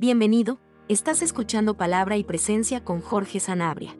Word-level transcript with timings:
Bienvenido, 0.00 0.58
estás 0.88 1.20
escuchando 1.20 1.76
Palabra 1.76 2.16
y 2.16 2.24
Presencia 2.24 2.82
con 2.82 3.02
Jorge 3.02 3.38
Sanabria. 3.38 3.94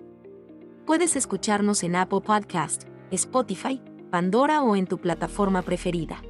Puedes 0.86 1.14
escucharnos 1.14 1.82
en 1.82 1.94
Apple 1.94 2.22
Podcast, 2.22 2.84
Spotify, 3.10 3.82
Pandora 4.10 4.62
o 4.62 4.76
en 4.76 4.86
tu 4.86 4.96
plataforma 4.96 5.60
preferida. 5.60 6.22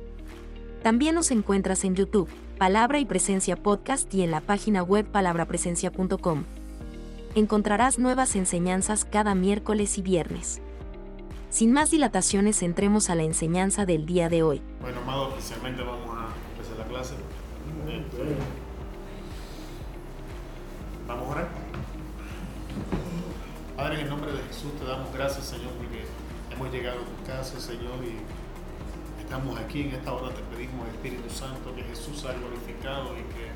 También 0.82 1.14
nos 1.14 1.30
encuentras 1.30 1.84
en 1.84 1.94
YouTube, 1.94 2.28
Palabra 2.58 2.98
y 2.98 3.04
Presencia 3.04 3.54
Podcast 3.54 4.12
y 4.12 4.22
en 4.22 4.32
la 4.32 4.40
página 4.40 4.82
web 4.82 5.06
palabrapresencia.com. 5.06 6.42
Encontrarás 7.36 8.00
nuevas 8.00 8.34
enseñanzas 8.34 9.04
cada 9.04 9.36
miércoles 9.36 9.98
y 9.98 10.02
viernes. 10.02 10.60
Sin 11.48 11.72
más 11.72 11.92
dilataciones, 11.92 12.64
entremos 12.64 13.08
a 13.08 13.14
la 13.14 13.22
enseñanza 13.22 13.86
del 13.86 14.04
día 14.04 14.28
de 14.28 14.42
hoy. 14.42 14.62
Bueno, 14.80 14.98
amado, 15.02 15.28
oficialmente 15.28 15.80
vamos 15.84 16.10
a 16.10 16.26
empezar 16.56 16.76
la 16.76 16.86
clase. 16.86 17.14
Vamos 21.10 21.36
a. 21.36 21.48
Padre, 23.76 23.94
en 23.96 24.00
el 24.02 24.10
nombre 24.10 24.30
de 24.30 24.42
Jesús 24.44 24.70
te 24.78 24.84
damos 24.84 25.12
gracias, 25.12 25.46
Señor, 25.46 25.72
porque 25.72 26.04
hemos 26.54 26.72
llegado 26.72 27.00
a 27.00 27.04
tu 27.04 27.26
casa, 27.26 27.58
Señor, 27.58 27.98
y 28.04 28.14
estamos 29.20 29.58
aquí 29.58 29.82
en 29.82 29.90
esta 29.90 30.12
hora. 30.12 30.32
Te 30.32 30.40
pedimos, 30.54 30.86
Espíritu 30.86 31.28
Santo, 31.28 31.74
que 31.74 31.82
Jesús 31.82 32.20
sea 32.20 32.34
glorificado 32.34 33.10
y 33.18 33.26
que 33.34 33.50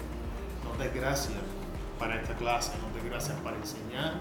nos 0.67 0.77
des 0.81 0.93
gracias 0.93 1.39
para 1.97 2.21
esta 2.21 2.35
clase, 2.35 2.73
nos 2.83 2.93
des 2.93 3.05
gracias 3.05 3.39
para 3.43 3.57
enseñar, 3.57 4.15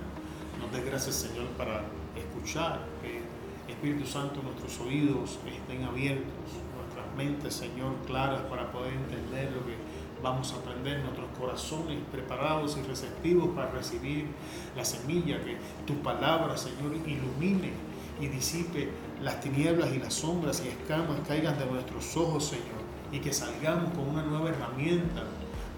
nos 0.62 0.72
des 0.72 0.86
gracias, 0.86 1.16
Señor, 1.16 1.48
para 1.58 1.86
escuchar. 2.16 2.86
Que 3.02 3.24
Espíritu 3.68 4.06
Santo, 4.06 4.44
nuestros 4.44 4.80
oídos 4.80 5.40
estén 5.48 5.86
abiertos, 5.86 6.30
nuestras 6.78 7.16
mentes, 7.18 7.56
Señor, 7.56 7.96
claras 8.06 8.42
para 8.42 8.72
poder 8.72 8.94
entender 8.94 9.52
lo 9.54 9.66
que 9.66 9.74
vamos 10.24 10.54
a 10.54 10.56
aprender 10.56 11.00
nuestros 11.02 11.28
corazones 11.38 12.00
preparados 12.12 12.78
y 12.78 12.88
receptivos 12.88 13.50
para 13.50 13.70
recibir 13.72 14.28
la 14.76 14.86
semilla, 14.86 15.44
que 15.44 15.58
tu 15.86 15.96
palabra, 16.02 16.56
Señor, 16.58 16.96
ilumine 17.06 17.74
y 18.22 18.28
disipe 18.28 18.90
las 19.22 19.42
tinieblas 19.42 19.94
y 19.94 20.00
las 20.00 20.14
sombras 20.14 20.64
y 20.66 20.70
escamas 20.70 21.20
caigan 21.28 21.60
de 21.60 21.66
nuestros 21.66 22.16
ojos, 22.16 22.46
Señor, 22.46 22.82
y 23.12 23.20
que 23.20 23.34
salgamos 23.34 23.94
con 23.94 24.08
una 24.08 24.24
nueva 24.24 24.50
herramienta 24.50 25.24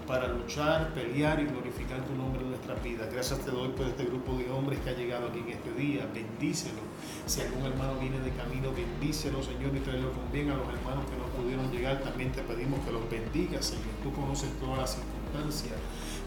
para 0.06 0.28
luchar, 0.28 0.94
pelear 0.94 1.40
y 1.40 1.46
glorificar 1.46 2.04
tu 2.04 2.14
nombre 2.14 2.42
en 2.42 2.50
nuestra 2.50 2.74
vida. 2.76 3.06
Gracias 3.12 3.40
te 3.40 3.50
doy 3.50 3.68
por 3.70 3.86
este 3.86 4.04
grupo 4.04 4.36
de 4.36 4.48
hombres 4.50 4.78
que 4.80 4.90
ha 4.90 4.92
llegado 4.94 5.28
aquí 5.28 5.40
en 5.40 5.48
este 5.48 5.72
día. 5.72 6.06
Bendícelo. 6.14 6.80
Si 7.26 7.40
algún 7.40 7.66
hermano 7.66 7.98
viene 7.98 8.20
de 8.20 8.30
camino, 8.30 8.70
bendícelo, 8.72 9.42
Señor, 9.42 9.74
y 9.74 9.80
tráelo 9.80 10.12
con 10.12 10.30
bien 10.30 10.50
a 10.50 10.56
los 10.56 10.68
hermanos 10.68 11.04
que 11.10 11.16
no 11.16 11.26
pudieron 11.36 11.70
llegar. 11.72 12.00
También 12.02 12.30
te 12.32 12.42
pedimos 12.42 12.80
que 12.84 12.92
los 12.92 13.10
bendigas, 13.10 13.66
Señor. 13.66 13.86
Tú 14.02 14.12
conoces 14.12 14.48
todas 14.60 14.78
las 14.78 14.94
circunstancias. 14.94 15.74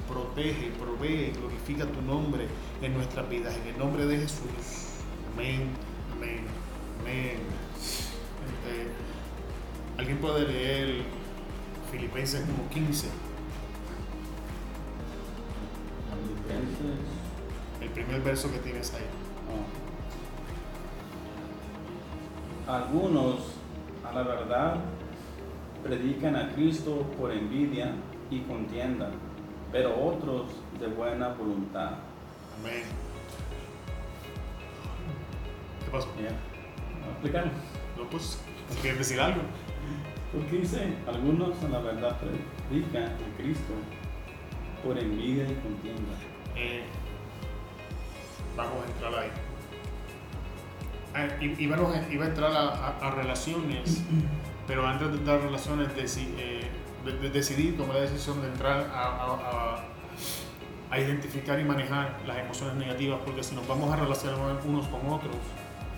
Protege, 0.07 0.71
provee, 0.77 1.31
glorifica 1.31 1.85
tu 1.85 2.01
nombre 2.01 2.47
en 2.81 2.93
nuestras 2.93 3.29
vidas. 3.29 3.55
En 3.55 3.73
el 3.73 3.77
nombre 3.79 4.05
de 4.05 4.17
Jesús. 4.17 4.49
Amén, 5.33 5.69
amén, 6.11 6.43
amén. 7.01 7.39
Este, 8.43 8.91
¿Alguien 9.97 10.17
puede 10.17 10.47
leer 10.47 11.03
Filipenses 11.91 12.43
1.15? 12.73 13.28
El 17.81 17.89
primer 17.89 18.21
verso 18.21 18.51
que 18.51 18.59
tienes 18.59 18.93
ahí. 18.93 19.05
Ah. 22.67 22.77
Algunos, 22.77 23.53
a 24.07 24.13
la 24.13 24.23
verdad, 24.23 24.77
predican 25.83 26.35
a 26.35 26.51
Cristo 26.53 27.05
por 27.17 27.31
envidia 27.31 27.93
y 28.29 28.41
contienda, 28.41 29.11
pero 29.71 29.95
otros 29.99 30.51
de 30.79 30.87
buena 30.87 31.29
voluntad. 31.29 31.93
Amén. 32.59 32.83
¿Qué 35.85 35.91
pasó? 35.91 36.07
Yeah. 36.17 36.35
No, 37.97 38.09
pues, 38.09 38.39
¿quieres 38.81 38.99
decir 38.99 39.19
algo? 39.19 39.41
Porque 40.31 40.57
dice, 40.57 40.93
algunos 41.07 41.61
a 41.63 41.69
la 41.69 41.79
verdad 41.79 42.17
predican 42.69 43.05
a 43.05 43.37
Cristo 43.37 43.73
por 44.83 44.97
envidia 44.97 45.43
y 45.43 45.55
contienda. 45.55 46.13
Eh, 46.59 46.83
vamos 48.57 48.83
a 48.83 48.87
entrar 48.87 49.23
ahí. 49.23 49.31
Ah, 51.15 51.27
y, 51.41 51.67
vamos 51.67 51.95
a, 51.95 52.13
iba 52.13 52.25
a 52.25 52.27
entrar 52.27 52.51
a, 52.53 53.11
relaciones, 53.11 54.03
pero 54.67 54.85
antes 54.85 55.09
de 55.09 55.17
entrar 55.17 55.39
a 55.39 55.43
relaciones, 55.43 55.87
eh, 56.17 56.67
de, 57.05 57.29
decidir, 57.29 57.77
tomar 57.77 57.95
la 57.95 58.01
decisión 58.01 58.41
de 58.41 58.47
entrar 58.49 58.91
a, 58.93 59.85
a, 60.91 60.99
identificar 60.99 61.57
y 61.59 61.63
manejar 61.63 62.19
las 62.27 62.39
emociones 62.39 62.75
negativas, 62.75 63.19
porque 63.25 63.41
si 63.41 63.55
nos 63.55 63.65
vamos 63.65 63.91
a 63.93 63.95
relacionar 63.95 64.59
unos 64.65 64.87
con 64.87 65.07
otros, 65.07 65.37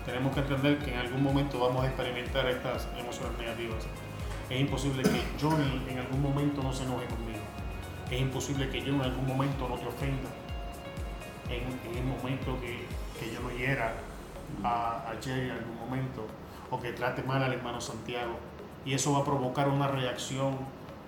tenemos 0.06 0.32
que 0.32 0.40
entender 0.40 0.78
que 0.78 0.92
en 0.92 0.98
algún 0.98 1.24
momento 1.24 1.58
vamos 1.58 1.82
a 1.82 1.88
experimentar 1.88 2.46
estas 2.46 2.86
emociones 2.96 3.36
negativas. 3.36 3.84
Es 4.48 4.60
imposible 4.60 5.02
que 5.02 5.22
yo 5.40 5.50
en 5.88 5.98
algún 5.98 6.22
momento 6.22 6.62
no 6.62 6.72
se 6.72 6.84
enoje 6.84 7.06
conmigo. 7.06 7.40
Es 8.10 8.20
imposible 8.20 8.68
que 8.68 8.80
yo 8.82 8.94
en 8.94 9.00
algún 9.00 9.26
momento 9.26 9.68
no 9.68 9.76
te 9.76 9.86
ofenda 9.86 10.28
en, 11.48 11.96
el 11.96 12.04
momento 12.04 12.58
que, 12.60 12.86
que, 13.18 13.32
yo 13.32 13.40
no 13.40 13.50
hiera 13.50 13.94
a, 14.62 15.10
a 15.10 15.14
Jerry 15.22 15.46
en 15.46 15.52
algún 15.52 15.76
momento 15.76 16.26
o 16.70 16.80
que 16.80 16.92
trate 16.92 17.22
mal 17.22 17.42
al 17.42 17.52
hermano 17.52 17.80
Santiago. 17.80 18.38
Y 18.84 18.94
eso 18.94 19.12
va 19.12 19.20
a 19.20 19.24
provocar 19.24 19.68
una 19.68 19.88
reacción 19.88 20.58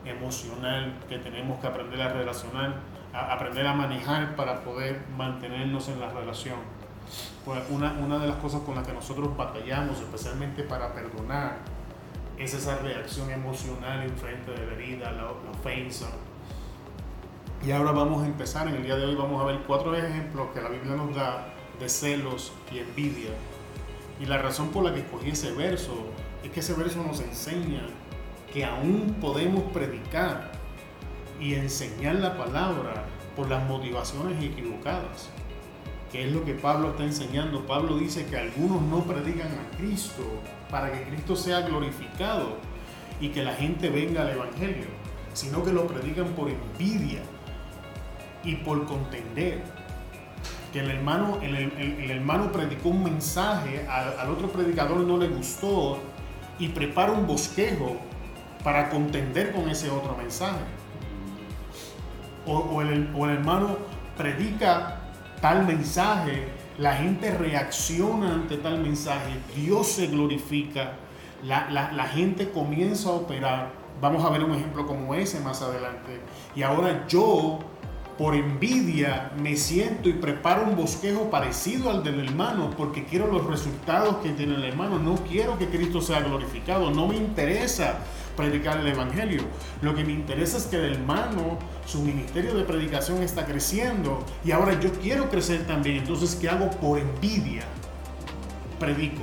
emocional 0.05 0.95
que 1.09 1.19
tenemos 1.19 1.59
que 1.61 1.67
aprender 1.67 2.01
a 2.03 2.13
relacionar, 2.13 2.75
a 3.13 3.33
aprender 3.33 3.67
a 3.67 3.73
manejar 3.73 4.37
para 4.37 4.63
poder 4.63 5.03
mantenernos 5.17 5.89
en 5.89 6.01
la 6.01 6.11
relación. 6.11 6.59
Pues 7.45 7.63
una, 7.71 7.93
una 7.93 8.19
de 8.19 8.29
las 8.29 8.37
cosas 8.37 8.63
con 8.63 8.75
las 8.75 8.87
que 8.87 8.93
nosotros 8.93 9.37
batallamos, 9.37 9.99
especialmente 10.01 10.63
para 10.63 10.93
perdonar, 10.93 11.59
es 12.39 12.55
esa 12.55 12.79
reacción 12.79 13.31
emocional 13.31 14.03
en 14.03 14.17
frente 14.17 14.51
de 14.51 14.67
la 14.67 14.73
herida, 14.73 15.13
la, 15.13 15.23
la 15.23 15.51
ofensa, 15.51 16.09
y 17.67 17.73
ahora 17.73 17.93
vamos 17.93 18.23
a 18.23 18.27
empezar, 18.27 18.69
en 18.69 18.75
el 18.75 18.83
día 18.83 18.97
de 18.97 19.07
hoy 19.07 19.15
vamos 19.15 19.41
a 19.41 19.47
ver 19.47 19.61
cuatro 19.67 19.95
ejemplos 19.95 20.49
que 20.53 20.61
la 20.61 20.69
Biblia 20.69 20.97
nos 20.97 21.15
da 21.15 21.47
de 21.81 21.89
celos 21.89 22.53
y 22.71 22.79
envidia. 22.79 23.31
Y 24.21 24.27
la 24.27 24.37
razón 24.37 24.69
por 24.69 24.85
la 24.85 24.93
que 24.93 25.01
escogí 25.01 25.31
ese 25.31 25.53
verso 25.53 25.95
es 26.43 26.51
que 26.51 26.61
ese 26.61 26.75
verso 26.75 27.03
nos 27.03 27.21
enseña 27.21 27.87
que 28.53 28.67
aún 28.67 29.17
podemos 29.19 29.63
predicar 29.73 30.53
y 31.41 31.55
enseñar 31.55 32.17
la 32.17 32.37
palabra 32.37 33.07
por 33.35 33.49
las 33.49 33.67
motivaciones 33.67 34.43
equivocadas. 34.45 35.31
Que 36.13 36.27
es 36.27 36.33
lo 36.33 36.45
que 36.45 36.53
Pablo 36.55 36.91
está 36.91 37.05
enseñando. 37.05 37.67
Pablo 37.67 37.97
dice 37.97 38.27
que 38.27 38.37
algunos 38.37 38.83
no 38.83 39.05
predican 39.05 39.49
a 39.49 39.77
Cristo 39.79 40.23
para 40.71 40.93
que 40.93 41.05
Cristo 41.05 41.35
sea 41.35 41.63
glorificado 41.63 42.59
y 43.21 43.31
que 43.31 43.43
la 43.43 43.55
gente 43.55 43.89
venga 43.89 44.21
al 44.21 44.31
Evangelio, 44.31 44.87
sino 45.33 45.65
que 45.65 45.73
lo 45.73 45.87
predican 45.87 46.29
por 46.35 46.51
envidia 46.51 47.23
y 48.45 48.57
por 48.57 48.85
contender. 48.85 49.63
Que 50.73 50.81
el 50.81 50.91
hermano, 50.91 51.39
el, 51.41 52.11
hermano 52.11 52.51
predicó 52.51 52.89
un 52.89 53.05
mensaje, 53.05 53.87
al, 53.89 54.29
otro 54.29 54.49
predicador 54.49 54.99
no 54.99 55.17
le 55.17 55.29
gustó 55.29 55.99
y 56.59 56.69
prepara 56.69 57.13
un 57.13 57.27
bosquejo 57.27 57.97
para 58.63 58.91
contender 58.91 59.53
con 59.53 59.69
ese 59.69 59.91
otro 59.91 60.17
mensaje. 60.17 60.65
O, 62.47 62.83
el, 62.83 63.09
hermano 63.31 63.79
predica 64.17 65.01
tal 65.41 65.65
mensaje, 65.65 66.49
la 66.79 66.97
gente 66.97 67.31
reacciona 67.31 68.35
ante 68.35 68.57
tal 68.57 68.81
mensaje, 68.81 69.39
Dios 69.55 69.87
se 69.87 70.09
glorifica, 70.09 70.95
la, 71.45 71.71
la, 71.71 72.05
gente 72.07 72.51
comienza 72.51 73.11
a 73.11 73.13
operar. 73.13 73.71
Vamos 74.01 74.25
a 74.25 74.31
ver 74.31 74.43
un 74.43 74.55
ejemplo 74.55 74.87
como 74.87 75.15
ese 75.15 75.39
más 75.41 75.63
adelante. 75.63 76.21
Y 76.57 76.63
ahora 76.63 77.07
yo 77.07 77.61
por 78.19 78.37
envidia 78.37 79.33
me 79.37 79.57
siento 79.57 80.09
y 80.09 80.13
preparo 80.13 80.65
un 80.65 80.77
bosquejo 80.77 81.31
parecido 81.31 81.91
al 81.91 82.05
del 82.05 82.21
hermano 82.21 82.71
porque 82.77 83.05
quiero 83.05 83.27
los 83.27 83.45
resultados 83.47 84.17
que 84.17 84.31
tiene 84.31 84.55
el 84.55 84.65
hermano. 84.65 84.99
No 84.99 85.17
quiero 85.17 85.59
que 85.59 85.69
Cristo 85.69 86.01
sea 86.01 86.21
glorificado. 86.21 86.91
No 86.91 87.09
me 87.09 87.17
interesa 87.17 87.99
predicar 88.37 88.79
el 88.79 88.87
Evangelio. 88.87 89.43
Lo 89.83 89.95
que 89.95 90.05
me 90.05 90.13
interesa 90.13 90.59
es 90.59 90.65
que 90.65 90.77
el 90.77 90.93
hermano, 90.93 91.59
su 91.87 92.03
ministerio 92.03 92.55
de 92.55 92.65
predicación 92.65 93.23
está 93.23 93.47
creciendo 93.47 94.25
y 94.45 94.53
ahora 94.53 94.79
yo 94.79 94.93
quiero 94.93 95.29
crecer 95.29 95.67
también. 95.67 95.97
Entonces, 95.97 96.37
¿qué 96.37 96.49
hago? 96.49 96.71
Por 96.71 97.01
envidia, 97.01 97.65
predico. 98.79 99.23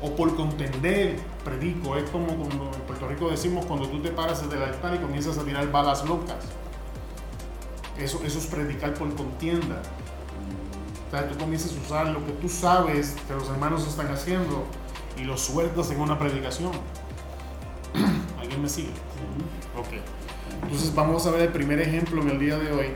O 0.00 0.14
por 0.16 0.34
contender, 0.36 1.16
predico. 1.44 1.96
Es 1.96 2.08
como 2.10 2.28
cuando 2.28 2.70
en 2.74 2.80
Puerto 2.86 3.08
Rico 3.08 3.30
decimos 3.30 3.66
cuando 3.66 3.88
tú 3.88 4.00
te 4.00 4.10
paras 4.10 4.42
desde 4.42 4.56
el 4.56 4.70
altar 4.70 4.94
y 4.94 4.98
comienzas 4.98 5.36
a 5.36 5.44
tirar 5.44 5.70
balas 5.70 6.04
locas. 6.06 6.63
Eso, 7.98 8.20
eso 8.24 8.38
es 8.38 8.46
predicar 8.46 8.94
por 8.94 9.14
contienda. 9.14 9.82
O 11.06 11.10
sea, 11.10 11.28
tú 11.28 11.38
comienzas 11.38 11.72
a 11.72 11.80
usar 11.80 12.06
lo 12.08 12.24
que 12.26 12.32
tú 12.32 12.48
sabes 12.48 13.16
que 13.28 13.34
los 13.34 13.48
hermanos 13.48 13.86
están 13.86 14.08
haciendo 14.08 14.64
y 15.16 15.22
lo 15.22 15.36
sueltas 15.36 15.90
en 15.90 16.00
una 16.00 16.18
predicación. 16.18 16.72
¿Alguien 18.40 18.62
me 18.62 18.68
sigue? 18.68 18.90
Ok. 19.76 20.02
Entonces 20.62 20.94
vamos 20.94 21.26
a 21.26 21.30
ver 21.30 21.42
el 21.42 21.48
primer 21.50 21.80
ejemplo 21.80 22.22
en 22.22 22.30
el 22.30 22.38
día 22.38 22.58
de 22.58 22.72
hoy, 22.72 22.86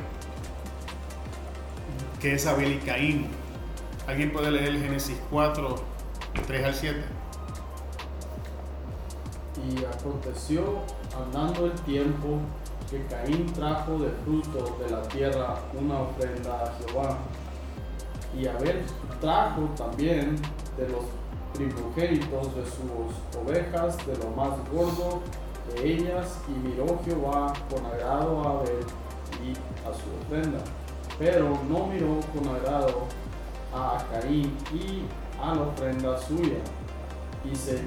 que 2.20 2.34
es 2.34 2.46
Abel 2.46 2.72
y 2.72 2.78
Caín. 2.78 3.26
¿Alguien 4.06 4.32
puede 4.32 4.50
leer 4.50 4.68
el 4.68 4.80
Génesis 4.80 5.16
4, 5.30 5.76
3 6.46 6.64
al 6.64 6.74
7? 6.74 7.04
Y 9.68 9.84
aconteció, 9.84 10.80
andando 11.14 11.66
el 11.66 11.72
tiempo, 11.82 12.40
que 12.90 13.04
Caín 13.06 13.46
trajo 13.52 13.98
de 13.98 14.10
fruto 14.24 14.78
de 14.82 14.90
la 14.90 15.02
tierra 15.02 15.56
una 15.78 16.00
ofrenda 16.00 16.64
a 16.64 16.72
Jehová. 16.78 17.18
Y 18.38 18.46
Abel 18.46 18.82
trajo 19.20 19.62
también 19.76 20.36
de 20.76 20.88
los 20.88 21.04
primogénitos 21.54 22.54
de 22.54 22.64
sus 22.64 23.42
ovejas, 23.42 23.96
de 24.06 24.16
lo 24.16 24.30
más 24.30 24.50
gordo 24.72 25.20
de 25.74 25.92
ellas, 25.92 26.38
y 26.48 26.68
miró 26.68 26.98
Jehová 27.04 27.52
con 27.70 27.84
agrado 27.86 28.40
a 28.42 28.50
Abel 28.60 28.86
y 29.44 29.52
a 29.86 29.92
su 29.92 30.08
ofrenda. 30.24 30.58
Pero 31.18 31.58
no 31.68 31.86
miró 31.86 32.20
con 32.32 32.54
agrado 32.54 33.02
a 33.74 34.04
Caín 34.12 34.56
y 34.72 35.02
a 35.42 35.54
la 35.54 35.62
ofrenda 35.62 36.18
suya. 36.18 36.58
Y 37.50 37.56
se 37.56 37.80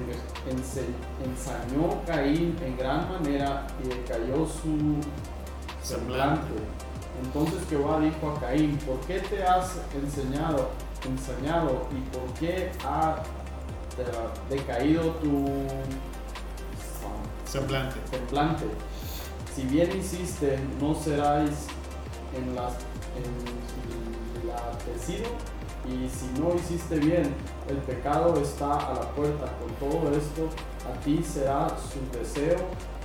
ensañó 1.24 2.02
Caín 2.06 2.56
en 2.64 2.76
gran 2.76 3.08
manera 3.08 3.66
y 3.82 3.88
decayó 3.88 4.46
su 4.46 4.96
semblante. 5.82 6.54
Entonces 7.22 7.60
Jehová 7.68 8.00
dijo 8.00 8.30
a 8.30 8.40
Caín, 8.40 8.76
¿por 8.78 8.98
qué 9.00 9.20
te 9.20 9.42
has 9.44 9.78
enseñado, 9.94 10.70
ensañado 11.08 11.86
y 11.92 12.00
por 12.16 12.24
qué 12.40 12.72
ha 12.84 13.22
decaído 14.50 15.10
tu 15.16 15.46
semblante? 17.44 17.96
semblante? 18.10 18.64
Si 19.54 19.62
bien 19.62 19.96
hiciste, 19.96 20.58
no 20.80 20.94
seráis 20.94 21.66
en 22.36 22.54
la, 22.54 22.70
enlatecido 24.42 25.26
y 25.84 26.08
si 26.08 26.26
no 26.40 26.54
hiciste 26.54 26.98
bien, 26.98 27.34
el 27.68 27.76
pecado 27.78 28.40
está 28.40 28.74
a 28.74 28.94
la 28.94 29.10
puerta. 29.10 29.46
Con 29.58 29.72
todo 29.90 30.16
esto, 30.16 30.48
a 30.88 30.92
ti 31.00 31.22
será 31.22 31.68
su 31.70 32.00
deseo 32.16 32.58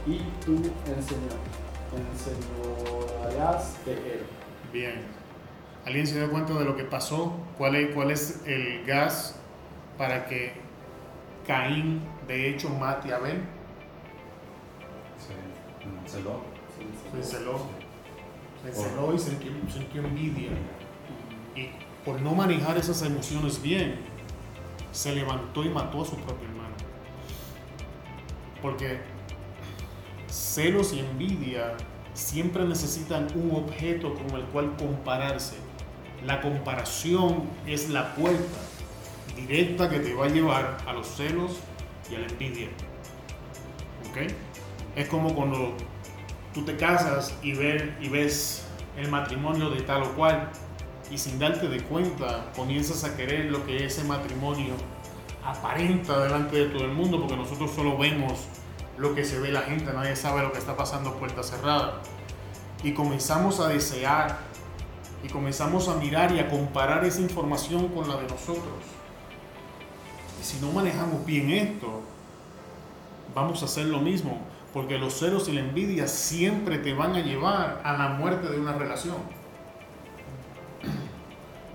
y 0.05 0.19
tú 0.45 0.61
enseñarás 3.25 3.85
de 3.85 3.93
él. 3.93 4.25
Bien. 4.71 5.05
¿Alguien 5.85 6.05
se 6.05 6.19
dio 6.19 6.29
cuenta 6.29 6.53
de 6.53 6.65
lo 6.65 6.75
que 6.75 6.83
pasó? 6.83 7.33
¿Cuál 7.57 7.75
es, 7.75 7.95
cuál 7.95 8.11
es 8.11 8.41
el 8.45 8.85
gas 8.85 9.39
para 9.97 10.25
que 10.25 10.53
Caín 11.47 12.01
de 12.27 12.49
hecho 12.49 12.69
mate 12.69 13.13
a 13.13 13.15
Abel? 13.15 13.41
Se 15.17 15.33
enceló. 16.03 16.41
Se 17.11 17.17
enceló. 17.17 17.59
Se 18.61 18.69
enceló 18.69 19.13
y 19.13 19.19
sintió, 19.19 19.51
sintió 19.71 20.01
envidia. 20.03 20.51
Por 22.07 22.21
no 22.21 22.33
manejar 22.33 22.77
esas 22.77 23.01
emociones 23.01 23.61
bien, 23.61 23.95
se 24.93 25.13
levantó 25.13 25.65
y 25.65 25.67
mató 25.67 26.03
a 26.03 26.05
su 26.05 26.15
propio 26.15 26.47
hermano. 26.47 26.73
Porque 28.61 29.01
celos 30.29 30.93
y 30.93 30.99
envidia 30.99 31.75
siempre 32.13 32.63
necesitan 32.63 33.27
un 33.35 33.51
objeto 33.57 34.13
con 34.13 34.39
el 34.39 34.45
cual 34.45 34.73
compararse. 34.77 35.57
La 36.25 36.39
comparación 36.39 37.43
es 37.65 37.89
la 37.89 38.15
puerta 38.15 38.57
directa 39.35 39.89
que 39.89 39.99
te 39.99 40.13
va 40.13 40.27
a 40.27 40.29
llevar 40.29 40.77
a 40.87 40.93
los 40.93 41.07
celos 41.07 41.57
y 42.09 42.15
a 42.15 42.19
la 42.19 42.27
envidia. 42.27 42.69
¿Ok? 44.09 44.31
Es 44.95 45.09
como 45.09 45.35
cuando 45.35 45.73
tú 46.53 46.63
te 46.63 46.77
casas 46.77 47.35
y 47.43 47.51
ves 47.51 48.65
el 48.95 49.11
matrimonio 49.11 49.69
de 49.71 49.81
tal 49.81 50.03
o 50.03 50.13
cual 50.13 50.49
y 51.09 51.17
sin 51.17 51.39
darte 51.39 51.69
de 51.69 51.81
cuenta 51.83 52.51
comienzas 52.55 53.03
a 53.03 53.15
querer 53.15 53.45
lo 53.45 53.65
que 53.65 53.85
ese 53.85 54.03
matrimonio 54.03 54.73
aparenta 55.43 56.19
delante 56.19 56.57
de 56.57 56.65
todo 56.65 56.83
el 56.83 56.91
mundo 56.91 57.19
porque 57.19 57.37
nosotros 57.37 57.71
solo 57.71 57.97
vemos 57.97 58.39
lo 58.97 59.13
que 59.15 59.23
se 59.23 59.39
ve 59.39 59.51
la 59.51 59.61
gente, 59.61 59.93
nadie 59.93 60.15
sabe 60.15 60.41
lo 60.41 60.51
que 60.51 60.57
está 60.57 60.75
pasando 60.75 61.13
puerta 61.13 61.43
cerrada. 61.43 62.01
Y 62.83 62.93
comenzamos 62.93 63.59
a 63.59 63.67
desear 63.67 64.37
y 65.23 65.29
comenzamos 65.29 65.87
a 65.87 65.95
mirar 65.95 66.31
y 66.31 66.39
a 66.39 66.49
comparar 66.49 67.05
esa 67.05 67.21
información 67.21 67.87
con 67.89 68.09
la 68.09 68.17
de 68.17 68.23
nosotros. 68.23 68.83
Y 70.41 70.43
si 70.43 70.59
no 70.59 70.71
manejamos 70.71 71.25
bien 71.25 71.49
esto, 71.51 72.01
vamos 73.33 73.61
a 73.61 73.65
hacer 73.65 73.85
lo 73.85 73.99
mismo, 73.99 74.39
porque 74.73 74.97
los 74.97 75.13
celos 75.13 75.47
y 75.47 75.53
la 75.53 75.61
envidia 75.61 76.07
siempre 76.07 76.77
te 76.79 76.93
van 76.93 77.15
a 77.15 77.19
llevar 77.19 77.81
a 77.83 77.93
la 77.93 78.09
muerte 78.09 78.49
de 78.49 78.59
una 78.59 78.73
relación 78.73 79.15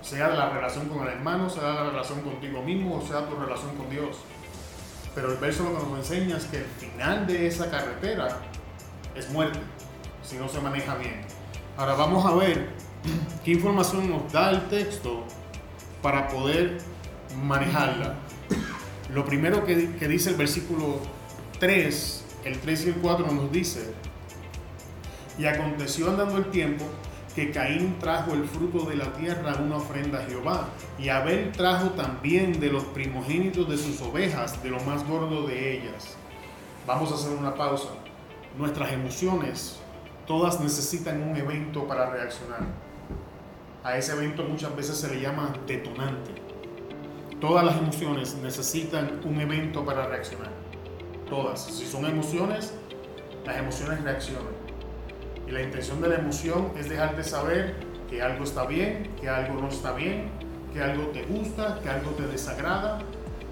sea 0.03 0.29
la 0.29 0.51
relación 0.51 0.89
con 0.89 1.07
el 1.07 1.15
hermano, 1.15 1.49
sea 1.49 1.63
la 1.63 1.91
relación 1.91 2.21
contigo 2.21 2.63
mismo, 2.63 2.97
o 2.97 3.07
sea 3.07 3.27
tu 3.27 3.37
relación 3.37 3.75
con 3.77 3.89
Dios. 3.89 4.19
Pero 5.15 5.33
el 5.33 5.39
verso 5.39 5.65
lo 5.65 5.79
que 5.79 5.87
nos 5.87 5.99
enseña 5.99 6.37
es 6.37 6.45
que 6.47 6.59
el 6.59 6.65
final 6.65 7.27
de 7.27 7.47
esa 7.47 7.71
carretera 7.71 8.39
es 9.15 9.31
muerte, 9.31 9.61
si 10.23 10.37
no 10.37 10.49
se 10.49 10.61
maneja 10.61 10.97
bien. 10.97 11.21
Ahora 11.77 11.95
vamos 11.95 12.27
a 12.27 12.35
ver 12.35 12.71
qué 13.45 13.53
información 13.53 14.11
nos 14.11 14.33
da 14.33 14.51
el 14.51 14.69
texto 14.69 15.25
para 16.03 16.29
poder 16.29 16.79
manejarla. 17.43 18.15
Lo 19.13 19.25
primero 19.25 19.65
que, 19.65 19.95
que 19.97 20.09
dice 20.09 20.31
el 20.31 20.37
versículo 20.37 20.99
3, 21.61 22.25
el 22.45 22.59
3 22.59 22.87
y 22.87 22.89
el 22.89 22.95
4 22.97 23.27
nos 23.31 23.53
dice, 23.53 23.93
y 25.39 25.47
aconteció 25.47 26.11
andando 26.11 26.39
el 26.39 26.47
tiempo 26.47 26.85
que 27.35 27.51
Caín 27.51 27.99
trajo 27.99 28.33
el 28.33 28.45
fruto 28.45 28.85
de 28.85 28.97
la 28.97 29.13
tierra 29.13 29.57
una 29.57 29.77
ofrenda 29.77 30.21
a 30.21 30.23
Jehová, 30.25 30.69
y 30.99 31.09
Abel 31.09 31.53
trajo 31.53 31.91
también 31.91 32.61
de 32.61 32.71
los 32.71 32.85
primogénitos 32.85 33.69
de 33.69 33.77
sus 33.77 34.01
ovejas, 34.03 34.63
de 34.63 34.71
lo 34.71 34.81
más 34.81 35.07
gordo 35.07 35.47
de 35.47 35.79
ellas. 35.79 36.17
Vamos 36.87 37.11
a 37.13 37.15
hacer 37.15 37.33
una 37.37 37.55
pausa. 37.55 37.89
Nuestras 38.59 38.93
emociones, 38.93 39.81
todas 40.27 40.61
necesitan 40.61 41.23
un 41.23 41.37
evento 41.37 41.87
para 41.87 42.11
reaccionar. 42.11 42.61
A 43.85 43.97
ese 43.97 44.13
evento 44.13 44.45
muchas 44.45 44.75
veces 44.77 44.97
se 44.97 45.09
le 45.15 45.21
llama 45.21 45.55
detonante. 45.67 46.33
Todas 47.41 47.65
las 47.65 47.77
emociones 47.79 48.37
necesitan 48.37 49.21
un 49.25 49.41
evento 49.41 49.85
para 49.85 50.07
reaccionar. 50.07 50.51
Todas. 51.29 51.65
Si 51.65 51.87
son 51.87 52.05
emociones, 52.05 52.75
las 53.45 53.57
emociones 53.57 54.03
reaccionan 54.05 54.62
la 55.53 55.63
intención 55.63 56.01
de 56.01 56.09
la 56.09 56.15
emoción 56.17 56.73
es 56.79 56.89
dejarte 56.89 57.23
saber 57.23 57.77
que 58.09 58.23
algo 58.23 58.45
está 58.45 58.65
bien, 58.65 59.11
que 59.21 59.29
algo 59.29 59.61
no 59.61 59.69
está 59.69 59.93
bien, 59.93 60.31
que 60.73 60.81
algo 60.81 61.09
te 61.09 61.25
gusta, 61.25 61.79
que 61.83 61.91
algo 61.91 62.13
te 62.13 62.27
desagrada, 62.27 63.01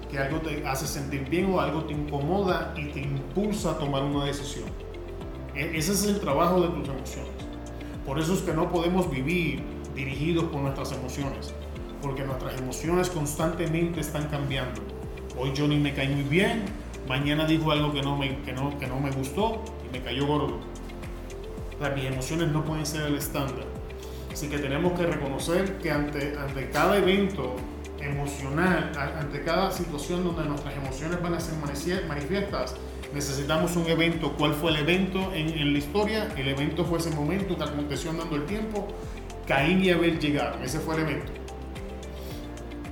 que 0.09 0.17
algo 0.17 0.39
te 0.39 0.65
hace 0.67 0.87
sentir 0.87 1.29
bien 1.29 1.53
o 1.53 1.61
algo 1.61 1.83
te 1.83 1.93
incomoda 1.93 2.73
y 2.75 2.87
te 2.87 3.01
impulsa 3.01 3.71
a 3.71 3.77
tomar 3.77 4.03
una 4.03 4.25
decisión. 4.25 4.65
E-, 5.55 5.77
ese 5.77 5.91
es 5.91 6.05
el 6.05 6.19
trabajo 6.19 6.61
de 6.61 6.69
tus 6.69 6.89
emociones. 6.89 7.31
Por 8.05 8.19
eso 8.19 8.33
es 8.33 8.41
que 8.41 8.53
no 8.53 8.71
podemos 8.71 9.09
vivir 9.09 9.63
dirigidos 9.93 10.45
por 10.45 10.61
nuestras 10.61 10.91
emociones, 10.93 11.53
porque 12.01 12.23
nuestras 12.23 12.59
emociones 12.59 13.11
constantemente 13.11 13.99
están 13.99 14.27
cambiando. 14.27 14.81
Hoy 15.37 15.53
Johnny 15.55 15.77
me 15.77 15.93
cae 15.93 16.09
muy 16.09 16.23
bien, 16.23 16.63
mañana 17.07 17.45
dijo 17.45 17.71
algo 17.71 17.93
que 17.93 18.01
no 18.01 18.17
me, 18.17 18.39
que 18.41 18.53
no, 18.53 18.77
que 18.79 18.87
no 18.87 18.99
me 18.99 19.11
gustó 19.11 19.61
y 19.87 19.95
me 19.95 20.03
cayó 20.03 20.25
gordo 20.25 20.70
mis 21.89 22.05
emociones 22.05 22.49
no 22.49 22.63
pueden 22.63 22.85
ser 22.85 23.01
el 23.03 23.15
estándar. 23.15 23.65
Así 24.31 24.47
que 24.47 24.59
tenemos 24.59 24.97
que 24.97 25.05
reconocer 25.05 25.77
que 25.79 25.91
ante, 25.91 26.37
ante 26.37 26.69
cada 26.69 26.97
evento 26.97 27.55
emocional, 27.99 28.91
ante 28.97 29.43
cada 29.43 29.71
situación 29.71 30.23
donde 30.23 30.43
nuestras 30.45 30.75
emociones 30.75 31.21
van 31.21 31.33
a 31.33 31.39
ser 31.39 31.55
manifiestas, 32.07 32.75
necesitamos 33.13 33.75
un 33.75 33.87
evento. 33.87 34.33
¿Cuál 34.37 34.53
fue 34.53 34.71
el 34.71 34.77
evento 34.77 35.33
en, 35.33 35.49
en 35.49 35.73
la 35.73 35.79
historia? 35.79 36.27
El 36.37 36.47
evento 36.47 36.85
fue 36.85 36.99
ese 36.99 37.11
momento 37.11 37.57
que 37.57 37.63
aconteció 37.63 38.11
andando 38.11 38.35
el 38.35 38.45
tiempo. 38.45 38.87
Caín 39.47 39.83
y 39.83 39.89
Abel 39.89 40.19
llegaron. 40.19 40.63
Ese 40.63 40.79
fue 40.79 40.95
el 40.95 41.01
evento. 41.01 41.31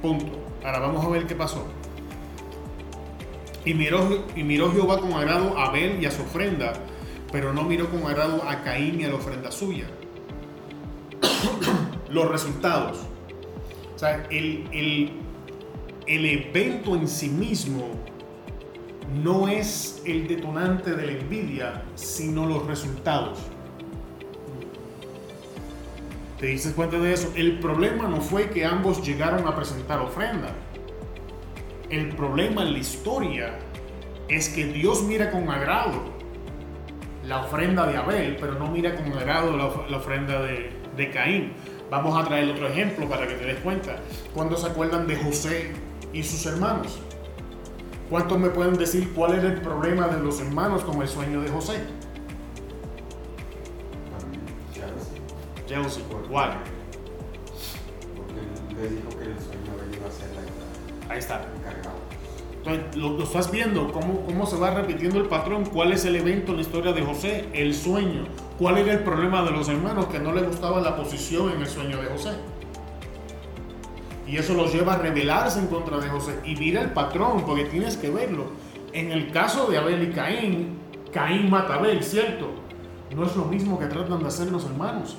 Punto. 0.01 0.39
Ahora 0.63 0.79
vamos 0.79 1.05
a 1.05 1.09
ver 1.09 1.25
qué 1.25 1.35
pasó. 1.35 1.65
Y 3.65 3.73
miró, 3.73 4.25
y 4.35 4.43
miró 4.43 4.71
Jehová 4.71 4.99
con 4.99 5.13
agrado 5.13 5.57
a 5.57 5.67
Abel 5.67 6.01
y 6.01 6.05
a 6.05 6.11
su 6.11 6.21
ofrenda 6.21 6.73
pero 7.31 7.53
no 7.53 7.63
miró 7.63 7.89
con 7.89 8.05
agrado 8.05 8.43
a 8.47 8.63
Caín 8.63 8.99
y 8.99 9.05
a 9.05 9.09
la 9.09 9.15
ofrenda 9.15 9.51
suya. 9.51 9.85
Los 12.09 12.27
resultados. 12.29 12.99
O 13.95 13.99
sea, 13.99 14.25
el, 14.31 14.67
el, 14.71 15.11
el 16.07 16.25
evento 16.25 16.95
en 16.95 17.07
sí 17.07 17.29
mismo 17.29 17.91
no 19.23 19.47
es 19.47 20.01
el 20.05 20.27
detonante 20.27 20.95
de 20.95 21.05
la 21.05 21.11
envidia, 21.11 21.83
sino 21.95 22.45
los 22.45 22.65
resultados. 22.67 23.39
¿Te 26.39 26.45
dices 26.47 26.73
cuenta 26.73 26.97
de 26.97 27.13
eso? 27.13 27.33
El 27.35 27.59
problema 27.59 28.07
no 28.07 28.21
fue 28.21 28.49
que 28.49 28.65
ambos 28.65 29.05
llegaron 29.05 29.45
a 29.47 29.55
presentar 29.55 29.99
ofrenda. 29.99 30.53
El 31.89 32.15
problema 32.15 32.61
en 32.61 32.73
la 32.73 32.79
historia 32.79 33.59
es 34.29 34.47
que 34.49 34.65
Dios 34.65 35.03
mira 35.03 35.31
con 35.31 35.49
agrado 35.49 36.18
la 37.29 37.41
ofrenda 37.45 37.85
de 37.85 37.95
Abel, 37.95 38.37
pero 38.41 38.55
no 38.55 38.67
mira 38.67 38.95
con 38.95 39.13
agrado 39.13 39.55
la, 39.55 39.65
of- 39.67 39.89
la 39.89 39.97
ofrenda 39.97 40.41
de, 40.41 40.71
de 40.97 41.11
Caín. 41.11 41.53
Vamos 41.89 42.19
a 42.19 42.27
traer 42.27 42.49
otro 42.49 42.67
ejemplo 42.67 43.07
para 43.07 43.27
que 43.27 43.35
te 43.35 43.45
des 43.45 43.59
cuenta. 43.59 43.95
¿Cuándo 44.33 44.57
se 44.57 44.67
acuerdan 44.67 45.07
de 45.07 45.15
José 45.15 45.71
y 46.11 46.23
sus 46.23 46.45
hermanos? 46.47 46.99
¿Cuántos 48.09 48.39
me 48.39 48.49
pueden 48.49 48.75
decir 48.75 49.13
cuál 49.13 49.35
era 49.35 49.47
el 49.47 49.61
problema 49.61 50.07
de 50.07 50.19
los 50.19 50.39
hermanos 50.41 50.83
con 50.83 51.01
el 51.01 51.07
sueño 51.07 51.41
de 51.41 51.49
José? 51.49 51.83
Jealousy. 55.67 56.01
¿Cuál? 56.29 56.53
porque 58.17 58.81
le 58.81 58.89
dijo 58.95 59.09
que 59.09 59.23
el 59.25 59.37
sueño 59.39 59.77
de 59.77 59.83
él 59.85 59.97
iba 59.99 60.07
a 60.07 60.11
ser 60.11 60.29
la 60.33 61.13
Ahí 61.13 61.19
está. 61.19 61.45
encargado. 61.59 62.08
Lo 62.95 63.23
estás 63.23 63.51
viendo, 63.51 63.91
cómo, 63.91 64.25
cómo 64.25 64.45
se 64.45 64.57
va 64.57 64.71
repitiendo 64.71 65.19
el 65.19 65.27
patrón. 65.27 65.65
¿Cuál 65.65 65.93
es 65.93 66.05
el 66.05 66.15
evento 66.15 66.51
en 66.51 66.57
la 66.57 66.61
historia 66.61 66.91
de 66.91 67.01
José? 67.01 67.49
El 67.53 67.73
sueño. 67.73 68.25
¿Cuál 68.57 68.77
era 68.77 68.93
el 68.93 68.99
problema 68.99 69.43
de 69.43 69.51
los 69.51 69.69
hermanos? 69.69 70.07
Que 70.07 70.19
no 70.19 70.33
les 70.33 70.45
gustaba 70.45 70.81
la 70.81 70.95
posición 70.95 71.51
en 71.51 71.61
el 71.61 71.67
sueño 71.67 72.01
de 72.01 72.07
José. 72.07 72.31
Y 74.27 74.37
eso 74.37 74.53
los 74.53 74.71
lleva 74.73 74.93
a 74.93 74.97
rebelarse 74.97 75.59
en 75.59 75.67
contra 75.67 75.97
de 75.97 76.09
José. 76.09 76.39
Y 76.45 76.55
mira 76.55 76.81
el 76.81 76.91
patrón, 76.91 77.43
porque 77.45 77.65
tienes 77.65 77.97
que 77.97 78.09
verlo. 78.09 78.45
En 78.93 79.11
el 79.11 79.31
caso 79.31 79.67
de 79.67 79.77
Abel 79.77 80.03
y 80.03 80.11
Caín, 80.11 80.77
Caín 81.11 81.49
mata 81.49 81.75
a 81.75 81.77
Abel, 81.77 82.03
¿cierto? 82.03 82.49
No 83.15 83.25
es 83.25 83.35
lo 83.35 83.45
mismo 83.45 83.79
que 83.79 83.85
tratan 83.85 84.19
de 84.19 84.27
hacer 84.27 84.51
los 84.51 84.65
hermanos. 84.65 85.17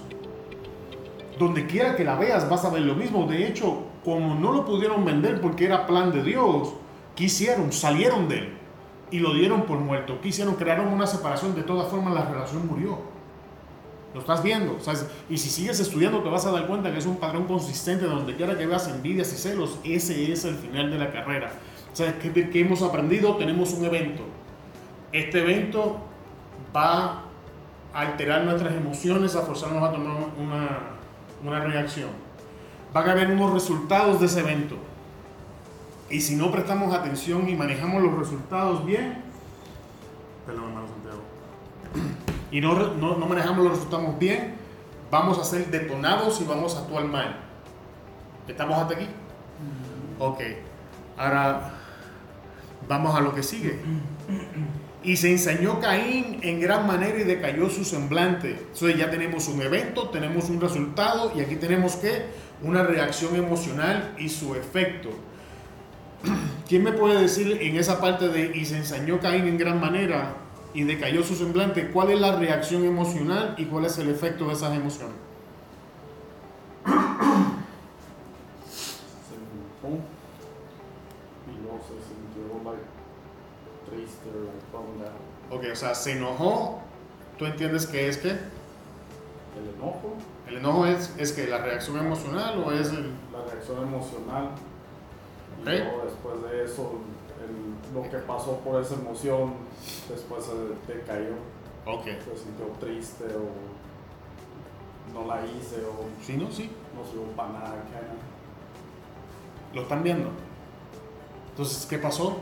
Donde 1.38 1.66
quiera 1.66 1.97
que 1.97 2.04
la 2.04 2.16
veas 2.16 2.49
vas 2.49 2.64
a 2.64 2.70
ver 2.70 2.82
lo 2.82 2.94
mismo. 2.94 3.26
De 3.26 3.49
hecho, 3.49 3.85
como 4.04 4.35
no 4.37 4.52
lo 4.52 4.64
pudieron 4.64 5.04
vender 5.04 5.40
porque 5.40 5.64
era 5.64 5.87
plan 5.87 6.12
de 6.12 6.23
Dios, 6.23 6.75
¿qué 7.20 7.26
hicieron? 7.26 7.70
Salieron 7.70 8.30
de 8.30 8.38
él 8.38 8.48
y 9.10 9.18
lo 9.18 9.34
dieron 9.34 9.66
por 9.66 9.78
muerto. 9.78 10.18
¿Qué 10.22 10.28
hicieron? 10.28 10.54
Crearon 10.54 10.88
una 10.88 11.06
separación. 11.06 11.54
De 11.54 11.62
todas 11.62 11.88
formas, 11.88 12.14
la 12.14 12.24
relación 12.24 12.66
murió. 12.66 12.98
Lo 14.14 14.20
estás 14.20 14.42
viendo. 14.42 14.80
Sea, 14.80 14.94
y 15.28 15.36
si 15.36 15.50
sigues 15.50 15.78
estudiando, 15.80 16.22
te 16.22 16.30
vas 16.30 16.46
a 16.46 16.50
dar 16.50 16.66
cuenta 16.66 16.90
que 16.90 16.96
es 16.96 17.04
un 17.04 17.18
patrón 17.18 17.44
consistente 17.44 18.06
donde 18.06 18.34
quiera 18.36 18.56
que 18.56 18.66
veas 18.66 18.88
envidias 18.88 19.30
y 19.34 19.36
celos. 19.36 19.78
Ese 19.84 20.32
es 20.32 20.46
el 20.46 20.54
final 20.54 20.90
de 20.90 20.98
la 20.98 21.12
carrera. 21.12 21.52
Sea, 21.92 22.18
¿qué, 22.18 22.32
qué 22.32 22.60
hemos 22.60 22.80
aprendido? 22.80 23.36
Tenemos 23.36 23.74
un 23.74 23.84
evento. 23.84 24.22
Este 25.12 25.40
evento 25.40 25.98
va 26.74 27.24
a 27.92 28.00
alterar 28.00 28.44
nuestras 28.44 28.72
emociones, 28.72 29.36
a 29.36 29.42
forzarnos 29.42 29.82
a 29.82 29.92
tomar 29.92 30.16
una, 30.38 30.78
una 31.44 31.60
reacción. 31.66 32.08
Van 32.94 33.10
a 33.10 33.12
haber 33.12 33.30
unos 33.30 33.52
resultados 33.52 34.20
de 34.20 34.26
ese 34.26 34.40
evento. 34.40 34.76
Y 36.10 36.20
si 36.20 36.34
no 36.34 36.50
prestamos 36.50 36.92
atención 36.92 37.48
y 37.48 37.54
manejamos 37.54 38.02
los 38.02 38.18
resultados 38.18 38.84
bien, 38.84 39.22
perdón, 40.44 40.64
hermano 40.64 40.88
Santiago, 40.88 41.22
y 42.50 42.60
no, 42.60 42.74
no, 42.94 43.16
no 43.16 43.26
manejamos 43.26 43.64
los 43.64 43.74
resultados 43.74 44.18
bien, 44.18 44.54
vamos 45.10 45.38
a 45.38 45.44
ser 45.44 45.70
detonados 45.70 46.40
y 46.40 46.44
vamos 46.44 46.76
a 46.76 46.80
actuar 46.80 47.04
mal. 47.04 47.36
¿Estamos 48.48 48.76
hasta 48.78 48.94
aquí? 48.94 49.06
Ok. 50.18 50.40
Ahora 51.16 51.74
vamos 52.88 53.14
a 53.14 53.20
lo 53.20 53.32
que 53.32 53.44
sigue. 53.44 53.78
Y 55.02 55.16
se 55.16 55.30
ensañó 55.30 55.80
Caín 55.80 56.40
en 56.42 56.60
gran 56.60 56.86
manera 56.86 57.18
y 57.20 57.24
decayó 57.24 57.70
su 57.70 57.84
semblante. 57.84 58.50
Entonces 58.50 58.98
ya 58.98 59.10
tenemos 59.10 59.46
un 59.48 59.62
evento, 59.62 60.08
tenemos 60.08 60.50
un 60.50 60.60
resultado 60.60 61.32
y 61.36 61.40
aquí 61.40 61.56
tenemos 61.56 61.96
que 61.96 62.26
una 62.62 62.82
reacción 62.82 63.36
emocional 63.36 64.14
y 64.18 64.28
su 64.28 64.54
efecto. 64.56 65.10
¿Quién 66.68 66.84
me 66.84 66.92
puede 66.92 67.20
decir 67.20 67.58
en 67.60 67.76
esa 67.76 68.00
parte 68.00 68.28
de 68.28 68.56
y 68.56 68.64
se 68.64 68.76
ensañó 68.76 69.20
Caín 69.20 69.46
en 69.46 69.58
gran 69.58 69.80
manera 69.80 70.34
y 70.72 70.84
decayó 70.84 71.22
su 71.22 71.34
semblante, 71.34 71.90
cuál 71.90 72.10
es 72.10 72.20
la 72.20 72.36
reacción 72.36 72.84
emocional 72.84 73.54
y 73.58 73.64
cuál 73.64 73.86
es 73.86 73.98
el 73.98 74.08
efecto 74.08 74.46
de 74.46 74.54
esas 74.54 74.74
emociones? 74.76 75.16
se 76.86 76.94
enojó 79.34 79.98
y 81.48 81.62
luego 81.62 81.80
se 81.82 81.94
sintió 82.06 82.70
like 82.70 82.84
triste, 83.88 84.28
like 84.30 84.64
bummed 84.72 85.06
out. 85.06 85.20
Ok, 85.50 85.72
o 85.72 85.76
sea, 85.76 85.94
se 85.94 86.12
enojó. 86.12 86.80
¿Tú 87.38 87.46
entiendes 87.46 87.86
que 87.86 88.08
es 88.08 88.18
que? 88.18 88.28
El 88.28 89.74
enojo, 89.76 90.16
¿El 90.46 90.56
enojo 90.58 90.86
es, 90.86 91.12
es 91.18 91.32
que 91.32 91.48
la 91.48 91.58
reacción 91.58 91.98
emocional 91.98 92.62
o 92.64 92.70
es 92.70 92.90
el... 92.90 93.10
la 93.32 93.44
reacción 93.50 93.82
emocional 93.82 94.50
y 95.59 95.62
Ok. 95.62 95.66
luego 95.69 96.02
después 96.04 96.42
de 96.50 96.64
eso 96.64 96.92
el- 97.40 97.95
lo 97.95 98.02
que 98.11 98.19
pasó 98.19 98.59
por 98.61 98.80
esa 98.80 98.95
emoción 98.95 99.54
después 100.09 100.45
se 100.45 100.92
decayó, 100.92 101.35
Ok. 101.87 102.04
se 102.04 102.37
sintió 102.37 102.66
triste 102.78 103.25
o 103.25 103.80
no 105.19 105.26
la 105.26 105.45
hice 105.45 105.85
o 105.85 106.04
¿Sí, 106.23 106.37
no? 106.37 106.50
Sí. 106.50 106.71
no 106.95 107.04
sirvió 107.04 107.25
para 107.37 107.52
nada. 107.52 107.75
Lo 109.75 109.83
están 109.83 110.02
viendo. 110.02 110.30
Entonces, 111.50 111.87
¿qué 111.87 111.99
pasó? 111.99 112.38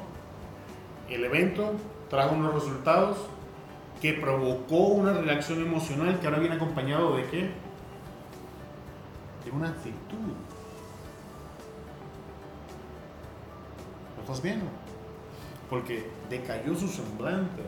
El 1.08 1.24
evento 1.24 1.72
trajo 2.10 2.34
unos 2.34 2.54
resultados 2.54 3.18
que 4.02 4.12
provocó 4.14 4.76
una 4.88 5.12
reacción 5.14 5.60
emocional 5.60 6.20
que 6.20 6.26
ahora 6.26 6.38
viene 6.38 6.54
acompañado 6.56 7.16
de 7.16 7.24
qué? 7.24 7.50
De 9.44 9.50
una 9.50 9.68
actitud. 9.70 10.34
Estás 14.28 14.42
viendo? 14.42 14.66
Porque 15.70 16.10
decayó 16.28 16.74
su 16.74 16.86
semblante. 16.86 17.62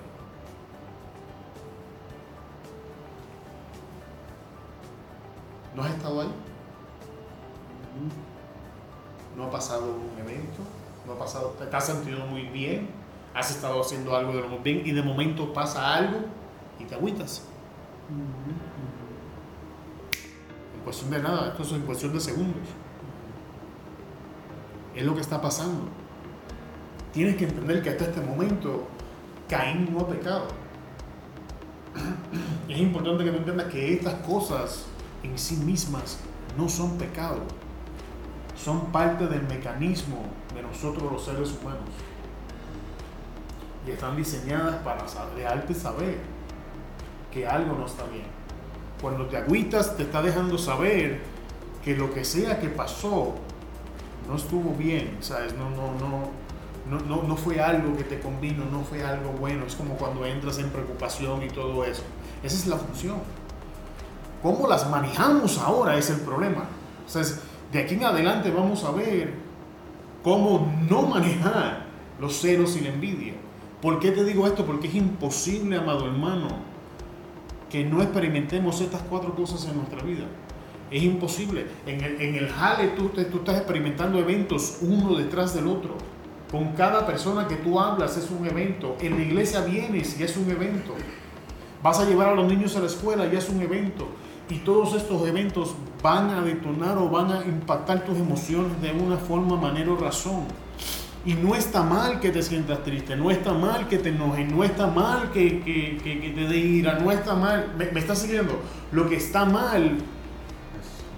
¿No 5.74 5.82
has 5.82 5.90
estado 5.92 6.20
ahí? 6.20 6.34
no 9.36 9.44
ha 9.44 9.50
pasado 9.50 9.86
un 9.86 10.18
evento, 10.18 10.62
no 11.06 11.12
ha 11.14 11.18
pasado, 11.18 11.56
te 11.58 11.74
has 11.74 11.86
sentido 11.86 12.26
muy 12.26 12.42
bien, 12.42 12.90
has 13.32 13.50
estado 13.50 13.80
haciendo 13.80 14.14
algo 14.14 14.32
de 14.32 14.40
lo 14.42 14.48
muy 14.48 14.58
bien 14.58 14.82
y 14.84 14.90
de 14.90 15.02
momento 15.02 15.52
pasa 15.52 15.94
algo 15.94 16.18
y 16.78 16.84
te 16.84 16.94
agüitas. 16.94 17.44
En 20.74 20.84
cuestión 20.84 21.10
de 21.10 21.22
nada, 21.22 21.48
esto 21.48 21.62
es 21.62 21.72
en 21.72 21.82
cuestión 21.82 22.12
de 22.12 22.20
segundos. 22.20 22.68
Es 24.94 25.04
lo 25.04 25.14
que 25.14 25.20
está 25.20 25.40
pasando. 25.40 25.99
Tienes 27.12 27.36
que 27.36 27.44
entender 27.44 27.82
que 27.82 27.90
hasta 27.90 28.04
este 28.04 28.20
momento 28.20 28.88
Caín 29.48 29.92
no 29.92 30.00
ha 30.00 30.08
pecado. 30.08 30.46
Es 32.68 32.78
importante 32.78 33.24
que 33.24 33.30
tú 33.30 33.38
entiendas 33.38 33.66
que 33.66 33.94
estas 33.94 34.14
cosas 34.26 34.86
en 35.22 35.36
sí 35.36 35.56
mismas 35.56 36.18
no 36.56 36.68
son 36.68 36.96
pecado 36.98 37.40
son 38.62 38.92
parte 38.92 39.26
del 39.26 39.42
mecanismo 39.42 40.22
de 40.54 40.62
nosotros 40.62 41.10
los 41.10 41.24
seres 41.24 41.52
humanos. 41.60 41.88
Y 43.86 43.92
están 43.92 44.16
diseñadas 44.16 44.76
para 44.82 45.04
dejarte 45.34 45.74
saber 45.74 46.18
que 47.32 47.46
algo 47.46 47.74
no 47.76 47.86
está 47.86 48.04
bien. 48.04 48.26
Cuando 49.00 49.26
te 49.26 49.38
agüitas 49.38 49.96
te 49.96 50.02
está 50.02 50.20
dejando 50.20 50.58
saber 50.58 51.22
que 51.82 51.96
lo 51.96 52.12
que 52.12 52.24
sea 52.24 52.60
que 52.60 52.68
pasó 52.68 53.34
no 54.28 54.36
estuvo 54.36 54.74
bien, 54.74 55.16
¿sabes? 55.20 55.54
No, 55.54 55.70
no, 55.70 55.94
no, 55.98 56.30
no, 56.88 56.98
no, 57.00 57.22
no 57.22 57.36
fue 57.36 57.60
algo 57.60 57.96
que 57.96 58.04
te 58.04 58.20
convino, 58.20 58.64
no 58.70 58.82
fue 58.82 59.02
algo 59.04 59.30
bueno. 59.32 59.64
Es 59.66 59.74
como 59.74 59.94
cuando 59.94 60.24
entras 60.24 60.58
en 60.58 60.70
preocupación 60.70 61.42
y 61.42 61.48
todo 61.48 61.84
eso. 61.84 62.02
Esa 62.42 62.56
es 62.56 62.66
la 62.66 62.76
función. 62.76 63.16
¿Cómo 64.42 64.66
las 64.66 64.88
manejamos 64.88 65.58
ahora 65.58 65.96
es 65.98 66.10
el 66.10 66.20
problema? 66.20 66.64
O 67.06 67.10
sea, 67.10 67.22
es- 67.22 67.40
de 67.72 67.78
aquí 67.80 67.94
en 67.94 68.04
adelante 68.04 68.50
vamos 68.50 68.82
a 68.84 68.90
ver 68.90 69.34
cómo 70.22 70.72
no 70.88 71.02
manejar 71.02 71.86
los 72.20 72.40
celos 72.40 72.76
y 72.76 72.80
la 72.80 72.88
envidia. 72.90 73.34
¿Por 73.82 73.98
qué 74.00 74.10
te 74.12 74.24
digo 74.24 74.46
esto? 74.46 74.64
Porque 74.66 74.88
es 74.88 74.94
imposible, 74.94 75.76
amado 75.76 76.06
hermano, 76.06 76.48
que 77.70 77.84
no 77.84 78.02
experimentemos 78.02 78.80
estas 78.80 79.02
cuatro 79.02 79.34
cosas 79.34 79.64
en 79.66 79.76
nuestra 79.76 80.02
vida. 80.02 80.24
Es 80.90 81.02
imposible. 81.02 81.66
En 81.86 82.02
el, 82.02 82.20
en 82.20 82.34
el 82.34 82.48
jale 82.48 82.88
tú, 82.88 83.10
tú 83.10 83.38
estás 83.38 83.56
experimentando 83.58 84.18
eventos 84.18 84.78
uno 84.82 85.14
detrás 85.16 85.54
del 85.54 85.68
otro. 85.68 85.94
Con 86.50 86.72
cada 86.72 87.06
persona 87.06 87.46
que 87.46 87.56
tú 87.56 87.78
hablas 87.78 88.16
es 88.16 88.30
un 88.30 88.44
evento. 88.46 88.96
En 89.00 89.16
la 89.16 89.22
iglesia 89.22 89.60
vienes 89.60 90.18
y 90.18 90.24
es 90.24 90.36
un 90.36 90.50
evento. 90.50 90.94
Vas 91.82 92.00
a 92.00 92.04
llevar 92.04 92.28
a 92.28 92.34
los 92.34 92.46
niños 92.46 92.76
a 92.76 92.80
la 92.80 92.86
escuela 92.86 93.26
y 93.32 93.36
es 93.36 93.48
un 93.48 93.60
evento. 93.60 94.08
Y 94.48 94.58
todos 94.58 94.94
estos 94.94 95.26
eventos 95.28 95.74
van 96.02 96.30
a 96.30 96.42
detonar 96.42 96.98
o 96.98 97.08
van 97.08 97.30
a 97.30 97.44
impactar 97.44 98.04
tus 98.04 98.18
emociones 98.18 98.80
de 98.82 98.90
una 98.92 99.16
forma, 99.16 99.56
manera 99.56 99.92
o 99.92 99.96
razón. 99.96 100.44
Y 101.24 101.34
no 101.34 101.54
está 101.54 101.82
mal 101.82 102.18
que 102.18 102.30
te 102.30 102.42
sientas 102.42 102.82
triste, 102.82 103.14
no 103.14 103.30
está 103.30 103.52
mal 103.52 103.86
que 103.86 103.98
te 103.98 104.08
enojes, 104.08 104.50
no 104.50 104.64
está 104.64 104.86
mal 104.88 105.30
que, 105.30 105.50
te 106.34 106.46
dé 106.48 106.56
ira, 106.56 106.98
no 106.98 107.12
está 107.12 107.34
mal. 107.36 107.74
¿Me, 107.76 107.84
estás 108.00 108.18
siguiendo? 108.18 108.58
Lo 108.90 109.08
que 109.08 109.16
está 109.16 109.44
mal 109.44 109.98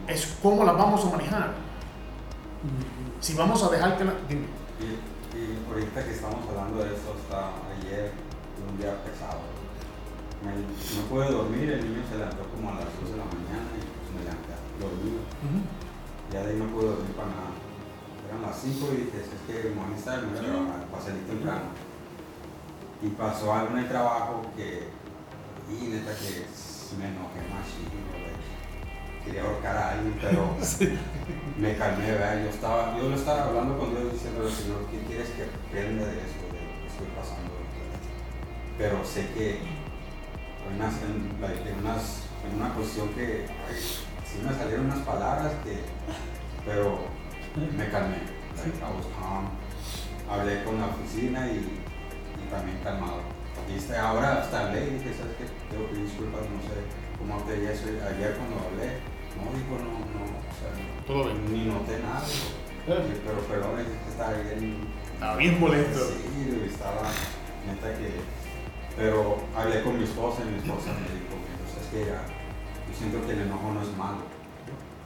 Es- 0.07 0.37
cómo 0.43 0.65
las 0.65 0.77
vamos 0.77 1.05
a 1.07 1.11
manejar. 1.11 1.53
Si 3.21 3.35
vamos 3.35 3.63
a 3.63 3.71
dejar 3.71 3.97
que 3.97 4.05
la... 4.05 4.13
ahorita 5.73 6.05
que 6.05 6.13
estamos 6.13 6.45
hablando 6.49 6.85
de 6.85 6.93
eso, 6.93 7.17
hasta 7.17 7.65
ayer, 7.73 8.13
un 8.61 8.77
día 8.77 8.93
pesado. 9.05 9.41
me, 10.45 10.53
no 10.53 11.09
pude 11.09 11.33
dormir, 11.33 11.73
el 11.73 11.81
niño 11.89 12.05
se 12.05 12.19
levantó 12.19 12.45
como 12.53 12.69
a 12.69 12.85
las 12.85 12.93
2 13.01 13.09
de 13.09 13.17
la 13.17 13.25
mañana 13.25 13.73
y 13.73 13.81
pues 13.81 14.09
me 14.13 14.21
levanté 14.21 14.53
dormido. 14.77 15.25
Ya 16.29 16.45
de 16.45 16.53
ahí 16.53 16.59
no 16.61 16.69
pude 16.69 16.93
dormir 16.93 17.17
para 17.17 17.33
nada. 17.33 17.57
Eran 18.29 18.43
las 18.45 18.57
5 18.61 18.85
y 18.93 18.97
dije, 19.09 19.17
es 19.25 19.33
que 19.49 19.73
me 19.73 19.81
voy 19.81 19.85
a 19.85 19.89
necesitar, 19.97 20.21
me 20.21 20.37
voy 20.37 20.45
a 20.45 20.53
trabajar, 20.53 20.81
para 20.93 21.03
salir 21.03 21.25
temprano. 21.25 21.69
Y 23.01 23.09
pasó 23.17 23.53
algo 23.53 23.73
en 23.73 23.85
el 23.85 23.89
trabajo 23.89 24.45
que, 24.57 24.93
y 25.73 25.89
neta 25.89 26.13
que 26.13 26.53
me 27.01 27.09
enojé 27.09 27.41
más 27.49 27.65
chido, 27.73 28.12
quería 29.25 29.43
ahorcar 29.43 29.77
a 29.77 29.91
alguien, 29.93 30.19
pero 30.21 30.57
me 31.59 31.77
calmé, 31.77 32.13
¿verdad? 32.13 32.43
Yo, 32.43 32.51
estaba, 32.51 32.97
yo 32.99 33.09
lo 33.09 33.17
estaba 33.17 33.45
hablando 33.45 33.79
con 33.79 33.91
Dios 33.91 34.13
diciendo, 34.13 34.49
Señor, 34.49 34.87
¿qué 34.91 34.99
quieres 35.07 35.29
que 35.31 35.45
aprenda 35.45 36.07
de 36.07 36.19
esto, 36.19 36.45
de 36.51 36.61
lo 36.61 36.81
que 36.81 36.87
estoy 36.87 37.07
pasando? 37.17 37.53
Pero 38.79 39.05
sé 39.05 39.29
que 39.35 39.61
en, 39.61 40.77
unas, 40.77 40.95
en, 41.03 41.69
en 41.69 41.79
unas, 41.79 42.23
en 42.49 42.61
una 42.61 42.75
cuestión 42.75 43.09
que 43.11 43.47
ay, 43.69 43.77
sí 44.25 44.41
me 44.45 44.53
salieron 44.53 44.87
unas 44.87 45.01
palabras 45.01 45.53
que, 45.63 45.81
pero 46.65 47.01
me 47.57 47.89
calmé. 47.91 48.43
Like, 48.57 48.77
I 48.79 48.91
was 48.95 49.07
calm. 49.19 49.49
Hablé 50.29 50.65
con 50.65 50.81
la 50.81 50.87
oficina 50.87 51.47
y, 51.49 51.59
y 51.59 52.51
también 52.51 52.79
calmado. 52.83 53.21
Y 53.69 53.77
este, 53.77 53.97
ahora 53.97 54.41
hasta 54.41 54.67
hablé 54.69 54.87
y 54.87 54.91
dije, 54.99 55.15
¿sabes 55.15 55.37
qué? 55.39 55.45
Tengo 55.71 55.89
que 55.89 55.97
disculpas, 55.97 56.43
no 56.43 56.61
sé 56.63 56.83
cómo 57.19 57.43
te 57.45 57.55
dije 57.55 57.73
eso 57.73 57.87
ayer 57.87 58.37
cuando 58.37 58.57
hablé. 58.67 59.12
No, 59.45 59.51
dijo, 59.59 59.75
no, 59.79 59.91
no, 59.93 60.23
o 60.39 60.55
sea, 60.57 60.71
Todo 61.07 61.25
bien. 61.25 61.53
ni 61.53 61.65
noté 61.73 61.99
nada. 62.01 62.23
Eh, 62.89 63.21
Pero 63.25 63.39
perdón, 63.47 63.79
es 63.81 63.87
que 63.87 64.11
estaba 64.11 64.33
bien 64.33 64.89
Estaba 65.15 65.37
bien 65.37 65.61
molesto. 65.61 66.01
Sí, 66.09 66.63
estaba 66.67 67.03
neta 67.67 67.99
que. 67.99 68.21
Pero 68.97 69.39
hablé 69.57 69.83
con 69.83 69.97
mi 69.99 70.05
esposa 70.05 70.43
y 70.43 70.51
mi 70.51 70.59
esposa 70.59 70.93
me 70.93 71.07
dijo 71.15 71.35
que 71.41 71.53
pues, 71.63 71.73
es 71.81 71.89
que 71.91 72.11
ya, 72.11 72.21
yo 72.27 72.93
siento 72.99 73.25
que 73.27 73.33
el 73.33 73.41
enojo 73.43 73.73
no 73.73 73.81
es 73.83 73.97
malo. 73.97 74.19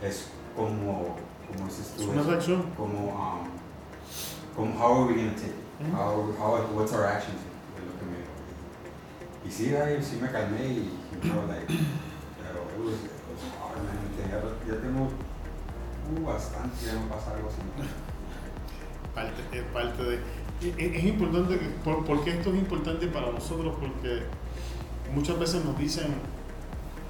Es 0.03 0.29
como, 0.57 1.17
como 1.47 1.67
dices 1.69 1.93
Es 1.95 1.97
tú, 1.97 2.11
una 2.11 2.21
es 2.23 2.27
reacción. 2.27 2.63
como, 2.77 2.99
um, 3.13 3.47
como 4.57 4.75
how 4.81 5.03
are 5.05 5.13
we 5.13 5.15
gonna 5.21 5.35
take 5.37 5.49
it? 5.53 5.65
Ujú. 5.87 5.93
How, 5.95 6.33
how, 6.41 6.67
what's 6.75 6.93
our 6.93 7.05
action? 7.07 7.37
Es 7.77 7.85
lo 7.85 7.93
que 8.01 8.07
me 8.09 8.17
dijo. 8.19 8.33
Y 9.47 9.51
sí, 9.53 9.77
ahí 9.77 10.03
sí 10.03 10.19
me 10.21 10.31
calmé 10.33 10.65
y, 10.67 10.79
y 11.13 11.19
pero, 11.23 11.47
like, 11.47 11.67
pero 11.69 12.65
it 12.73 12.81
was, 12.81 13.05
it 13.05 13.13
was 13.31 13.43
hard, 13.61 13.85
man. 13.85 14.01
Ya, 14.31 14.75
ya 14.75 14.81
tengo 14.81 15.05
uh, 15.05 16.27
bastante, 16.27 16.87
ya 16.87 16.95
no 16.95 17.09
pasa 17.09 17.33
algo 17.35 17.49
así. 17.49 17.61
parte, 19.15 19.43
es 19.59 19.65
parte 19.65 20.03
de... 20.03 20.17
Es, 20.63 20.97
es 20.97 21.05
importante, 21.05 21.59
que, 21.59 21.67
por, 21.85 22.05
porque 22.05 22.31
esto 22.31 22.51
es 22.51 22.57
importante 22.57 23.07
para 23.09 23.31
nosotros? 23.31 23.75
Porque 23.79 24.23
muchas 25.15 25.39
veces 25.39 25.65
nos 25.65 25.79
dicen, 25.79 26.15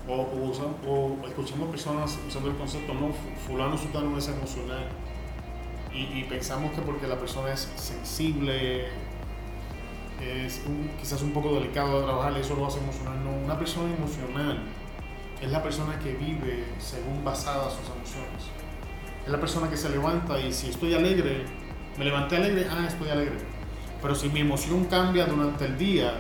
o, 0.09 0.15
o, 0.15 0.91
o 0.91 1.27
escuchamos 1.27 1.69
personas 1.71 2.19
usando 2.29 2.51
el 2.51 2.57
concepto, 2.57 2.93
no, 2.95 3.09
Fu- 3.09 3.47
fulano 3.53 3.77
sutano 3.79 4.17
es 4.19 4.29
emocional. 4.29 4.89
Y, 5.93 6.19
y 6.21 6.25
pensamos 6.29 6.73
que 6.73 6.83
porque 6.83 7.07
la 7.07 7.19
persona 7.19 7.53
es 7.53 7.69
sensible, 7.77 8.89
es 10.21 10.63
un- 10.67 10.91
quizás 11.01 11.23
un 11.23 11.33
poco 11.33 11.55
delicado 11.55 12.01
de 12.01 12.05
trabajar, 12.07 12.37
eso 12.39 12.55
lo 12.57 12.67
hace 12.67 12.79
emocional. 12.81 13.23
No, 13.25 13.31
una 13.45 13.59
persona 13.59 13.95
emocional 13.95 14.59
es 15.41 15.51
la 15.51 15.63
persona 15.63 15.99
que 15.99 16.13
vive 16.15 16.65
según 16.79 17.25
basadas 17.25 17.73
sus 17.75 17.87
emociones. 17.95 18.45
Es 19.25 19.31
la 19.31 19.41
persona 19.41 19.69
que 19.69 19.77
se 19.77 19.89
levanta 19.91 20.39
y 20.41 20.53
si 20.53 20.71
estoy 20.71 20.95
alegre, 20.95 21.45
me 21.99 22.05
levanté 22.05 22.37
alegre, 22.37 22.67
ah, 22.71 22.85
estoy 22.89 23.09
alegre. 23.11 23.37
Pero 24.01 24.15
si 24.15 24.29
mi 24.29 24.41
emoción 24.41 24.85
cambia 24.85 25.27
durante 25.27 25.65
el 25.65 25.77
día, 25.79 26.13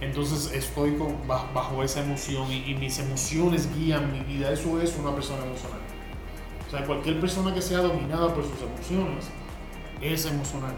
entonces 0.00 0.52
estoy 0.54 0.96
con- 0.96 1.26
ba- 1.26 1.50
bajo 1.52 1.82
esa 1.82 2.00
emoción 2.02 2.50
y, 2.50 2.70
y 2.70 2.74
mis 2.74 2.98
emociones 2.98 3.68
guían 3.74 4.12
mi 4.12 4.20
vida. 4.20 4.50
Eso 4.52 4.80
es 4.80 4.96
una 4.96 5.14
persona 5.14 5.44
emocional. 5.44 5.80
O 6.66 6.70
sea, 6.70 6.84
cualquier 6.84 7.20
persona 7.20 7.52
que 7.54 7.62
sea 7.62 7.78
dominada 7.78 8.32
por 8.34 8.44
sus 8.44 8.60
emociones 8.62 9.26
es 10.00 10.24
emocional. 10.26 10.74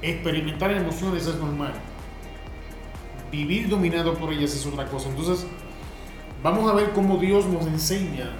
Experimentar 0.00 0.70
emociones 0.72 1.26
es 1.26 1.36
normal. 1.36 1.74
Vivir 3.30 3.68
dominado 3.68 4.14
por 4.14 4.32
ellas 4.32 4.54
es 4.54 4.64
otra 4.66 4.86
cosa. 4.86 5.08
Entonces, 5.08 5.46
vamos 6.44 6.70
a 6.70 6.74
ver 6.74 6.92
cómo 6.92 7.16
Dios 7.16 7.46
nos 7.46 7.66
enseña 7.66 8.30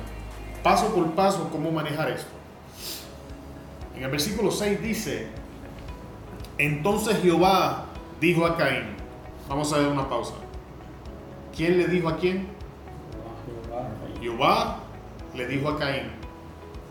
paso 0.63 0.95
por 0.95 1.11
paso 1.13 1.49
cómo 1.51 1.71
manejar 1.71 2.11
esto. 2.11 2.31
En 3.97 4.03
el 4.03 4.11
versículo 4.11 4.51
6 4.51 4.83
dice, 4.83 5.27
entonces 6.59 7.19
Jehová 7.23 7.87
dijo 8.21 8.47
a 8.47 8.57
Caín, 8.57 8.85
vamos 9.49 9.73
a 9.73 9.79
ver 9.79 9.89
una 9.89 10.09
pausa. 10.09 10.35
¿Quién 11.55 11.79
le 11.79 11.87
dijo 11.87 12.09
a 12.09 12.17
quién? 12.17 12.49
Jehová. 13.47 13.89
Jehová 14.21 14.77
le 15.35 15.47
dijo 15.47 15.69
a 15.69 15.79
Caín. 15.79 16.11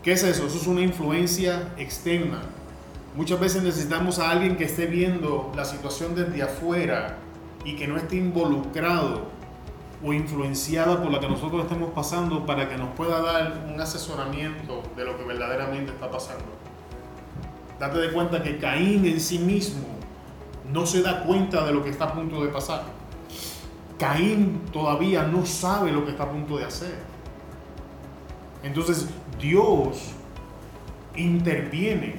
¿Qué 0.02 0.12
es 0.12 0.22
eso? 0.22 0.46
Eso 0.46 0.56
es 0.56 0.66
una 0.66 0.82
influencia 0.82 1.74
externa. 1.76 2.42
Muchas 3.16 3.40
veces 3.40 3.62
necesitamos 3.62 4.18
a 4.18 4.30
alguien 4.30 4.56
que 4.56 4.64
esté 4.64 4.86
viendo 4.86 5.52
la 5.56 5.64
situación 5.64 6.14
desde 6.14 6.42
afuera 6.42 7.18
y 7.64 7.76
que 7.76 7.88
no 7.88 7.96
esté 7.96 8.16
involucrado 8.16 9.33
o 10.04 10.12
influenciada 10.12 11.02
por 11.02 11.10
la 11.10 11.18
que 11.18 11.28
nosotros 11.28 11.62
estemos 11.62 11.90
pasando 11.90 12.44
para 12.44 12.68
que 12.68 12.76
nos 12.76 12.90
pueda 12.90 13.22
dar 13.22 13.64
un 13.72 13.80
asesoramiento 13.80 14.82
de 14.96 15.04
lo 15.04 15.16
que 15.16 15.24
verdaderamente 15.24 15.92
está 15.92 16.10
pasando. 16.10 16.44
Date 17.78 17.98
de 17.98 18.12
cuenta 18.12 18.42
que 18.42 18.58
Caín 18.58 19.06
en 19.06 19.18
sí 19.18 19.38
mismo 19.38 19.86
no 20.70 20.84
se 20.84 21.02
da 21.02 21.24
cuenta 21.24 21.64
de 21.64 21.72
lo 21.72 21.82
que 21.82 21.90
está 21.90 22.04
a 22.04 22.12
punto 22.12 22.44
de 22.44 22.48
pasar. 22.48 22.84
Caín 23.98 24.60
todavía 24.72 25.22
no 25.22 25.46
sabe 25.46 25.90
lo 25.90 26.04
que 26.04 26.10
está 26.10 26.24
a 26.24 26.30
punto 26.30 26.58
de 26.58 26.64
hacer. 26.64 26.98
Entonces 28.62 29.08
Dios 29.40 30.12
interviene 31.16 32.16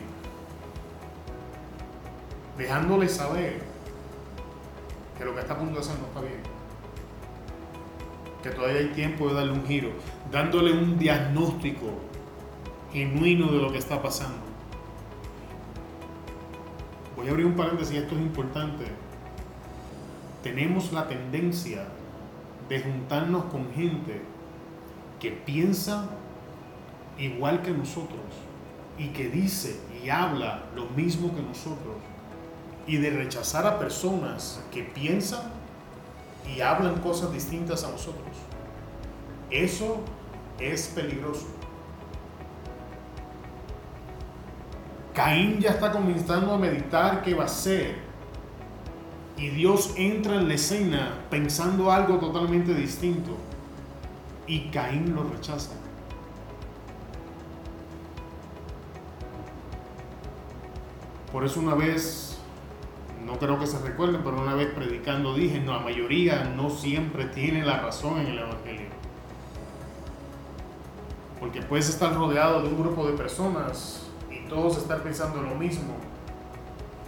dejándole 2.58 3.10
saber 3.10 3.62
que 5.18 5.26
lo 5.26 5.36
que 5.36 5.42
está 5.42 5.54
a 5.54 5.58
punto 5.58 5.76
de 5.76 5.82
hacer 5.82 6.00
no 6.00 6.08
está 6.08 6.22
bien. 6.22 6.55
Que 8.46 8.52
todavía 8.52 8.78
hay 8.78 8.90
tiempo 8.90 9.28
de 9.28 9.34
darle 9.34 9.54
un 9.54 9.66
giro, 9.66 9.90
dándole 10.32 10.72
un 10.72 11.00
diagnóstico 11.00 11.88
genuino 12.94 13.52
de 13.52 13.60
lo 13.60 13.72
que 13.72 13.80
está 13.80 14.04
pasando. 14.04 14.38
Voy 17.18 17.28
a 17.28 17.32
abrir 17.32 17.48
un 17.48 17.56
paréntesis, 17.56 17.98
esto 17.98 18.14
es 18.14 18.22
importante. 18.22 18.86
Tenemos 20.44 20.94
la 20.94 21.08
tendencia 21.08 21.88
de 22.70 22.82
juntarnos 22.82 23.46
con 23.46 23.74
gente 23.74 24.22
que 25.20 25.32
piensa 25.32 26.08
igual 27.18 27.64
que 27.64 27.72
nosotros 27.72 28.22
y 29.00 29.08
que 29.08 29.28
dice 29.28 29.80
y 30.04 30.10
habla 30.10 30.66
lo 30.76 30.86
mismo 30.90 31.34
que 31.36 31.42
nosotros 31.42 31.96
y 32.86 32.98
de 32.98 33.10
rechazar 33.10 33.66
a 33.66 33.80
personas 33.80 34.64
que 34.72 34.84
piensan 34.84 35.65
y 36.54 36.62
hablan 36.62 37.00
cosas 37.00 37.32
distintas 37.32 37.84
a 37.84 37.92
nosotros. 37.92 38.24
Eso 39.50 40.00
es 40.60 40.88
peligroso. 40.88 41.48
Caín 45.14 45.60
ya 45.60 45.72
está 45.72 45.92
comenzando 45.92 46.54
a 46.54 46.58
meditar 46.58 47.24
qué 47.24 47.34
va 47.34 47.44
a 47.44 47.46
hacer 47.46 47.96
y 49.38 49.50
Dios 49.50 49.94
entra 49.98 50.36
en 50.36 50.48
la 50.48 50.54
escena 50.54 51.26
pensando 51.30 51.92
algo 51.92 52.18
totalmente 52.18 52.74
distinto 52.74 53.32
y 54.48 54.70
Caín 54.70 55.16
lo 55.16 55.24
rechaza. 55.24 55.72
Por 61.32 61.44
eso 61.44 61.60
una 61.60 61.76
vez, 61.76 62.35
no 63.36 63.40
creo 63.40 63.60
que 63.60 63.68
se 63.68 63.78
recuerden, 63.80 64.22
pero 64.24 64.42
una 64.42 64.54
vez 64.54 64.74
predicando 64.74 65.34
dije, 65.34 65.60
no, 65.60 65.74
la 65.74 65.80
mayoría 65.80 66.46
no 66.56 66.70
siempre 66.70 67.26
tiene 67.26 67.66
la 67.66 67.82
razón 67.82 68.20
en 68.20 68.28
el 68.28 68.40
Evangelio. 68.40 68.88
Porque 71.38 71.62
puedes 71.62 71.90
estar 71.90 72.16
rodeado 72.16 72.62
de 72.62 72.70
un 72.70 72.82
grupo 72.82 73.06
de 73.06 73.12
personas 73.12 74.08
y 74.32 74.48
todos 74.48 74.78
estar 74.78 75.04
pensando 75.04 75.40
en 75.40 75.50
lo 75.50 75.56
mismo. 75.56 75.96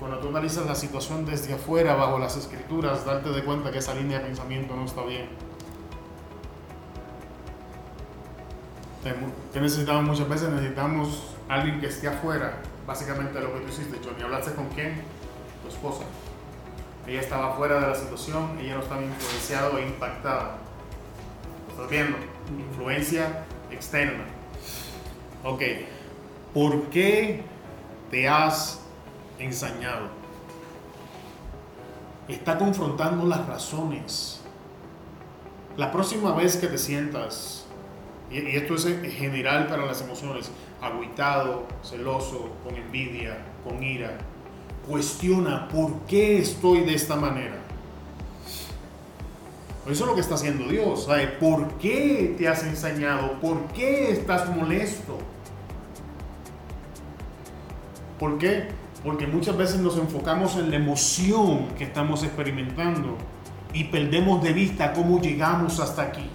Cuando 0.02 0.18
tú 0.18 0.28
analizas 0.28 0.66
la 0.66 0.76
situación 0.76 1.26
desde 1.26 1.54
afuera, 1.54 1.96
bajo 1.96 2.20
las 2.20 2.36
escrituras, 2.36 3.06
darte 3.06 3.30
de 3.30 3.46
cuenta 3.46 3.72
que 3.72 3.78
esa 3.78 3.96
línea 3.96 4.20
de 4.20 4.26
pensamiento 4.26 4.76
no 4.76 4.84
está 4.84 5.06
bien. 5.06 5.30
¿Qué 9.54 9.62
necesitamos 9.62 10.04
muchas 10.04 10.28
veces? 10.28 10.50
Necesitamos 10.50 11.38
alguien 11.48 11.80
que 11.80 11.88
esté 11.88 12.10
afuera. 12.10 12.58
Básicamente 12.86 13.40
lo 13.40 13.54
que 13.54 13.62
tú 13.62 13.70
hiciste, 13.70 13.98
Johnny. 14.04 14.24
¿Hablaste 14.24 14.52
con 14.52 14.68
quién? 14.68 15.16
Tu 15.63 15.70
esposa. 15.70 16.04
Ella 17.08 17.22
estaba 17.22 17.56
fuera 17.56 17.80
de 17.80 17.88
la 17.88 17.96
situación, 17.96 18.58
ella 18.60 18.76
no 18.76 18.82
estaba 18.82 19.02
influenciada 19.02 19.70
o 19.70 19.80
impactada. 19.80 20.58
¿Lo 21.67 21.74
estás 21.74 21.89
viendo? 21.89 22.17
Influencia 22.70 23.46
externa. 23.72 24.26
Ok. 25.43 25.62
¿Por 26.54 26.89
qué 26.89 27.43
te 28.12 28.28
has 28.28 28.82
ensañado? 29.39 30.10
Está 32.28 32.58
confrontando 32.58 33.26
las 33.26 33.48
razones 33.48 34.41
La 35.78 35.91
próxima 35.91 36.34
vez 36.34 36.58
que 36.58 36.67
te 36.67 36.78
sientas, 36.78 37.65
y, 38.32 38.39
esto 38.58 38.76
es 38.76 38.86
en 38.86 39.10
general 39.12 39.67
para 39.67 39.86
las 39.86 40.02
emociones, 40.02 40.52
agüitado, 40.82 41.67
celoso, 41.84 42.50
con 42.63 42.76
envidia, 42.76 43.38
con 43.63 43.84
ira, 43.84 44.17
cuestiona 44.88 45.67
por 45.67 45.91
qué 46.08 46.39
estoy 46.39 46.82
de 46.82 46.95
esta 46.95 47.15
manera. 47.15 47.58
Eso 49.89 50.04
es 50.04 50.10
lo 50.10 50.15
que 50.15 50.21
está 50.21 50.36
haciendo 50.36 50.67
Dios. 50.67 51.06
¿sabe? 51.06 51.28
¿Por 51.28 51.73
qué 51.78 52.36
te 52.38 52.47
has 52.47 52.63
ensañado? 52.63 53.39
¿Por 53.39 53.67
qué 53.67 54.12
estás 54.12 54.54
molesto? 54.54 55.17
¿Por 58.19 58.38
qué? 58.38 58.67
Porque 59.04 59.28
muchas 59.28 59.56
veces 59.56 59.80
nos 59.80 59.97
enfocamos 59.97 60.58
en 60.58 60.71
la 60.71 60.78
emoción 60.78 61.67
que 61.78 61.86
estamos 61.86 62.23
experimentando 62.23 63.15
y 63.73 63.86
perdemos 63.86 64.43
de 64.43 64.54
vista 64.54 64.91
cómo 64.93 65.21
llegamos 65.21 65.80
hasta 65.80 66.02
aquí. 66.02 66.30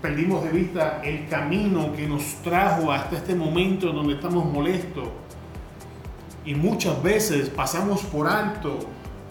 Perdimos 0.00 0.42
de 0.42 0.50
vista 0.50 1.00
el 1.04 1.28
camino 1.28 1.92
que 1.92 2.08
nos 2.08 2.24
trajo 2.42 2.90
hasta 2.90 3.18
este 3.18 3.36
momento 3.36 3.92
donde 3.92 4.14
estamos 4.14 4.44
molestos. 4.46 5.21
Y 6.44 6.54
muchas 6.54 7.02
veces 7.02 7.48
pasamos 7.48 8.02
por 8.02 8.26
alto 8.26 8.80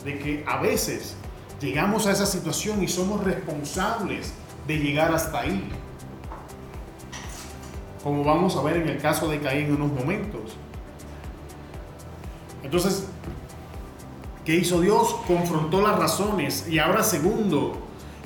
de 0.06 0.18
que 0.18 0.44
a 0.48 0.62
veces 0.62 1.16
llegamos 1.60 2.08
a 2.08 2.12
esa 2.12 2.26
situación 2.26 2.82
y 2.84 2.88
somos 2.88 3.24
responsables 3.24 4.34
de 4.68 4.78
llegar 4.78 5.14
hasta 5.14 5.42
ahí. 5.42 5.70
Como 8.04 8.24
vamos 8.24 8.56
a 8.56 8.64
ver 8.64 8.78
en 8.78 8.88
el 8.88 8.98
caso 8.98 9.30
de 9.30 9.40
Caín 9.40 9.68
en 9.68 9.76
unos 9.76 9.92
momentos. 9.92 10.58
Entonces, 12.64 13.08
¿qué 14.46 14.56
hizo 14.56 14.82
Dios? 14.82 15.16
Confrontó 15.28 15.82
las 15.82 16.00
razones. 16.00 16.68
Y 16.68 16.80
ahora 16.80 17.04
segundo, 17.04 17.78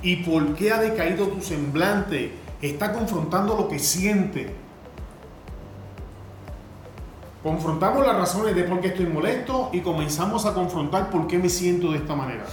¿y 0.02 0.18
por 0.18 0.56
qué 0.56 0.72
ha 0.72 0.80
decaído 0.80 1.28
tu 1.28 1.42
semblante? 1.42 2.34
Está 2.62 2.94
confrontando 2.94 3.58
lo 3.58 3.68
que 3.68 3.80
siente. 3.80 4.65
Confrontamos 7.46 8.08
las 8.08 8.16
razones 8.16 8.56
de 8.56 8.64
por 8.64 8.82
qué 8.82 8.88
estoy 8.88 9.06
molesto 9.06 9.70
y 9.72 9.82
comenzamos 9.82 10.48
a 10.48 10.56
confrontar 10.56 11.12
por 11.12 11.28
qué 11.28 11.38
me 11.38 11.48
siento 11.48 11.92
de 11.92 12.00
esta 12.00 12.16
manera. 12.16 12.48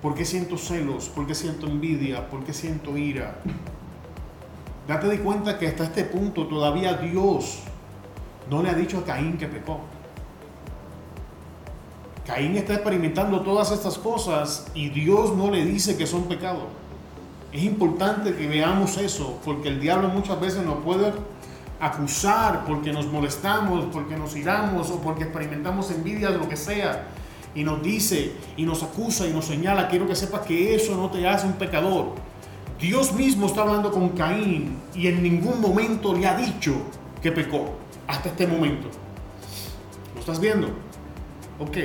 ¿Por 0.00 0.14
qué 0.14 0.24
siento 0.24 0.56
celos? 0.56 1.10
¿Por 1.10 1.26
qué 1.26 1.34
siento 1.34 1.66
envidia? 1.66 2.26
¿Por 2.30 2.42
qué 2.42 2.54
siento 2.54 2.96
ira? 2.96 3.36
Date 4.88 5.08
de 5.08 5.20
cuenta 5.20 5.58
que 5.58 5.66
hasta 5.68 5.84
este 5.84 6.04
punto 6.04 6.46
todavía 6.46 6.94
Dios 6.94 7.58
no 8.48 8.62
le 8.62 8.70
ha 8.70 8.74
dicho 8.74 8.96
a 8.96 9.04
Caín 9.04 9.36
que 9.36 9.46
pecó. 9.46 9.80
Caín 12.26 12.56
está 12.56 12.72
experimentando 12.72 13.42
todas 13.42 13.72
estas 13.72 13.98
cosas 13.98 14.68
y 14.74 14.88
Dios 14.88 15.36
no 15.36 15.50
le 15.50 15.66
dice 15.66 15.98
que 15.98 16.06
son 16.06 16.22
pecados. 16.28 16.64
Es 17.52 17.62
importante 17.62 18.34
que 18.34 18.48
veamos 18.48 18.96
eso, 18.96 19.38
porque 19.44 19.68
el 19.68 19.80
diablo 19.80 20.08
muchas 20.08 20.40
veces 20.40 20.64
nos 20.64 20.82
puede 20.82 21.12
acusar 21.86 22.64
porque 22.64 22.92
nos 22.92 23.06
molestamos, 23.06 23.86
porque 23.92 24.16
nos 24.16 24.34
iramos 24.36 24.90
o 24.90 25.00
porque 25.00 25.24
experimentamos 25.24 25.90
envidia 25.90 26.30
de 26.30 26.38
lo 26.38 26.48
que 26.48 26.56
sea. 26.56 27.08
Y 27.54 27.62
nos 27.62 27.82
dice 27.82 28.32
y 28.56 28.64
nos 28.64 28.82
acusa 28.82 29.26
y 29.26 29.32
nos 29.32 29.44
señala, 29.44 29.88
quiero 29.88 30.06
que 30.06 30.16
sepas 30.16 30.40
que 30.42 30.74
eso 30.74 30.96
no 30.96 31.10
te 31.10 31.28
hace 31.28 31.46
un 31.46 31.52
pecador. 31.52 32.14
Dios 32.80 33.12
mismo 33.12 33.46
está 33.46 33.62
hablando 33.62 33.92
con 33.92 34.10
Caín 34.10 34.78
y 34.94 35.06
en 35.06 35.22
ningún 35.22 35.60
momento 35.60 36.14
le 36.14 36.26
ha 36.26 36.36
dicho 36.36 36.74
que 37.22 37.30
pecó 37.30 37.76
hasta 38.06 38.30
este 38.30 38.46
momento. 38.46 38.88
¿Lo 40.14 40.20
estás 40.20 40.40
viendo? 40.40 40.68
Ok. 41.58 41.76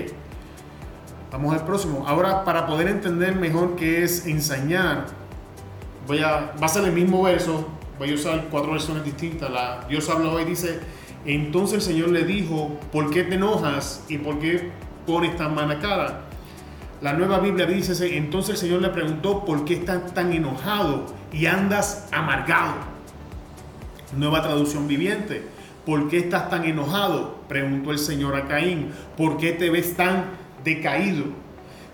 Vamos 1.32 1.54
al 1.54 1.66
próximo. 1.66 2.06
Ahora, 2.08 2.44
para 2.44 2.66
poder 2.66 2.88
entender 2.88 3.36
mejor 3.36 3.76
qué 3.76 4.04
es 4.04 4.26
ensañar, 4.26 5.06
voy 6.08 6.20
a, 6.20 6.54
va 6.62 6.66
a 6.66 6.70
ser 6.70 6.86
el 6.86 6.94
mismo 6.94 7.22
verso, 7.22 7.68
voy 8.00 8.12
a 8.12 8.16
usar 8.16 8.48
cuatro 8.50 8.72
versiones 8.72 9.04
distintas. 9.04 9.52
Dios 9.90 10.10
habló 10.10 10.40
y 10.40 10.46
dice, 10.46 10.80
entonces 11.26 11.76
el 11.76 11.82
Señor 11.82 12.10
le 12.10 12.24
dijo, 12.24 12.80
¿por 12.92 13.12
qué 13.12 13.24
te 13.24 13.36
enojas 13.36 14.06
y 14.08 14.18
por 14.18 14.40
qué 14.40 14.72
pones 15.06 15.36
tan 15.36 15.54
mala 15.54 15.80
cara? 15.80 16.22
La 17.02 17.14
nueva 17.14 17.40
Biblia 17.40 17.66
dice, 17.66 18.18
entonces 18.18 18.52
el 18.52 18.58
Señor 18.58 18.82
le 18.82 18.90
preguntó, 18.90 19.44
¿por 19.46 19.66
qué 19.66 19.76
estás 19.76 20.14
tan 20.14 20.32
enojado 20.32 21.06
y 21.32 21.46
andas 21.46 22.08
amargado? 22.12 22.76
Nueva 24.16 24.42
traducción 24.42 24.88
viviente. 24.88 25.44
¿Por 25.86 26.10
qué 26.10 26.20
estás 26.20 26.50
tan 26.50 26.66
enojado? 26.66 27.40
Preguntó 27.48 27.92
el 27.92 28.00
Señor 28.00 28.36
a 28.36 28.48
Caín. 28.48 28.92
¿Por 29.18 29.38
qué 29.38 29.52
te 29.52 29.70
ves 29.70 29.96
tan 29.96 30.26
decaído? 30.64 31.26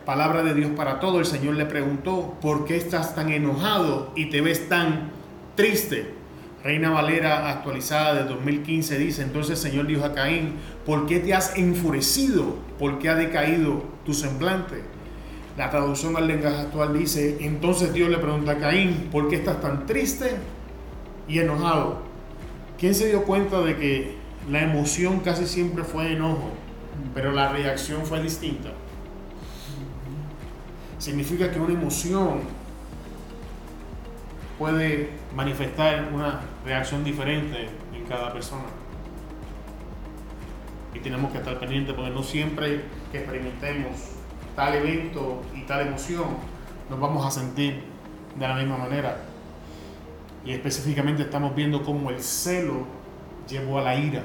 Palabra 0.05 0.43
de 0.43 0.53
Dios 0.53 0.71
para 0.75 0.99
todo. 0.99 1.19
El 1.19 1.25
Señor 1.25 1.55
le 1.55 1.65
preguntó, 1.65 2.35
¿por 2.41 2.65
qué 2.65 2.77
estás 2.77 3.15
tan 3.15 3.31
enojado 3.31 4.11
y 4.15 4.29
te 4.29 4.41
ves 4.41 4.69
tan 4.69 5.11
triste? 5.55 6.13
Reina 6.63 6.89
Valera 6.89 7.49
actualizada 7.49 8.15
de 8.15 8.23
2015 8.23 8.97
dice, 8.97 9.21
entonces 9.21 9.59
Señor 9.59 9.85
dijo 9.85 10.03
a 10.03 10.13
Caín, 10.13 10.55
¿por 10.83 11.05
qué 11.05 11.19
te 11.19 11.33
has 11.35 11.55
enfurecido? 11.57 12.55
¿Por 12.79 12.97
qué 12.97 13.09
ha 13.09 13.15
decaído 13.15 13.83
tu 14.03 14.15
semblante? 14.15 14.81
La 15.57 15.69
traducción 15.69 16.17
al 16.17 16.27
lenguaje 16.27 16.57
actual 16.57 16.97
dice, 16.97 17.37
entonces 17.41 17.93
Dios 17.93 18.09
le 18.09 18.17
pregunta 18.17 18.53
a 18.53 18.57
Caín, 18.57 19.09
¿por 19.11 19.29
qué 19.29 19.35
estás 19.35 19.61
tan 19.61 19.85
triste 19.85 20.37
y 21.27 21.37
enojado? 21.37 21.99
¿Quién 22.79 22.95
se 22.95 23.09
dio 23.09 23.23
cuenta 23.25 23.61
de 23.61 23.77
que 23.77 24.15
la 24.49 24.63
emoción 24.63 25.19
casi 25.19 25.45
siempre 25.45 25.83
fue 25.83 26.13
enojo, 26.13 26.49
pero 27.13 27.31
la 27.31 27.49
reacción 27.49 28.05
fue 28.07 28.23
distinta? 28.23 28.71
Significa 30.97 31.51
que 31.51 31.59
una 31.59 31.73
emoción 31.73 32.39
puede 34.57 35.09
manifestar 35.35 36.09
una 36.13 36.41
reacción 36.65 37.03
diferente 37.03 37.69
en 37.93 38.03
cada 38.05 38.31
persona. 38.31 38.63
Y 40.93 40.99
tenemos 40.99 41.31
que 41.31 41.39
estar 41.39 41.59
pendientes 41.59 41.93
porque 41.93 42.11
no 42.11 42.23
siempre 42.23 42.83
que 43.11 43.19
experimentemos 43.19 44.15
tal 44.55 44.73
evento 44.75 45.41
y 45.53 45.63
tal 45.63 45.87
emoción 45.87 46.27
nos 46.89 46.99
vamos 46.99 47.25
a 47.25 47.31
sentir 47.31 47.83
de 48.37 48.47
la 48.47 48.55
misma 48.55 48.77
manera. 48.77 49.17
Y 50.45 50.51
específicamente 50.51 51.23
estamos 51.23 51.55
viendo 51.55 51.83
cómo 51.83 52.09
el 52.11 52.21
celo 52.21 52.85
llevó 53.47 53.79
a 53.79 53.81
la 53.81 53.95
ira 53.95 54.23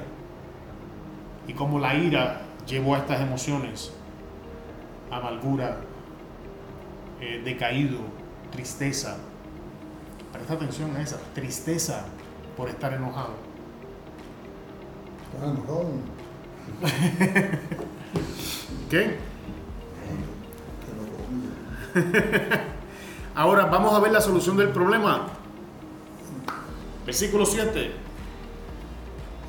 y 1.47 1.53
cómo 1.53 1.79
la 1.79 1.95
ira 1.95 2.41
llevó 2.67 2.95
a 2.95 2.99
estas 2.99 3.21
emociones, 3.21 3.91
amargura, 5.09 5.77
eh, 7.19 7.41
decaído, 7.43 7.99
tristeza. 8.51 9.17
Presta 10.41 10.55
atención 10.55 10.95
a 10.95 11.01
esa, 11.03 11.17
tristeza 11.35 12.03
por 12.57 12.67
estar 12.67 12.91
enojado. 12.93 13.35
¿Estás 15.35 15.49
enojado? 15.51 15.85
¿Qué? 18.89 19.17
Comí. 21.93 22.03
Ahora 23.35 23.67
vamos 23.67 23.93
a 23.93 23.99
ver 23.99 24.11
la 24.11 24.19
solución 24.19 24.57
del 24.57 24.69
problema. 24.69 25.27
Versículo 27.05 27.45
7. 27.45 27.91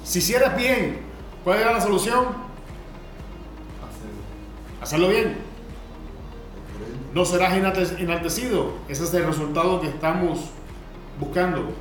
Si 0.04 0.18
hicieras 0.18 0.54
bien, 0.58 1.00
¿cuál 1.42 1.60
era 1.60 1.72
la 1.72 1.80
solución? 1.80 2.26
Hacerlo 4.82 5.08
bien. 5.08 5.38
No 7.14 7.24
serás 7.24 7.54
enalte- 7.54 7.98
enaltecido. 7.98 8.74
Ese 8.88 9.04
es 9.04 9.14
el 9.14 9.24
resultado 9.24 9.80
que 9.80 9.88
estamos 9.88 10.50
buscando. 11.18 11.72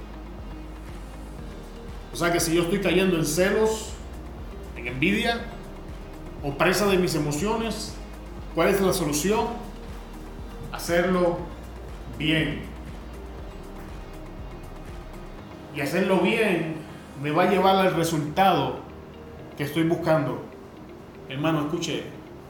O 2.14 2.16
sea 2.16 2.32
que 2.32 2.40
si 2.40 2.56
yo 2.56 2.64
estoy 2.64 2.82
cayendo 2.82 3.18
en 3.18 3.26
celos, 3.26 3.94
en 4.76 4.88
envidia, 4.88 5.42
o 6.44 6.58
presa 6.58 6.88
de 6.88 6.98
mis 6.98 7.16
emociones, 7.16 7.94
¿cuál 8.56 8.70
es 8.70 8.82
la 8.82 8.94
solución? 8.94 9.48
Hacerlo 10.72 11.38
bien. 12.18 12.62
Y 15.76 15.82
hacerlo 15.82 16.20
bien 16.20 16.76
me 17.22 17.32
va 17.32 17.44
a 17.44 17.50
llevar 17.50 17.76
al 17.76 17.94
resultado 17.94 18.80
que 19.58 19.64
estoy 19.64 19.84
buscando. 19.84 20.44
Hermano, 21.30 21.62
escuche, 21.62 22.04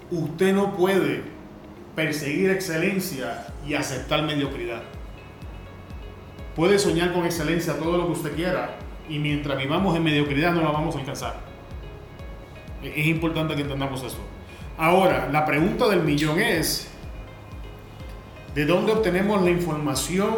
usted 0.10 0.54
no 0.54 0.76
puede 0.76 1.24
perseguir 1.96 2.50
excelencia 2.50 3.48
y 3.68 3.76
aceptar 3.76 4.24
mediocridad. 4.24 4.82
Puede 6.56 6.78
soñar 6.80 7.14
con 7.14 7.26
excelencia 7.26 7.78
todo 7.78 7.98
lo 7.98 8.06
que 8.08 8.12
usted 8.14 8.36
quiera 8.36 8.76
y 9.10 9.20
mientras 9.20 9.58
vivamos 9.58 9.96
en 9.96 10.04
mediocridad 10.04 10.52
no 10.54 10.62
la 10.62 10.72
vamos 10.72 10.96
a 10.96 11.00
alcanzar. 11.00 11.36
E- 12.84 12.94
Es 13.00 13.06
importante 13.08 13.56
que 13.56 13.62
entendamos 13.62 14.04
esto. 14.04 14.20
Ahora, 14.78 15.30
la 15.32 15.46
pregunta 15.46 15.88
del 15.88 16.02
millón 16.04 16.40
es, 16.40 16.90
¿de 18.56 18.66
dónde 18.66 18.92
obtenemos 18.94 19.42
la 19.44 19.50
información 19.50 20.36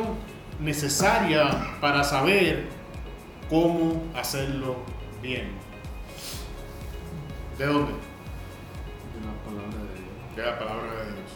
necesaria 0.60 1.76
para 1.82 2.04
saber 2.04 2.66
cómo 3.50 4.04
hacerlo 4.16 4.78
bien? 5.22 5.50
¿De 7.58 7.66
dónde? 7.66 7.92
De 7.94 9.20
la 9.26 9.34
palabra 9.46 9.78
de 9.78 10.00
Dios. 10.00 10.36
De 10.36 10.44
la 10.44 10.60
palabra 10.60 10.92
de 11.04 11.12
Dios. 11.12 11.30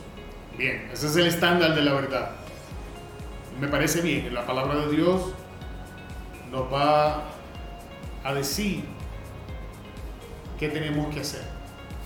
Bien, 0.58 0.90
ese 0.92 1.08
es 1.08 1.16
el 1.16 1.28
estándar 1.28 1.76
de 1.76 1.82
la 1.84 1.94
verdad. 1.94 2.32
Me 3.60 3.68
parece 3.68 4.02
bien, 4.02 4.34
la 4.34 4.46
palabra 4.46 4.76
de 4.86 4.96
Dios 4.96 5.22
nos 6.52 6.72
va 6.72 7.24
a 8.24 8.34
decir 8.34 8.84
qué 10.60 10.70
tenemos 10.70 11.14
que 11.14 11.22
hacer. 11.22 11.42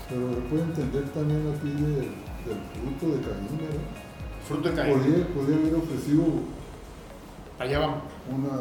Pero 0.09 0.33
se 0.33 0.41
puede 0.41 0.63
entender 0.63 1.03
también 1.09 1.53
aquí 1.55 1.69
de- 1.69 2.11
del 2.47 2.59
fruto 2.73 3.15
de 3.15 3.21
Caín, 3.21 3.57
¿verdad? 3.59 3.81
Fruto 4.47 4.69
de 4.69 4.75
Caín. 4.75 4.93
Podría, 4.97 5.27
podría 5.27 5.57
haber 5.57 5.75
ofrecido 5.75 6.23
Allá 7.59 7.79
vamos. 7.79 7.97
una, 8.29 8.53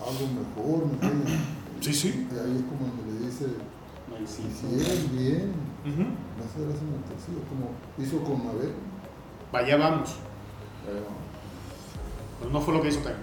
algo 0.00 0.26
mejor, 0.34 0.86
¿me 0.86 0.92
entiendes? 0.94 1.34
Sí, 1.80 1.92
sí. 1.92 2.28
Y 2.30 2.34
ahí 2.34 2.56
es 2.56 2.62
como 2.64 2.88
donde 2.96 3.20
le 3.20 3.26
dice, 3.26 3.44
Ahí 4.16 4.26
sí. 4.26 4.42
si 4.50 5.16
bien, 5.16 5.52
Ujú. 5.84 6.02
no 6.02 6.44
serás 6.52 6.80
enaltecido, 6.82 7.40
como 7.48 7.70
hizo 7.98 8.22
con 8.24 8.48
Abel. 8.48 8.72
Allá 9.52 9.76
vamos. 9.76 10.16
Pues 12.44 12.52
no 12.52 12.60
fue 12.60 12.74
lo 12.74 12.82
que 12.82 12.88
hizo 12.88 13.02
Caín. 13.02 13.16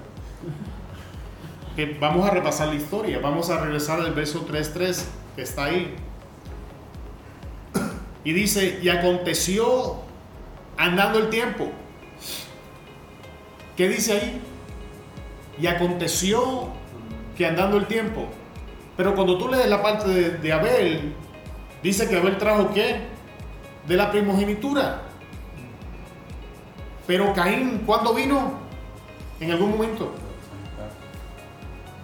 Que 1.76 1.96
vamos 2.00 2.28
a 2.28 2.32
repasar 2.32 2.70
la 2.70 2.74
historia. 2.74 3.20
Vamos 3.20 3.52
a 3.52 3.60
regresar 3.60 4.00
al 4.00 4.16
verso 4.16 4.48
3.3 4.48 5.04
que 5.36 5.44
está 5.44 5.66
ahí. 5.66 5.96
Y 8.24 8.34
dice, 8.34 8.80
y 8.82 8.90
aconteció 8.90 9.98
andando 10.76 11.20
el 11.20 11.30
tiempo. 11.30 11.70
¿Qué 13.78 13.90
dice 13.90 14.14
ahí? 14.14 14.42
Y 15.60 15.68
aconteció 15.68 16.70
que 17.38 17.46
andando 17.46 17.78
el 17.78 17.86
tiempo. 17.86 18.28
Pero 18.98 19.14
cuando 19.14 19.38
tú 19.38 19.50
lees 19.50 19.68
la 19.68 19.84
parte 19.84 20.10
de, 20.10 20.30
de 20.32 20.52
Abel, 20.52 21.14
dice 21.84 22.10
que 22.10 22.18
Abel 22.18 22.40
trajo 22.40 22.74
qué? 22.74 23.02
De 23.88 23.96
la 23.96 24.10
primogenitura. 24.10 25.04
Pero 27.06 27.34
Caín, 27.34 27.84
¿cuándo 27.86 28.16
vino? 28.16 28.61
En 29.42 29.52
algún 29.52 29.72
momento. 29.72 30.14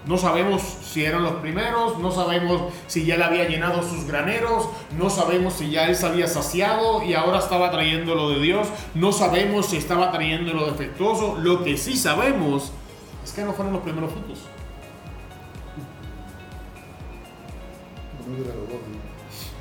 No 0.08 0.18
sabemos 0.18 0.62
si 0.62 1.04
eran 1.04 1.24
los 1.24 1.34
primeros, 1.34 2.00
no 2.00 2.12
sabemos 2.12 2.74
si 2.88 3.06
ya 3.06 3.18
le 3.18 3.26
había 3.26 3.48
llenado 3.48 3.84
sus 3.84 4.06
graneros, 4.06 4.70
no 4.98 5.10
sabemos 5.10 5.54
si 5.54 5.70
ya 5.70 5.88
él 5.88 5.96
se 5.98 6.06
había 6.06 6.28
saciado 6.28 7.04
y 7.04 7.14
ahora 7.14 7.40
estaba 7.40 7.72
trayendo 7.72 8.16
lo 8.16 8.30
de 8.30 8.40
Dios, 8.40 8.70
no 8.96 9.12
sabemos 9.12 9.68
si 9.68 9.78
estaba 9.78 10.12
trayendo 10.12 10.54
lo 10.54 10.66
defectuoso. 10.66 11.38
Lo 11.40 11.64
que 11.64 11.78
sí 11.78 11.98
sabemos 11.98 12.72
es 13.24 13.34
que 13.34 13.44
no 13.44 13.52
fueron 13.54 13.74
los 13.74 13.84
primeros 13.84 14.12
frutos. 14.14 14.40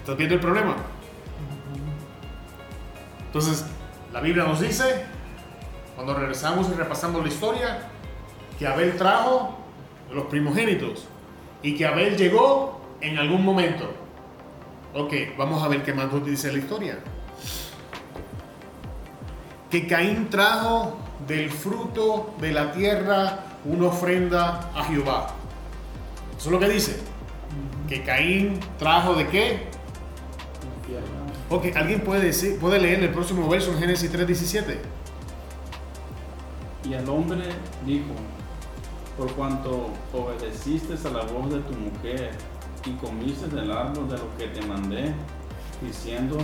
¿Estás 0.00 0.16
viendo 0.16 0.34
el 0.36 0.40
problema? 0.40 0.76
Entonces, 3.26 3.66
la 4.12 4.20
Biblia 4.20 4.44
nos 4.44 4.60
dice, 4.60 5.04
cuando 5.96 6.14
regresamos 6.14 6.68
y 6.68 6.74
repasamos 6.74 7.22
la 7.22 7.28
historia, 7.28 7.78
que 8.58 8.66
Abel 8.66 8.96
trajo 8.96 9.56
los 10.12 10.26
primogénitos 10.26 11.06
y 11.62 11.74
que 11.74 11.86
Abel 11.86 12.16
llegó 12.16 12.80
en 13.00 13.18
algún 13.18 13.44
momento. 13.44 13.90
Ok, 14.94 15.12
vamos 15.36 15.62
a 15.62 15.68
ver 15.68 15.82
qué 15.82 15.92
más 15.92 16.12
nos 16.12 16.24
dice 16.24 16.52
la 16.52 16.58
historia. 16.58 16.98
Que 19.70 19.86
Caín 19.86 20.28
trajo 20.30 20.98
del 21.26 21.50
fruto 21.50 22.34
de 22.40 22.52
la 22.52 22.72
tierra 22.72 23.40
una 23.64 23.86
ofrenda 23.86 24.70
a 24.74 24.84
Jehová. 24.84 25.34
Eso 26.38 26.48
es 26.48 26.52
lo 26.52 26.60
que 26.60 26.68
dice. 26.68 27.00
Que 27.88 28.02
Caín 28.02 28.60
trajo 28.78 29.14
de 29.14 29.26
qué? 29.28 29.66
Ok, 31.48 31.66
¿alguien 31.74 32.00
puede, 32.00 32.24
decir, 32.24 32.58
puede 32.58 32.78
leer 32.80 33.02
el 33.02 33.10
próximo 33.10 33.48
verso 33.48 33.72
en 33.72 33.78
Génesis 33.78 34.12
3.17? 34.12 34.78
Y 36.88 36.94
el 36.94 37.08
hombre 37.08 37.42
dijo, 37.84 38.14
por 39.18 39.32
cuanto 39.32 39.90
obedeciste 40.12 40.94
a 40.94 41.10
la 41.10 41.24
voz 41.24 41.52
de 41.52 41.60
tu 41.60 41.72
mujer 41.72 42.30
y 42.84 42.92
comiste 42.92 43.48
del 43.48 43.72
árbol 43.72 44.08
de 44.08 44.18
lo 44.18 44.36
que 44.38 44.46
te 44.48 44.64
mandé, 44.66 45.12
diciendo, 45.82 46.38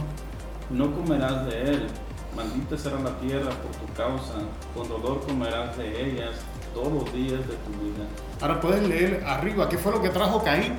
no 0.70 0.92
comerás 0.92 1.46
de 1.46 1.62
él, 1.62 1.86
maldita 2.34 2.76
será 2.76 2.98
la 2.98 3.16
tierra 3.18 3.50
por 3.50 3.70
tu 3.76 3.92
causa, 3.94 4.34
con 4.74 4.88
dolor 4.88 5.24
comerás 5.24 5.76
de 5.76 6.10
ellas 6.10 6.30
todos 6.74 6.92
los 6.92 7.12
días 7.12 7.38
de 7.46 7.54
tu 7.54 7.70
vida. 7.80 8.04
Ahora 8.40 8.60
puedes 8.60 8.82
leer 8.88 9.22
arriba, 9.24 9.68
¿qué 9.68 9.78
fue 9.78 9.92
lo 9.92 10.02
que 10.02 10.08
trajo 10.08 10.42
Caín? 10.42 10.72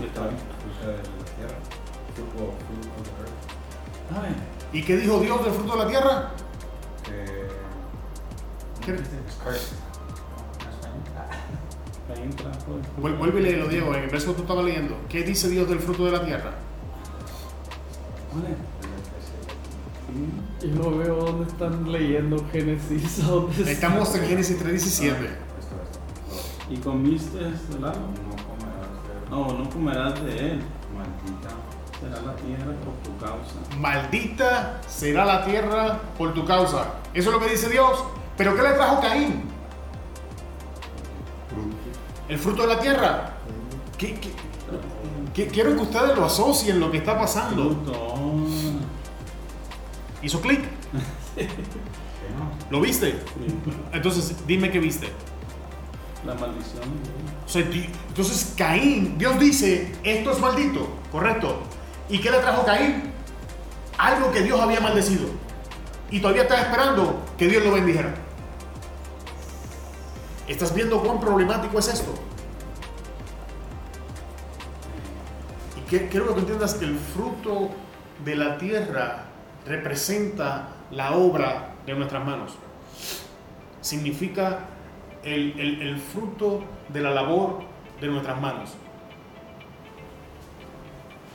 Literal. 0.00 0.30
¿Y 4.72 4.82
qué 4.82 4.96
dijo 4.96 5.18
Dios 5.20 5.44
del 5.44 5.54
fruto 5.54 5.72
de 5.76 5.84
la 5.84 5.88
tierra? 5.88 6.30
Que- 7.04 7.48
¿Qué? 8.84 8.94
Es 8.94 9.34
cursed. 9.42 9.76
¿En 10.60 10.68
español? 10.70 11.02
Caín 12.08 12.30
trajo 12.30 12.74
el 12.76 13.02
Vuel- 13.02 13.18
Vuelve 13.18 13.40
y 13.40 13.42
léelo, 13.44 13.68
Diego, 13.68 13.94
en 13.94 14.04
el 14.04 14.10
verso 14.10 14.28
que 14.28 14.36
tú 14.36 14.42
estabas 14.42 14.64
leyendo. 14.64 14.96
¿Qué 15.08 15.22
dice 15.22 15.48
Dios 15.48 15.68
del 15.68 15.78
fruto 15.80 16.04
de 16.06 16.12
la 16.12 16.24
tierra? 16.24 16.52
Vale. 18.34 18.56
Y 20.62 20.66
no 20.68 20.90
veo 20.98 21.16
dónde 21.16 21.46
están 21.50 21.90
leyendo 21.92 22.44
Génesis. 22.52 23.20
¿a 23.24 23.26
dónde? 23.28 23.70
Estamos 23.72 24.14
en 24.14 24.24
Génesis 24.26 24.58
3.17. 24.62 24.74
Esto, 24.74 25.16
esto. 25.20 25.28
Y 26.70 26.76
comiste 26.78 27.38
del 27.38 27.52
No 27.80 27.86
árbol. 27.88 28.02
comerás 28.48 28.90
de 29.06 29.30
No, 29.30 29.58
no 29.58 29.70
comerás 29.70 30.24
de 30.24 30.52
él, 30.52 30.62
maldita. 30.96 31.54
Será 32.08 32.22
la 32.22 32.36
tierra 32.36 32.72
por 32.84 32.94
tu 33.02 33.16
causa. 33.18 33.76
Maldita 33.78 34.80
será 34.88 35.24
la 35.24 35.44
tierra 35.44 35.98
por 36.16 36.34
tu 36.34 36.44
causa. 36.44 36.94
Eso 37.14 37.30
es 37.30 37.34
lo 37.34 37.40
que 37.40 37.50
dice 37.50 37.68
Dios. 37.68 38.04
¿Pero 38.36 38.54
qué 38.56 38.62
le 38.62 38.70
trajo 38.70 39.00
Caín? 39.00 39.44
El 42.28 42.38
fruto 42.38 42.62
de 42.62 42.68
la 42.68 42.80
tierra. 42.80 43.32
¿Qué- 43.96 44.14
qué- 44.14 44.32
qué- 45.34 45.46
quiero 45.48 45.74
que 45.74 45.82
ustedes 45.82 46.16
lo 46.16 46.24
asocien 46.26 46.78
lo 46.78 46.90
que 46.90 46.98
está 46.98 47.18
pasando. 47.18 47.76
¿Hizo 50.22 50.40
clic? 50.40 50.60
¿Lo 52.70 52.80
viste? 52.80 53.18
Entonces, 53.92 54.34
dime 54.46 54.70
qué 54.70 54.78
viste. 54.78 55.08
La 56.26 56.34
maldición. 56.34 56.82
Entonces 58.08 58.54
Caín, 58.56 59.16
Dios 59.16 59.38
dice, 59.38 59.92
esto 60.02 60.32
es 60.32 60.40
maldito, 60.40 60.88
correcto. 61.10 61.60
¿Y 62.08 62.20
qué 62.20 62.30
le 62.30 62.38
trajo 62.38 62.64
Caín? 62.64 63.12
Algo 63.98 64.30
que 64.30 64.42
Dios 64.42 64.60
había 64.60 64.80
maldecido. 64.80 65.28
Y 66.10 66.20
todavía 66.20 66.42
está 66.42 66.60
esperando 66.62 67.22
que 67.36 67.48
Dios 67.48 67.64
lo 67.64 67.72
bendijera. 67.72 68.14
¿Estás 70.46 70.74
viendo 70.74 71.02
cuán 71.02 71.20
problemático 71.20 71.78
es 71.78 71.88
esto? 71.88 72.14
Y 75.76 75.80
que- 75.90 76.08
quiero 76.08 76.32
que 76.34 76.40
entiendas 76.40 76.74
que 76.74 76.86
el 76.86 76.96
fruto 76.98 77.70
de 78.24 78.36
la 78.36 78.56
tierra 78.56 79.24
representa 79.66 80.68
la 80.90 81.12
obra 81.12 81.74
de 81.84 81.94
nuestras 81.94 82.24
manos. 82.24 82.52
Significa 83.82 84.60
el 85.22 86.00
fruto 86.12 86.64
de 86.88 87.00
la 87.02 87.10
labor 87.10 87.58
de 88.00 88.06
nuestras 88.06 88.40
manos. 88.40 88.70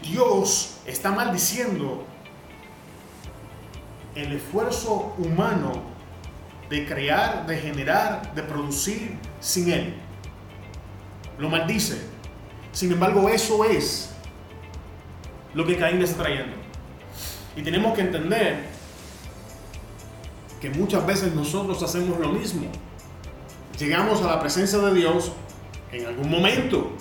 Dios 0.04 0.78
está 0.86 1.12
maldiciendo 1.12 2.06
el 4.16 4.34
esfuerzo 4.34 5.16
humano 5.18 5.72
de 6.70 6.86
crear, 6.86 7.48
de 7.48 7.58
generar, 7.58 8.36
de 8.36 8.44
producir 8.44 9.18
sin 9.40 9.72
Él. 9.72 9.96
Lo 11.40 11.50
maldice. 11.50 11.98
Sin 12.72 12.92
embargo, 12.92 13.30
eso 13.30 13.64
es 13.66 14.14
lo 15.54 15.66
que 15.66 15.78
Caín 15.78 16.02
está 16.02 16.24
trayendo. 16.24 16.56
Y 17.56 17.62
tenemos 17.62 17.94
que 17.94 18.02
entender 18.02 18.66
que 20.60 20.70
muchas 20.70 21.06
veces 21.06 21.34
nosotros 21.34 21.82
hacemos 21.84 22.20
lo 22.20 22.30
mismo. 22.30 22.68
Llegamos 23.78 24.22
a 24.22 24.28
la 24.28 24.40
presencia 24.40 24.80
de 24.80 24.94
Dios 24.94 25.32
en 25.92 26.06
algún 26.08 26.30
momento, 26.30 26.92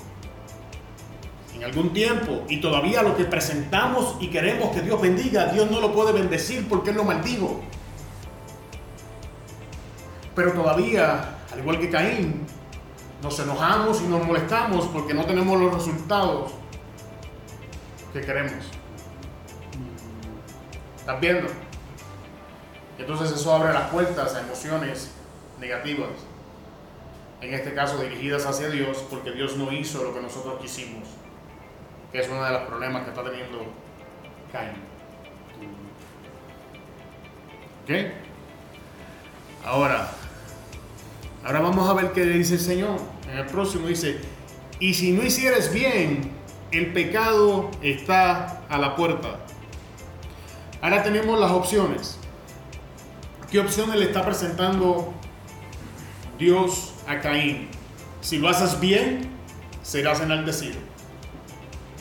en 1.63 1.69
algún 1.69 1.93
tiempo, 1.93 2.43
y 2.49 2.61
todavía 2.61 3.05
lo 3.05 3.17
que 3.17 3.25
presentamos 3.25 4.17
y 4.19 4.31
queremos 4.31 4.75
que 4.75 4.81
Dios 4.81 5.01
bendiga, 5.01 5.47
Dios 5.47 5.71
no 5.71 5.81
lo 5.81 5.93
puede 5.93 6.13
bendecir 6.13 6.69
porque 6.69 6.91
Él 6.91 6.97
lo 6.97 7.05
maldijo. 7.05 7.61
Pero 10.35 10.55
todavía, 10.55 11.37
al 11.53 11.61
igual 11.61 11.79
que 11.79 11.89
Caín, 11.89 12.45
nos 13.23 13.39
enojamos 13.39 14.01
y 14.01 14.09
nos 14.09 14.27
molestamos 14.27 14.87
porque 14.87 15.15
no 15.15 15.25
tenemos 15.25 15.61
los 15.61 15.73
resultados 15.73 16.51
que 18.13 18.23
queremos. 18.23 18.65
¿Estás 20.99 21.21
viendo? 21.21 21.47
Entonces 22.99 23.31
eso 23.31 23.55
abre 23.55 23.73
las 23.73 23.89
puertas 23.89 24.35
a 24.35 24.41
emociones 24.41 25.13
negativas. 25.61 26.11
En 27.41 27.55
este 27.55 27.73
caso 27.73 27.99
dirigidas 27.99 28.47
hacia 28.47 28.69
Dios 28.69 29.05
porque 29.09 29.31
Dios 29.31 29.57
no 29.57 29.71
hizo 29.71 30.03
lo 30.03 30.13
que 30.13 30.21
nosotros 30.21 30.61
quisimos. 30.61 31.22
Que 32.13 32.21
es 32.21 32.29
uno 32.29 32.45
de 32.45 32.53
los 32.53 32.63
problemas 32.63 33.05
que 33.05 33.11
está 33.11 33.25
teniendo 33.25 33.73
Caín. 34.53 34.75
¿Ok? 37.83 38.13
Ahora, 39.65 40.11
ahora 41.45 41.61
vamos 41.61 41.89
a 41.89 41.95
ver 41.95 42.13
qué 42.13 42.25
dice 42.25 42.55
el 42.55 42.61
Señor. 42.61 43.01
En 43.31 43.39
el 43.39 43.47
próximo 43.47 43.87
dice, 43.87 44.21
y 44.79 44.93
si 44.95 45.13
no 45.13 45.23
hicieres 45.23 45.73
bien, 45.73 46.33
el 46.71 46.93
pecado 46.93 47.71
está 47.81 48.63
a 48.69 48.79
la 48.79 48.95
puerta. 48.95 49.39
Ahora 50.83 51.03
tenemos 51.03 51.39
las 51.41 51.51
opciones. 51.51 52.19
¿Qué 53.51 53.61
opciones 53.61 53.97
le 53.97 54.07
está 54.07 54.25
presentando 54.25 55.13
Dios 56.39 56.95
a 57.07 57.21
Caín? 57.21 57.69
Si 58.21 58.39
lo 58.39 58.49
haces 58.49 58.81
bien, 58.81 59.31
serás 59.83 60.21
enaltecido. 60.21 60.92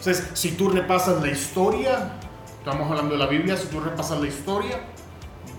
Entonces, 0.02 0.32
si 0.34 0.54
tú 0.54 0.68
repasas 0.68 1.22
la 1.22 1.30
historia, 1.30 2.14
estamos 2.58 2.90
hablando 2.90 3.14
de 3.14 3.20
la 3.20 3.28
Biblia, 3.28 3.56
si 3.56 3.68
tú 3.68 3.80
repasas 3.80 4.20
la 4.20 4.28
historia 4.28 4.80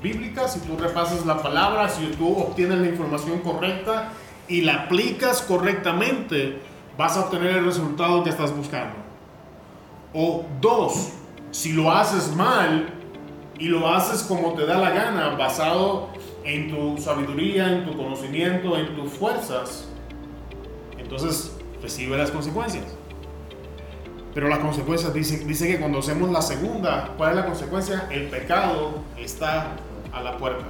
bíblica, 0.03 0.49
si 0.49 0.59
tú 0.59 0.77
repasas 0.77 1.25
la 1.25 1.41
palabra, 1.41 1.89
si 1.89 2.05
tú 2.07 2.37
obtienes 2.37 2.79
la 2.79 2.89
información 2.89 3.39
correcta 3.39 4.09
y 4.49 4.63
la 4.63 4.83
aplicas 4.83 5.43
correctamente, 5.43 6.59
vas 6.99 7.17
a 7.17 7.27
obtener 7.27 7.59
el 7.59 7.67
resultado 7.67 8.25
que 8.25 8.31
estás 8.31 8.53
buscando. 8.53 8.97
O 10.13 10.45
dos, 10.61 11.11
si 11.53 11.73
lo 11.73 11.93
haces 11.93 12.35
mal 12.35 12.89
y 13.61 13.67
lo 13.67 13.89
haces 13.95 14.25
como 14.25 14.55
te 14.55 14.67
da 14.67 14.77
la 14.77 14.91
gana, 14.91 15.37
basado 15.37 16.09
en 16.43 16.69
tu 16.69 17.01
sabiduría, 17.01 17.71
en 17.71 17.87
tu 17.87 17.97
conocimiento, 17.97 18.77
en 18.77 18.97
tus 18.97 19.13
fuerzas, 19.13 19.87
entonces 20.99 21.57
recibe 21.81 22.19
las 22.19 22.33
consecuencias. 22.33 23.02
Pero 24.35 24.49
las 24.49 24.61
consecuencias 24.61 25.13
dice, 25.13 25.45
dice 25.45 25.69
que 25.69 25.79
cuando 25.79 25.99
hacemos 25.99 26.31
la 26.31 26.41
segunda, 26.41 27.15
¿cuál 27.17 27.31
es 27.31 27.37
la 27.37 27.47
consecuencia? 27.47 28.09
El 28.11 28.29
pecado 28.29 29.03
está 29.19 29.77
a 30.13 30.23
la 30.23 30.39
puerta. 30.39 30.65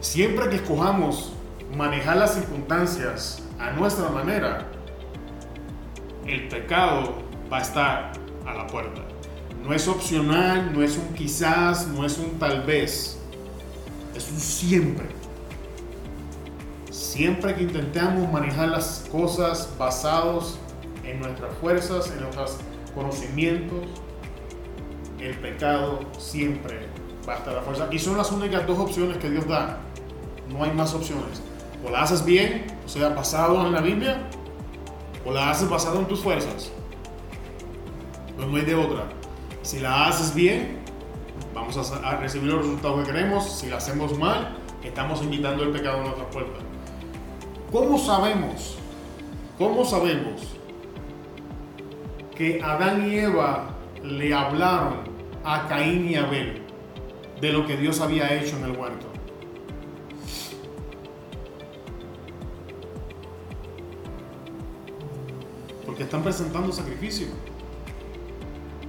Siempre 0.00 0.48
que 0.48 0.56
escojamos 0.56 1.32
manejar 1.76 2.16
las 2.16 2.34
circunstancias 2.34 3.42
a 3.58 3.70
nuestra 3.72 4.08
manera, 4.08 4.66
el 6.26 6.48
pecado 6.48 7.22
va 7.52 7.58
a 7.58 7.62
estar 7.62 8.12
a 8.46 8.54
la 8.54 8.66
puerta. 8.66 9.02
No 9.62 9.72
es 9.72 9.86
opcional, 9.86 10.72
no 10.72 10.82
es 10.82 10.96
un 10.96 11.14
quizás, 11.14 11.86
no 11.86 12.04
es 12.04 12.18
un 12.18 12.38
tal 12.38 12.62
vez, 12.62 13.18
es 14.14 14.30
un 14.30 14.40
siempre. 14.40 15.06
Siempre 16.90 17.54
que 17.54 17.62
intentamos 17.62 18.30
manejar 18.32 18.68
las 18.68 19.06
cosas 19.12 19.72
basados 19.78 20.58
en 21.12 21.20
nuestras 21.20 21.54
fuerzas, 21.58 22.10
en 22.10 22.20
nuestros 22.20 22.58
conocimientos, 22.94 23.86
el 25.20 25.36
pecado 25.38 26.00
siempre 26.18 26.88
va 27.28 27.34
a 27.34 27.38
estar 27.38 27.52
a 27.52 27.56
la 27.56 27.62
fuerza. 27.62 27.88
Y 27.90 27.98
son 27.98 28.16
las 28.16 28.32
únicas 28.32 28.66
dos 28.66 28.78
opciones 28.78 29.18
que 29.18 29.30
Dios 29.30 29.46
da. 29.46 29.78
No 30.48 30.64
hay 30.64 30.72
más 30.72 30.94
opciones. 30.94 31.42
O 31.84 31.90
la 31.90 32.02
haces 32.02 32.24
bien, 32.24 32.66
o 32.84 32.88
sea, 32.88 33.10
basado 33.10 33.64
en 33.66 33.72
la 33.72 33.80
Biblia, 33.80 34.28
o 35.24 35.32
la 35.32 35.50
haces 35.50 35.68
basado 35.68 36.00
en 36.00 36.06
tus 36.06 36.20
fuerzas. 36.20 36.72
Pues 38.36 38.48
no 38.48 38.56
hay 38.56 38.64
de 38.64 38.74
otra. 38.74 39.04
Si 39.62 39.78
la 39.78 40.06
haces 40.06 40.34
bien, 40.34 40.78
vamos 41.54 41.76
a, 41.76 42.16
recibir 42.16 42.52
los 42.52 42.62
resultados 42.62 43.00
que 43.00 43.12
queremos. 43.12 43.50
Si 43.50 43.68
la 43.68 43.76
hacemos 43.76 44.18
mal, 44.18 44.56
estamos 44.82 45.22
invitando 45.22 45.62
el 45.62 45.70
pecado 45.70 46.00
a 46.00 46.02
nuestra 46.02 46.28
puerta. 46.30 46.58
¿Cómo 47.70 47.98
sabemos? 47.98 48.76
¿Cómo 49.58 49.84
sabemos 49.84 50.61
que 52.36 52.62
Adán 52.62 53.10
y 53.10 53.16
Eva 53.16 53.76
le 54.02 54.34
hablaron 54.34 54.94
a 55.44 55.66
Caín 55.68 56.08
y 56.08 56.16
Abel 56.16 56.62
de 57.40 57.52
lo 57.52 57.66
que 57.66 57.76
Dios 57.76 58.00
había 58.00 58.32
hecho 58.34 58.56
en 58.56 58.64
el 58.64 58.70
huerto? 58.72 59.06
Porque 65.84 66.04
están 66.04 66.22
presentando 66.22 66.72
sacrificio. 66.72 67.26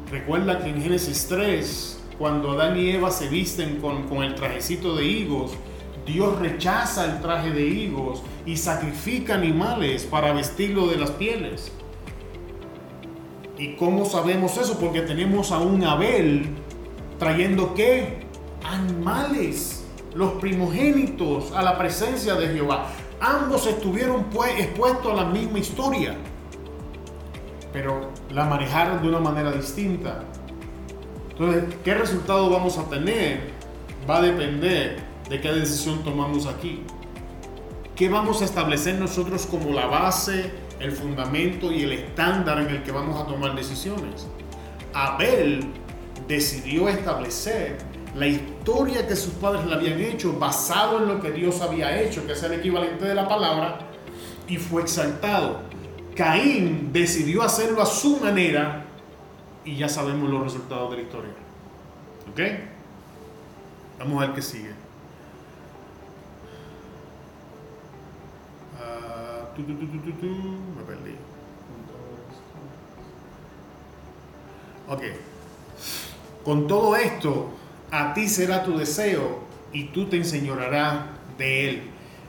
Recuerda 0.10 0.64
que 0.64 0.70
en 0.70 0.82
Génesis 0.82 1.28
3, 1.28 2.02
cuando 2.18 2.52
Adán 2.52 2.80
y 2.80 2.92
Eva 2.92 3.12
se 3.12 3.28
visten 3.28 3.82
con, 3.82 4.04
con 4.08 4.24
el 4.24 4.36
trajecito 4.36 4.96
de 4.96 5.06
higos, 5.06 5.52
Dios 6.06 6.40
rechaza 6.40 7.06
el 7.06 7.22
traje 7.22 7.52
de 7.52 7.66
higos 7.66 8.22
y 8.46 8.58
sacrifica 8.58 9.36
animales 9.36 10.04
para 10.04 10.34
vestirlo 10.34 10.88
de 10.88 10.98
las 10.98 11.12
pieles. 11.12 11.72
¿Y 13.58 13.76
cómo 13.76 14.06
sabemos 14.06 14.58
eso? 14.58 14.80
Porque 14.80 15.02
tenemos 15.02 15.52
a 15.52 15.60
un 15.60 15.84
Abel 15.84 16.48
trayendo 17.20 17.74
qué? 17.74 18.26
Animales, 18.64 19.86
los 20.16 20.34
primogénitos 20.34 21.52
a 21.52 21.62
la 21.62 21.78
presencia 21.78 22.36
de 22.36 22.48
Jehová. 22.48 22.88
Ambos 23.20 23.68
estuvieron 23.68 24.26
pues, 24.26 24.60
expuestos 24.60 25.12
a 25.12 25.24
la 25.24 25.26
misma 25.26 25.60
historia 25.60 26.18
pero 27.74 28.12
la 28.30 28.46
manejaron 28.46 29.02
de 29.02 29.10
una 29.10 29.20
manera 29.20 29.52
distinta. 29.52 30.24
Entonces, 31.32 31.64
¿qué 31.84 31.96
resultado 31.96 32.50
vamos 32.52 32.78
a 32.78 32.88
tener? 32.88 33.52
Va 34.08 34.18
a 34.18 34.22
depender 34.22 35.04
de 35.28 35.42
qué 35.42 35.52
decisión 35.52 36.04
tomamos 36.04 36.46
aquí. 36.46 36.84
¿Qué 37.96 38.10
vamos 38.10 38.42
a 38.44 38.46
establecer 38.46 38.96
nosotros 38.96 39.48
como 39.48 39.72
la 39.72 39.88
base, 39.88 40.52
el 40.84 40.92
fundamento 40.92 41.72
y 41.72 41.84
el 41.84 41.94
estándar 41.94 42.60
en 42.60 42.68
el 42.68 42.84
que 42.84 42.92
vamos 42.92 43.22
a 43.22 43.26
tomar 43.26 43.56
decisiones? 43.56 44.28
Abel 44.94 45.66
decidió 46.28 46.90
establecer 46.90 47.78
la 48.16 48.28
historia 48.28 49.08
que 49.08 49.16
sus 49.16 49.34
padres 49.34 49.66
le 49.66 49.74
habían 49.74 50.00
hecho 50.00 50.38
basado 50.38 51.00
en 51.00 51.08
lo 51.08 51.20
que 51.20 51.32
Dios 51.32 51.62
había 51.62 52.00
hecho, 52.02 52.26
que 52.28 52.34
es 52.34 52.44
el 52.44 52.54
equivalente 52.54 53.06
de 53.06 53.16
la 53.16 53.28
palabra, 53.28 53.80
y 54.48 54.58
fue 54.58 54.84
exaltado. 54.84 55.62
Caín 56.16 56.92
decidió 56.94 57.42
hacerlo 57.42 57.82
a 57.82 57.86
su 57.86 58.18
manera 58.18 58.86
y 59.66 59.78
ya 59.78 59.90
sabemos 59.90 60.30
los 60.30 60.44
resultados 60.44 60.92
de 60.92 60.98
la 60.98 61.04
historia. 61.04 61.32
¿Ok? 62.32 62.40
Vamos 64.00 64.22
a 64.22 64.28
ver 64.28 64.36
Me 69.62 70.84
perdí. 70.84 71.16
Ok. 74.90 75.02
Con 76.44 76.68
todo 76.68 76.96
esto, 76.96 77.52
a 77.92 78.14
ti 78.14 78.28
será 78.28 78.64
tu 78.64 78.78
deseo 78.78 79.40
y 79.72 79.86
tú 79.86 80.06
te 80.06 80.18
enseñorarás 80.18 81.06
de 81.38 81.70
él. 81.70 81.84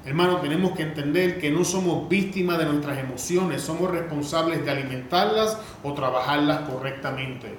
Hermano, 0.05 0.37
tenemos 0.37 0.73
que 0.73 0.83
entender 0.83 1.41
que 1.41 1.51
no 1.51 1.65
somos 1.65 2.09
víctimas 2.09 2.59
de 2.59 2.67
nuestras 2.67 2.99
emociones, 2.99 3.63
somos 3.63 3.91
responsables 3.91 4.65
de 4.65 4.71
alimentarlas 4.71 5.59
o 5.83 5.95
trabajarlas 5.95 6.69
correctamente. 6.69 7.55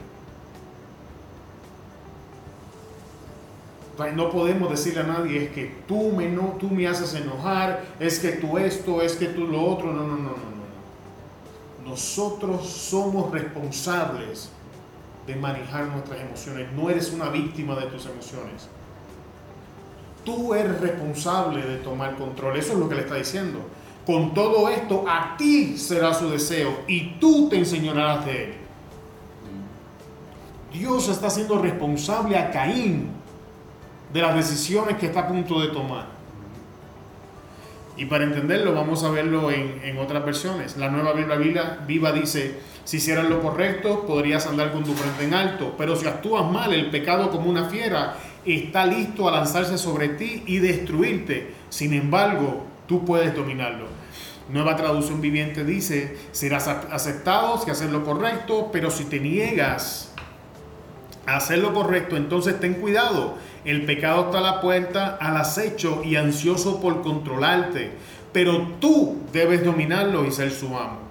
No 4.16 4.30
podemos 4.30 4.70
decirle 4.70 5.02
a 5.02 5.04
nadie 5.04 5.46
es 5.46 5.52
que 5.52 5.76
tú 5.88 6.12
me, 6.12 6.28
no, 6.28 6.58
tú 6.60 6.70
me 6.70 6.88
haces 6.88 7.14
enojar, 7.14 7.84
es 8.00 8.20
que 8.20 8.34
tú 8.34 8.58
esto, 8.58 9.02
es 9.02 9.16
que 9.16 9.28
tú 9.28 9.48
lo 9.48 9.64
otro. 9.64 9.94
No, 9.94 10.02
no, 10.02 10.16
no, 10.16 10.18
no, 10.18 10.30
no. 10.30 11.90
Nosotros 11.90 12.68
somos 12.68 13.32
responsables 13.32 14.50
de 15.26 15.36
manejar 15.36 15.88
nuestras 15.88 16.20
emociones. 16.20 16.68
No 16.74 16.90
eres 16.90 17.12
una 17.14 17.30
víctima 17.30 17.76
de 17.76 17.88
tus 17.88 18.06
emociones 18.06 18.68
tú 20.26 20.54
eres 20.54 20.82
responsable 20.82 21.62
de 21.62 21.78
tomar 21.78 22.18
control. 22.18 22.58
Eso 22.58 22.74
es 22.74 22.80
lo 22.80 22.90
que 22.90 22.96
le 22.96 23.02
está 23.02 23.16
diciendo. 23.16 23.60
Con 24.06 24.34
todo 24.34 24.68
esto, 24.68 25.06
a 25.08 25.38
ti 25.38 25.78
será 25.78 26.14
su 26.14 26.30
deseo 26.30 26.80
y 26.88 27.12
tú 27.20 27.48
te 27.48 27.58
enseñarás 27.58 28.26
de 28.26 28.44
él. 28.44 28.54
Dios 30.74 31.08
está 31.08 31.30
siendo 31.30 31.60
responsable 31.60 32.38
a 32.38 32.52
Caín 32.52 33.12
de 34.16 34.22
las 34.22 34.34
decisiones 34.34 34.96
que 34.96 35.08
está 35.08 35.20
a 35.20 35.28
punto 35.28 35.60
de 35.60 35.68
tomar. 35.68 36.06
Y 37.98 38.06
para 38.06 38.24
entenderlo, 38.24 38.74
vamos 38.74 39.04
a 39.04 39.10
verlo 39.10 39.52
en, 39.52 39.98
otras 39.98 40.24
versiones. 40.24 40.78
La 40.78 40.88
nueva 40.90 41.12
Biblia 41.12 41.80
viva 41.86 42.14
dice, 42.14 42.62
si 42.86 42.96
hicieras 42.96 43.26
lo 43.26 43.42
correcto, 43.42 44.06
podrías 44.08 44.48
andar 44.48 44.72
con 44.72 44.86
tu 44.86 44.94
frente 44.94 45.26
en 45.26 45.34
alto, 45.34 45.76
pero 45.78 45.98
si 45.98 46.08
actúas 46.08 46.50
mal, 46.50 46.74
el 46.74 46.90
pecado 46.92 47.30
como 47.30 47.50
una 47.50 47.66
fiera 47.66 48.16
está 48.46 48.86
listo 48.86 49.28
a 49.28 49.32
lanzarse 49.34 49.78
sobre 49.78 50.08
ti 50.08 50.44
y 50.46 50.60
destruirte. 50.60 51.54
Sin 51.68 51.94
embargo, 51.94 52.64
tú 52.88 53.04
puedes 53.04 53.36
dominarlo. 53.36 53.88
Nueva 54.48 54.78
traducción 54.78 55.20
viviente 55.20 55.66
dice, 55.66 56.18
serás 56.32 56.70
aceptado 56.70 57.58
si 57.58 57.70
haces 57.70 57.92
lo 57.92 58.06
correcto, 58.06 58.70
pero 58.72 58.90
si 58.92 59.04
te 59.04 59.20
niegas 59.20 60.15
hacer 61.26 61.60
lo 61.60 61.74
correcto, 61.74 62.18
entonces 62.18 62.60
ten 62.60 62.76
cuidado. 62.76 63.36
El 63.64 63.86
pecado 63.86 64.26
está 64.26 64.40
a 64.40 64.42
la 64.42 64.62
puerta, 64.62 65.18
al 65.20 65.38
acecho 65.38 66.04
y 66.04 66.16
ansioso 66.16 66.80
por 66.80 67.02
controlarte, 67.02 67.92
pero 68.32 68.68
tú 68.80 69.18
debes 69.34 69.64
dominarlo 69.66 70.26
y 70.26 70.32
ser 70.32 70.52
su 70.52 70.68
amo. 70.78 71.06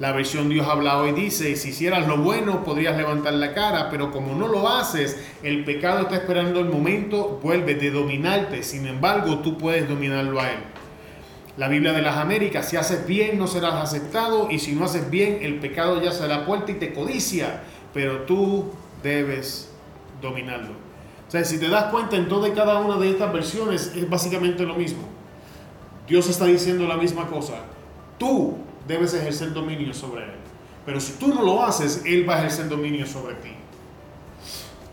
La 0.00 0.12
versión 0.12 0.48
Dios 0.48 0.66
habla 0.66 0.96
hoy 0.96 1.12
dice, 1.12 1.54
si 1.56 1.68
hicieras 1.68 2.08
lo 2.08 2.16
bueno 2.16 2.64
podrías 2.64 2.96
levantar 2.96 3.34
la 3.34 3.52
cara, 3.52 3.90
pero 3.90 4.10
como 4.10 4.34
no 4.34 4.48
lo 4.48 4.66
haces, 4.66 5.20
el 5.42 5.62
pecado 5.62 6.00
está 6.00 6.16
esperando 6.16 6.58
el 6.60 6.70
momento, 6.70 7.38
vuelve 7.42 7.74
de 7.74 7.90
dominarte, 7.90 8.62
sin 8.62 8.86
embargo 8.86 9.40
tú 9.40 9.58
puedes 9.58 9.86
dominarlo 9.86 10.40
a 10.40 10.52
él. 10.52 10.58
La 11.58 11.68
Biblia 11.68 11.92
de 11.92 12.00
las 12.00 12.16
Américas, 12.16 12.70
si 12.70 12.78
haces 12.78 13.06
bien 13.06 13.38
no 13.38 13.46
serás 13.46 13.74
aceptado 13.74 14.50
y 14.50 14.58
si 14.58 14.72
no 14.72 14.86
haces 14.86 15.10
bien 15.10 15.40
el 15.42 15.56
pecado 15.56 16.00
ya 16.00 16.12
se 16.12 16.26
da 16.26 16.46
puerta 16.46 16.72
y 16.72 16.76
te 16.76 16.94
codicia, 16.94 17.60
pero 17.92 18.20
tú 18.20 18.72
debes 19.02 19.70
dominarlo. 20.20 20.72
O 21.28 21.30
sea, 21.30 21.44
si 21.44 21.58
te 21.58 21.68
das 21.68 21.84
cuenta 21.92 22.16
en 22.16 22.28
toda 22.28 22.48
y 22.48 22.52
cada 22.52 22.80
una 22.80 22.96
de 22.96 23.10
estas 23.10 23.32
versiones 23.32 23.92
es 23.94 24.10
básicamente 24.10 24.64
lo 24.64 24.74
mismo. 24.74 25.02
Dios 26.08 26.28
está 26.28 26.46
diciendo 26.46 26.88
la 26.88 26.96
misma 26.96 27.28
cosa. 27.28 27.54
Tú 28.18 28.56
debes 28.88 29.14
ejercer 29.14 29.52
dominio 29.52 29.94
sobre 29.94 30.24
Él. 30.24 30.40
Pero 30.84 30.98
si 30.98 31.12
tú 31.12 31.28
no 31.28 31.42
lo 31.42 31.62
haces, 31.62 32.02
Él 32.04 32.28
va 32.28 32.34
a 32.34 32.38
ejercer 32.40 32.68
dominio 32.68 33.06
sobre 33.06 33.34
ti. 33.36 33.50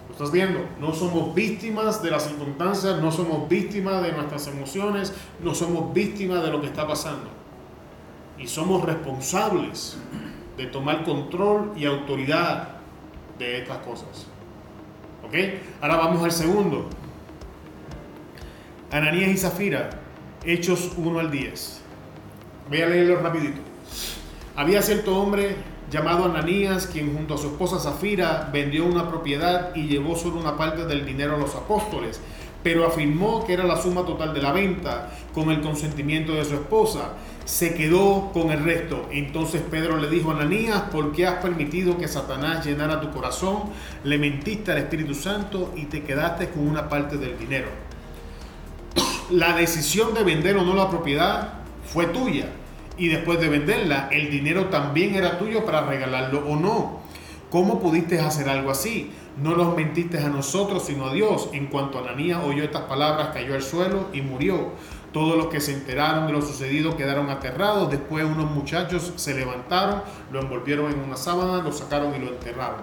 ¿Lo 0.08 0.14
estás 0.14 0.32
viendo? 0.32 0.60
No 0.80 0.94
somos 0.94 1.34
víctimas 1.34 2.04
de 2.04 2.12
las 2.12 2.28
circunstancias, 2.28 3.02
no 3.02 3.12
somos 3.12 3.50
víctimas 3.50 4.04
de 4.04 4.12
nuestras 4.12 4.46
emociones, 4.46 5.14
no 5.42 5.56
somos 5.56 5.92
víctimas 5.92 6.44
de 6.44 6.52
lo 6.52 6.62
que 6.62 6.68
está 6.68 6.88
pasando. 6.88 7.30
Y 8.38 8.46
somos 8.46 8.86
responsables 8.86 9.98
de 10.56 10.68
tomar 10.68 11.04
control 11.04 11.74
y 11.76 11.86
autoridad 11.86 12.77
de 13.38 13.60
estas 13.60 13.78
cosas. 13.80 14.28
¿Ok? 15.26 15.34
Ahora 15.82 15.98
vamos 15.98 16.24
al 16.24 16.32
segundo. 16.32 16.90
Ananías 18.92 19.30
y 19.32 19.38
Zafira, 19.38 19.90
Hechos 20.46 20.94
1 20.98 21.20
al 21.20 21.32
10. 21.32 21.82
Voy 22.70 22.82
a 22.82 22.88
leerlo 22.88 23.20
rapidito. 23.20 23.60
Había 24.56 24.82
cierto 24.82 25.20
hombre 25.20 25.56
llamado 25.92 26.26
Ananías, 26.26 26.88
quien 26.88 27.14
junto 27.14 27.36
a 27.36 27.38
su 27.38 27.48
esposa 27.48 27.80
Zafira 27.80 28.50
vendió 28.52 28.86
una 28.86 29.10
propiedad 29.10 29.76
y 29.76 29.88
llevó 29.88 30.16
solo 30.16 30.40
una 30.40 30.58
parte 30.58 30.86
del 30.86 31.06
dinero 31.06 31.36
a 31.36 31.38
los 31.38 31.56
apóstoles, 31.56 32.22
pero 32.68 32.86
afirmó 32.86 33.46
que 33.46 33.54
era 33.54 33.64
la 33.64 33.82
suma 33.82 34.04
total 34.06 34.34
de 34.34 34.42
la 34.42 34.52
venta 34.52 35.10
con 35.34 35.52
el 35.52 35.62
consentimiento 35.62 36.34
de 36.34 36.44
su 36.44 36.56
esposa. 36.56 37.14
Se 37.46 37.74
quedó 37.74 38.34
con 38.34 38.52
el 38.52 38.62
resto. 38.62 39.08
Entonces 39.10 39.62
Pedro 39.72 39.96
le 39.96 40.10
dijo 40.10 40.32
a 40.32 40.34
Ananías, 40.34 40.82
¿por 40.92 41.14
qué 41.14 41.26
has 41.26 41.36
permitido 41.36 41.98
que 41.98 42.10
Satanás 42.10 42.66
llenara 42.66 43.00
tu 43.00 43.10
corazón? 43.12 43.70
Le 44.04 44.18
mentiste 44.18 44.74
al 44.74 44.80
Espíritu 44.80 45.14
Santo 45.14 45.72
y 45.78 45.86
te 45.86 46.04
quedaste 46.04 46.50
con 46.50 46.68
una 46.68 46.90
parte 46.90 47.16
del 47.16 47.40
dinero. 47.40 47.70
La 49.30 49.56
decisión 49.56 50.14
de 50.14 50.26
vender 50.26 50.58
o 50.58 50.64
no 50.64 50.76
la 50.76 50.90
propiedad 50.90 51.54
fue 51.86 52.08
tuya 52.08 52.50
y 52.98 53.08
después 53.08 53.40
de 53.40 53.48
venderla, 53.48 54.10
el 54.12 54.30
dinero 54.30 54.66
también 54.66 55.16
era 55.16 55.40
tuyo 55.40 55.64
para 55.64 55.86
regalarlo 55.86 56.46
o 56.46 56.58
no. 56.58 57.00
¿Cómo 57.50 57.80
pudiste 57.80 58.20
hacer 58.20 58.50
algo 58.50 58.72
así? 58.72 59.10
No 59.42 59.56
nos 59.56 59.76
mentiste 59.76 60.18
a 60.18 60.30
nosotros, 60.30 60.84
sino 60.84 61.08
a 61.08 61.14
Dios. 61.14 61.50
En 61.54 61.68
cuanto 61.68 62.00
Ananías 62.00 62.42
oyó 62.44 62.64
estas 62.64 62.84
palabras, 62.84 63.30
cayó 63.34 63.54
al 63.54 63.62
suelo 63.62 64.08
y 64.12 64.22
murió. 64.22 64.72
Todos 65.14 65.38
los 65.38 65.48
que 65.48 65.62
se 65.62 65.74
enteraron 65.74 66.28
de 66.28 66.34
lo 66.34 66.42
sucedido 66.42 66.98
quedaron 66.98 67.30
aterrados. 67.30 67.92
Después 67.92 68.26
unos 68.26 68.50
muchachos 68.50 69.14
se 69.16 69.36
levantaron, 69.36 70.02
lo 70.32 70.42
envolvieron 70.42 70.92
en 70.92 71.00
una 71.00 71.18
sábana, 71.18 71.62
lo 71.62 71.72
sacaron 71.72 72.16
y 72.16 72.20
lo 72.20 72.30
enterraron. 72.30 72.82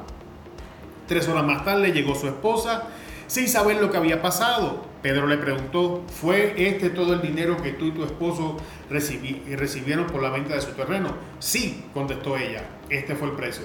Tres 1.08 1.28
horas 1.28 1.44
más 1.44 1.64
tarde 1.64 1.92
llegó 1.92 2.14
su 2.14 2.28
esposa 2.28 2.84
sin 3.26 3.48
saber 3.48 3.80
lo 3.80 3.90
que 3.90 3.96
había 3.96 4.22
pasado. 4.22 4.84
Pedro 5.02 5.26
le 5.26 5.36
preguntó, 5.36 6.02
¿fue 6.20 6.54
este 6.56 6.88
todo 6.88 7.14
el 7.14 7.20
dinero 7.20 7.56
que 7.62 7.72
tú 7.72 7.86
y 7.86 7.90
tu 7.90 8.04
esposo 8.04 8.56
recibieron 8.88 10.06
por 10.06 10.22
la 10.22 10.30
venta 10.30 10.54
de 10.54 10.62
su 10.62 10.70
terreno? 10.70 11.10
Sí, 11.40 11.84
contestó 11.92 12.36
ella, 12.36 12.64
este 12.88 13.14
fue 13.14 13.28
el 13.28 13.34
precio. 13.34 13.64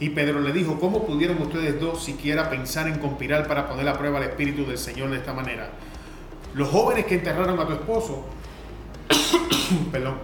Y 0.00 0.08
Pedro 0.08 0.40
le 0.40 0.52
dijo, 0.52 0.80
¿cómo 0.80 1.06
pudieron 1.06 1.40
ustedes 1.42 1.78
dos 1.78 2.02
siquiera 2.02 2.48
pensar 2.48 2.88
en 2.88 2.98
conspirar 2.98 3.46
para 3.46 3.68
poner 3.68 3.86
a 3.86 3.98
prueba 3.98 4.18
el 4.18 4.24
Espíritu 4.24 4.64
del 4.64 4.78
Señor 4.78 5.10
de 5.10 5.18
esta 5.18 5.34
manera? 5.34 5.68
Los 6.54 6.70
jóvenes 6.70 7.04
que 7.04 7.16
enterraron 7.16 7.60
a 7.60 7.66
tu 7.66 7.74
esposo, 7.74 8.24
perdón, 9.92 10.14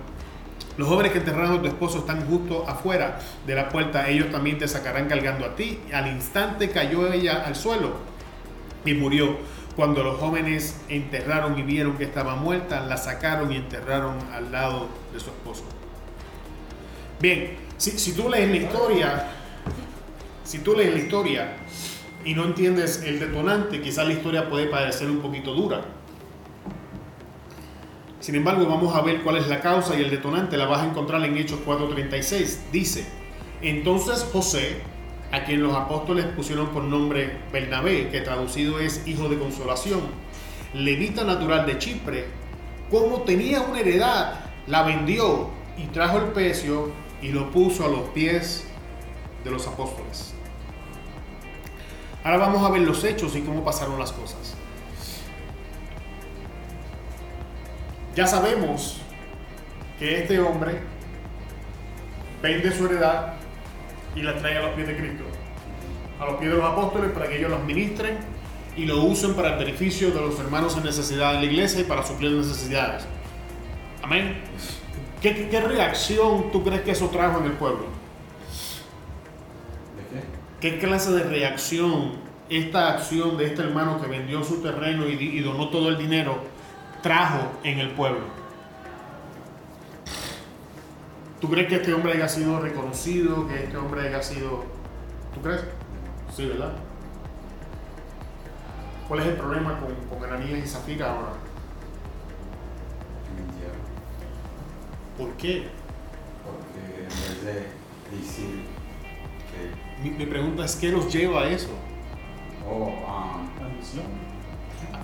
los 0.79 0.89
jóvenes 0.89 1.13
que 1.13 1.19
enterraron 1.19 1.59
a 1.59 1.63
tu 1.63 1.69
esposo 1.69 1.99
están 1.99 2.27
justo 2.27 2.65
afuera 2.67 3.19
de 3.47 3.55
la 3.55 3.69
puerta, 3.69 4.09
ellos 4.09 4.31
también 4.33 4.59
te 4.59 4.67
sacarán 4.67 5.09
cargando 5.09 5.45
a 5.45 5.55
ti. 5.55 5.79
Al 5.93 6.09
instante 6.09 6.71
cayó 6.71 7.13
ella 7.13 7.45
al 7.47 7.55
suelo 7.55 7.97
y 8.85 8.95
murió. 8.95 9.37
Cuando 9.77 10.03
los 10.03 10.19
jóvenes 10.19 10.81
enterraron 10.89 11.59
y 11.59 11.63
vieron 11.63 11.99
que 11.99 12.05
estaba 12.05 12.35
muerta, 12.35 12.81
la 12.81 12.97
sacaron 12.97 13.53
y 13.53 13.57
enterraron 13.57 14.17
al 14.33 14.51
lado 14.51 14.89
de 15.13 15.21
su 15.21 15.27
esposo. 15.27 15.65
Bien, 17.21 17.59
si, 17.77 17.91
si 17.99 18.13
tú 18.13 18.31
lees 18.31 18.49
la 18.49 18.57
historia, 18.57 19.36
si 20.47 20.61
tú 20.61 20.75
lees 20.75 20.95
la 20.95 21.01
historia 21.01 21.57
y 22.25 22.35
no 22.35 22.45
entiendes 22.45 23.03
el 23.05 23.19
detonante, 23.19 23.83
quizás 23.83 24.07
la 24.07 24.13
historia 24.13 24.49
puede 24.49 24.67
parecer 24.67 25.11
un 25.11 25.19
poquito 25.19 25.53
dura. 25.53 25.85
Sin 28.21 28.37
embargo, 28.37 28.67
vamos 28.67 28.95
a 28.95 29.03
ver 29.03 29.23
cuál 29.23 29.39
es 29.39 29.49
la 29.49 29.61
causa 29.61 29.99
y 29.99 30.03
el 30.03 30.11
detonante. 30.11 30.57
La 30.57 30.67
vas 30.67 30.83
a 30.83 30.87
encontrar 30.87 31.25
en 31.25 31.37
Hechos 31.37 31.59
4:36. 31.67 32.61
Dice, 32.73 33.07
entonces 33.61 34.25
José, 34.33 34.81
a 35.33 35.45
quien 35.45 35.63
los 35.63 35.75
apóstoles 35.75 36.25
pusieron 36.27 36.69
por 36.69 36.85
nombre 36.85 37.39
Bernabé, 37.53 38.09
que 38.11 38.21
traducido 38.21 38.79
es 38.79 39.07
hijo 39.07 39.29
de 39.29 39.39
consolación, 39.39 40.01
levita 40.75 41.25
natural 41.25 41.67
de 41.67 41.79
Chipre, 41.79 42.27
como 42.91 43.23
tenía 43.23 43.63
una 43.63 43.81
heredad, 43.81 44.41
la 44.69 44.83
vendió 44.85 45.51
y 45.77 45.87
trajo 45.87 46.19
el 46.19 46.27
precio 46.27 46.91
y 47.21 47.29
lo 47.29 47.51
puso 47.51 47.85
a 47.85 47.89
los 47.89 48.09
pies 48.11 48.65
de 49.43 49.51
los 49.51 49.67
apóstoles. 49.67 50.36
Ahora 52.27 52.39
vamos 52.39 52.69
a 52.69 52.73
ver 52.73 52.83
los 52.83 53.05
hechos 53.05 53.37
y 53.37 53.43
cómo 53.43 53.65
pasaron 53.65 54.01
las 54.01 54.11
cosas. 54.11 54.57
Ya 58.17 58.27
sabemos 58.27 59.01
que 59.97 60.23
este 60.23 60.41
hombre 60.41 60.81
vende 62.43 62.73
su 62.73 62.87
heredad 62.87 63.35
y 64.17 64.23
la 64.23 64.37
trae 64.39 64.59
a 64.59 64.63
los 64.63 64.71
pies 64.71 64.89
de 64.89 64.97
Cristo, 64.97 65.23
a 66.19 66.27
los 66.27 66.35
pies 66.39 66.51
de 66.51 66.57
los 66.57 66.67
apóstoles 66.67 67.13
para 67.13 67.29
que 67.29 67.39
ellos 67.39 67.49
los 67.49 67.63
ministren 67.63 68.19
y 68.77 68.87
lo 68.87 69.05
usen 69.05 69.35
para 69.35 69.53
el 69.53 69.59
beneficio 69.65 70.11
de 70.11 70.21
los 70.21 70.37
hermanos 70.41 70.77
en 70.77 70.83
necesidad 70.83 71.37
en 71.37 71.43
la 71.43 71.47
iglesia 71.47 71.83
y 71.83 71.85
para 71.85 72.05
suplir 72.05 72.33
necesidades. 72.33 73.07
Amén. 74.03 74.43
¿Qué, 75.23 75.49
qué 75.49 75.61
reacción 75.61 76.51
tú 76.51 76.65
crees 76.65 76.81
que 76.81 76.91
eso 76.91 77.09
trajo 77.09 77.39
en 77.39 77.45
el 77.47 77.53
pueblo? 77.53 77.96
¿De 80.61 80.71
qué? 80.71 80.79
¿Qué 80.79 80.79
clase 80.79 81.13
de 81.13 81.23
reacción 81.25 82.13
esta 82.49 82.93
acción 82.95 83.37
de 83.37 83.47
este 83.47 83.63
hermano 83.63 84.01
que 84.01 84.09
vendió 84.09 84.45
su 84.45 84.63
terreno 84.63 85.09
y, 85.09 85.13
y 85.13 85.41
donó 85.41 85.69
todo 85.69 85.89
el 85.89 85.99
dinero 85.99 86.39
trajo 87.03 87.53
en 87.63 87.79
el 87.79 87.91
pueblo? 87.91 88.21
¿Tú 91.41 91.51
crees 91.51 91.69
que 91.69 91.77
este 91.77 91.93
hombre 91.93 92.15
haya 92.15 92.29
sido 92.29 92.61
reconocido, 92.61 93.47
que 93.47 93.65
este 93.65 93.77
hombre 93.77 94.09
haya 94.09 94.23
sido... 94.23 94.65
¿Tú 95.35 95.43
crees? 95.43 95.63
Sí, 96.35 96.47
¿verdad? 96.47 96.73
¿Cuál 99.07 99.21
es 99.21 99.27
el 99.27 99.35
problema 99.35 99.79
con, 99.79 100.19
con 100.19 100.29
Ananías 100.29 100.65
y 100.65 100.67
Zafira 100.67 101.13
ahora? 101.13 101.33
¿Por 105.19 105.31
qué? 105.33 105.69
Porque 106.45 107.03
en 107.03 107.09
vez 107.09 107.45
de 107.45 108.17
decir 108.17 108.76
que, 109.57 110.03
Mi, 110.03 110.11
mi 110.17 110.27
pregunta 110.27 110.65
es, 110.65 110.77
¿qué 110.77 110.91
los 110.91 111.13
lleva 111.13 111.43
a 111.43 111.49
eso? 111.49 111.69
oh, 112.69 112.93
ah, 113.07 113.43
Ambición. 113.65 114.05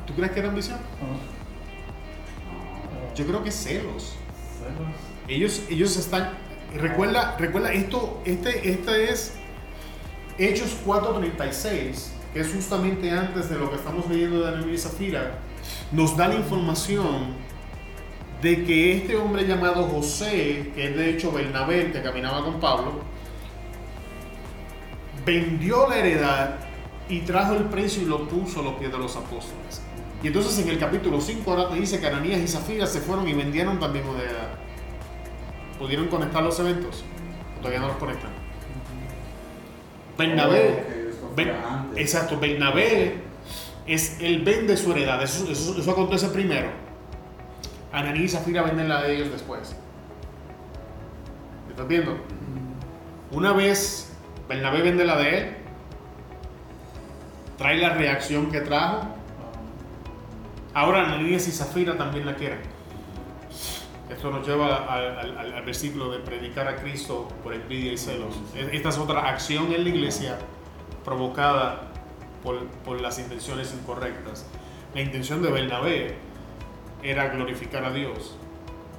¿Tú 0.06 0.14
crees 0.14 0.32
que 0.32 0.40
era 0.40 0.48
ambición? 0.48 0.78
No, 1.00 3.14
Yo 3.14 3.26
creo 3.26 3.42
que 3.42 3.50
es 3.50 3.54
celos. 3.56 4.14
celos. 4.58 4.92
Ellos, 5.28 5.62
ellos 5.70 5.96
están. 5.96 6.30
Recuerda, 6.74 7.36
recuerda, 7.38 7.72
esto, 7.72 8.20
este, 8.24 8.70
este 8.70 9.10
es 9.10 9.34
Hechos 10.38 10.74
4.36, 10.86 12.08
que 12.32 12.40
es 12.40 12.52
justamente 12.52 13.10
antes 13.10 13.50
de 13.50 13.58
lo 13.58 13.70
que 13.70 13.76
estamos 13.76 14.08
leyendo 14.08 14.40
de 14.40 14.48
Ananías 14.48 14.74
y 14.74 14.78
Zafira, 14.78 15.38
nos 15.92 16.16
da 16.16 16.28
la 16.28 16.34
información 16.36 17.34
de 18.40 18.64
que 18.64 18.96
este 18.96 19.16
hombre 19.16 19.46
llamado 19.46 19.84
José, 19.84 20.72
que 20.74 20.88
es 20.88 20.96
de 20.96 21.10
hecho 21.10 21.30
Bernabé, 21.30 21.92
que 21.92 22.02
caminaba 22.02 22.42
con 22.44 22.58
Pablo, 22.58 23.02
vendió 25.24 25.88
la 25.88 25.98
heredad 25.98 26.54
y 27.08 27.20
trajo 27.20 27.54
el 27.54 27.64
precio 27.64 28.02
y 28.02 28.06
lo 28.06 28.28
puso 28.28 28.60
a 28.60 28.62
los 28.62 28.74
pies 28.74 28.90
de 28.92 28.98
los 28.98 29.14
apóstoles. 29.16 29.82
Y 30.22 30.28
entonces 30.28 30.58
en 30.58 30.68
el 30.68 30.78
capítulo 30.78 31.20
5 31.20 31.50
ahora 31.50 31.68
te 31.68 31.74
dice 31.76 32.00
que 32.00 32.06
Ananías 32.06 32.40
y 32.40 32.46
Zafira 32.48 32.86
se 32.86 33.00
fueron 33.00 33.26
y 33.28 33.34
vendieron 33.34 33.78
también 33.80 34.06
una 34.06 34.20
heredad. 34.20 34.48
¿Pudieron 35.78 36.06
conectar 36.08 36.42
los 36.42 36.58
eventos? 36.60 37.04
Todavía 37.58 37.80
no 37.80 37.88
los 37.88 37.96
conectan. 37.96 38.30
Bernabé, 40.16 41.02
Oh, 41.24 41.34
Ben- 41.34 41.52
exacto, 41.96 42.38
Bernabé 42.38 43.22
es 43.86 44.20
el 44.20 44.42
vende 44.42 44.76
su 44.76 44.92
heredad. 44.92 45.22
Eso, 45.22 45.50
eso, 45.50 45.78
eso 45.78 45.90
acontece 45.90 46.28
primero. 46.28 46.68
Ananías 47.92 48.24
y 48.24 48.28
Zafira 48.28 48.62
venden 48.62 48.88
la 48.88 49.02
de 49.02 49.16
ellos 49.16 49.30
después. 49.32 49.74
¿Me 51.66 51.72
¿Estás 51.72 51.88
viendo? 51.88 52.16
Una 53.30 53.52
vez 53.52 54.11
Bernabé 54.52 54.82
vende 54.82 55.06
la 55.06 55.16
de 55.16 55.38
él, 55.38 55.56
trae 57.56 57.78
la 57.78 57.94
reacción 57.94 58.50
que 58.50 58.60
trajo. 58.60 59.08
Ahora 60.74 61.06
Ananías 61.06 61.48
y 61.48 61.52
Zafira 61.52 61.96
también 61.96 62.26
la 62.26 62.36
quieren. 62.36 62.58
Esto 64.10 64.30
nos 64.30 64.46
lleva 64.46 64.84
al, 64.92 65.62
versículo 65.64 66.10
de 66.10 66.18
predicar 66.18 66.68
a 66.68 66.76
Cristo 66.76 67.28
por 67.42 67.54
envidia 67.54 67.94
y 67.94 67.96
celos. 67.96 68.38
Esta 68.54 68.90
es 68.90 68.98
otra 68.98 69.26
acción 69.26 69.72
en 69.72 69.84
la 69.84 69.88
iglesia 69.88 70.36
provocada 71.02 71.88
por, 72.42 72.66
por 72.84 73.00
las 73.00 73.18
intenciones 73.18 73.72
incorrectas. 73.72 74.46
La 74.94 75.00
intención 75.00 75.40
de 75.40 75.50
Bernabé 75.50 76.16
era 77.02 77.28
glorificar 77.28 77.86
a 77.86 77.90
Dios. 77.90 78.36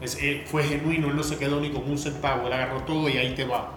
Él 0.01 0.45
fue 0.47 0.63
genuino, 0.63 1.09
él 1.09 1.15
no 1.15 1.21
se 1.21 1.37
quedó 1.37 1.61
ni 1.61 1.69
con 1.69 1.87
un 1.87 1.99
centavo, 1.99 2.47
él 2.47 2.53
agarró 2.53 2.81
todo 2.81 3.07
y 3.07 3.17
ahí 3.17 3.35
te 3.35 3.45
va. 3.45 3.73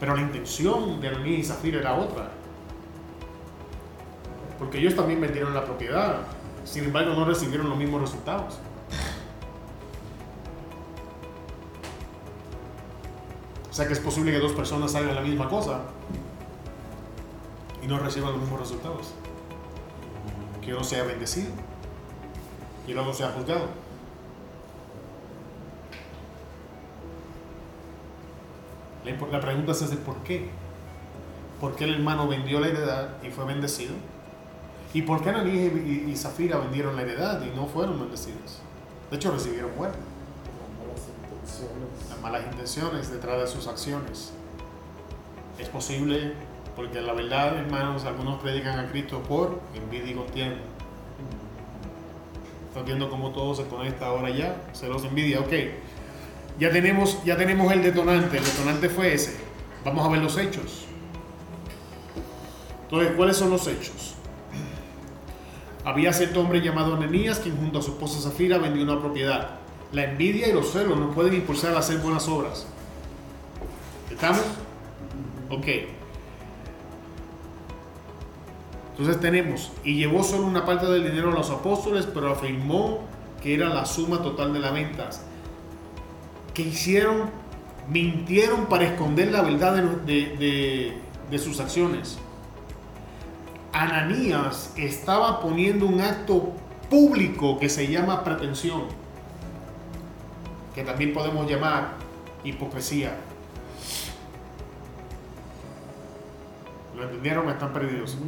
Pero 0.00 0.14
la 0.14 0.22
intención 0.22 1.00
de 1.00 1.08
Ananías 1.08 1.38
y 1.40 1.44
Zafira 1.44 1.80
era 1.80 1.94
otra. 1.94 2.30
Porque 4.58 4.78
ellos 4.78 4.94
también 4.94 5.20
vendieron 5.20 5.54
la 5.54 5.64
propiedad. 5.64 6.20
Sin 6.64 6.84
embargo, 6.84 7.14
no 7.14 7.24
recibieron 7.24 7.68
los 7.68 7.78
mismos 7.78 8.00
resultados. 8.02 8.58
O 13.70 13.72
sea 13.72 13.86
que 13.86 13.92
es 13.92 14.00
posible 14.00 14.32
que 14.32 14.38
dos 14.38 14.52
personas 14.52 14.94
hagan 14.96 15.14
la 15.14 15.20
misma 15.20 15.48
cosa 15.48 15.82
y 17.80 17.86
no 17.86 17.98
reciban 17.98 18.32
los 18.32 18.40
mismos 18.40 18.60
resultados. 18.60 19.14
Que 20.60 20.74
uno 20.74 20.82
sea 20.82 21.04
bendecido 21.04 21.48
y 22.86 22.92
el 22.92 22.98
otro 22.98 23.14
sea 23.14 23.30
juzgado. 23.30 23.87
La, 29.30 29.40
pregunta 29.40 29.72
es 29.72 29.82
por 30.04 30.16
qué. 30.22 30.50
¿Por 31.60 31.74
qué 31.76 31.84
el 31.84 31.94
hermano 31.94 32.28
vendió 32.28 32.60
la 32.60 32.68
heredad 32.68 33.22
y 33.22 33.30
fue 33.30 33.44
bendecido? 33.44 33.94
¿Y 34.92 35.02
por 35.02 35.22
qué 35.22 35.30
Ananías 35.30 35.72
y, 35.74 36.10
y- 36.10 36.16
Zafira 36.16 36.58
vendieron 36.58 36.96
la 36.96 37.02
heredad 37.02 37.42
y 37.42 37.54
no 37.56 37.66
fueron 37.66 37.98
bendecidos? 37.98 38.60
De 39.10 39.16
hecho, 39.16 39.32
recibieron 39.32 39.74
muerte. 39.76 39.98
Las 42.08 42.20
malas 42.20 42.44
intenciones. 42.50 43.10
Detrás 43.10 43.40
de 43.40 43.46
sus 43.46 43.66
acciones. 43.66 44.32
Es 45.58 45.68
posible, 45.68 46.34
porque 46.76 47.00
la 47.00 47.12
verdad, 47.12 47.56
hermanos, 47.56 48.04
algunos 48.04 48.40
predican 48.40 48.78
a 48.78 48.88
Cristo 48.88 49.22
por 49.22 49.60
envidia 49.74 50.12
y 50.12 50.14
contienda. 50.14 50.58
Estás 52.68 52.84
viendo 52.84 53.10
cómo 53.10 53.30
todo 53.32 53.54
se 53.54 53.64
conecta 53.64 54.06
ahora 54.06 54.30
ya. 54.30 54.54
Celos, 54.72 55.04
envidia, 55.04 55.40
ok. 55.40 55.52
Ya 56.58 56.70
tenemos, 56.70 57.22
ya 57.24 57.36
tenemos 57.36 57.72
el 57.72 57.82
detonante. 57.82 58.38
El 58.38 58.44
detonante 58.44 58.88
fue 58.88 59.14
ese. 59.14 59.36
Vamos 59.84 60.04
a 60.04 60.10
ver 60.10 60.20
los 60.20 60.36
hechos. 60.36 60.86
Entonces, 62.84 63.12
¿cuáles 63.16 63.36
son 63.36 63.50
los 63.50 63.66
hechos? 63.66 64.14
Había 65.84 66.12
cierto 66.12 66.40
hombre 66.40 66.60
llamado 66.60 66.94
Ananías 66.94 67.38
quien 67.38 67.56
junto 67.56 67.78
a 67.78 67.82
su 67.82 67.92
esposa 67.92 68.20
Zafira 68.20 68.58
vendió 68.58 68.82
una 68.82 68.98
propiedad. 68.98 69.58
La 69.92 70.04
envidia 70.04 70.48
y 70.48 70.52
los 70.52 70.72
celos 70.72 70.98
nos 70.98 71.14
pueden 71.14 71.34
impulsar 71.34 71.74
a 71.74 71.78
hacer 71.78 71.98
buenas 71.98 72.28
obras. 72.28 72.66
¿Estamos? 74.10 74.42
Ok. 75.50 75.66
Entonces 78.90 79.20
tenemos, 79.20 79.70
y 79.84 79.94
llevó 79.94 80.24
solo 80.24 80.44
una 80.44 80.66
parte 80.66 80.86
del 80.86 81.04
dinero 81.04 81.30
a 81.30 81.34
los 81.34 81.50
apóstoles, 81.50 82.06
pero 82.12 82.32
afirmó 82.32 83.06
que 83.40 83.54
era 83.54 83.68
la 83.68 83.86
suma 83.86 84.22
total 84.22 84.52
de 84.52 84.58
las 84.58 84.72
ventas. 84.72 85.24
Que 86.58 86.64
hicieron, 86.64 87.30
mintieron 87.88 88.66
para 88.66 88.82
esconder 88.82 89.30
la 89.30 89.42
verdad 89.42 89.74
de, 89.76 89.82
de- 90.12 90.36
de- 90.36 90.98
de 91.30 91.38
sus 91.38 91.60
acciones. 91.60 92.18
Ananías 93.72 94.72
estaba 94.76 95.40
poniendo 95.40 95.86
un 95.86 96.00
acto 96.00 96.52
público 96.90 97.60
que 97.60 97.68
se 97.68 97.86
llama 97.86 98.24
pretensión, 98.24 98.82
que 100.74 100.82
también 100.82 101.12
podemos 101.14 101.48
llamar 101.48 101.92
hipocresía. 102.42 103.14
¿Lo 106.96 107.04
entendieron? 107.04 107.48
Están 107.50 107.72
perdidos. 107.72 108.18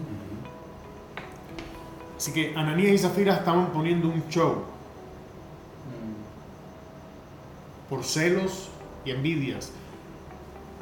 Así 2.17 2.33
que 2.33 2.55
Ananías 2.57 2.93
y 2.93 2.99
Zafira 2.99 3.35
estaban 3.35 3.73
poniendo 3.73 4.07
un 4.07 4.23
show 4.29 4.63
por 7.91 8.05
celos 8.05 8.69
y 9.05 9.11
envidias. 9.11 9.73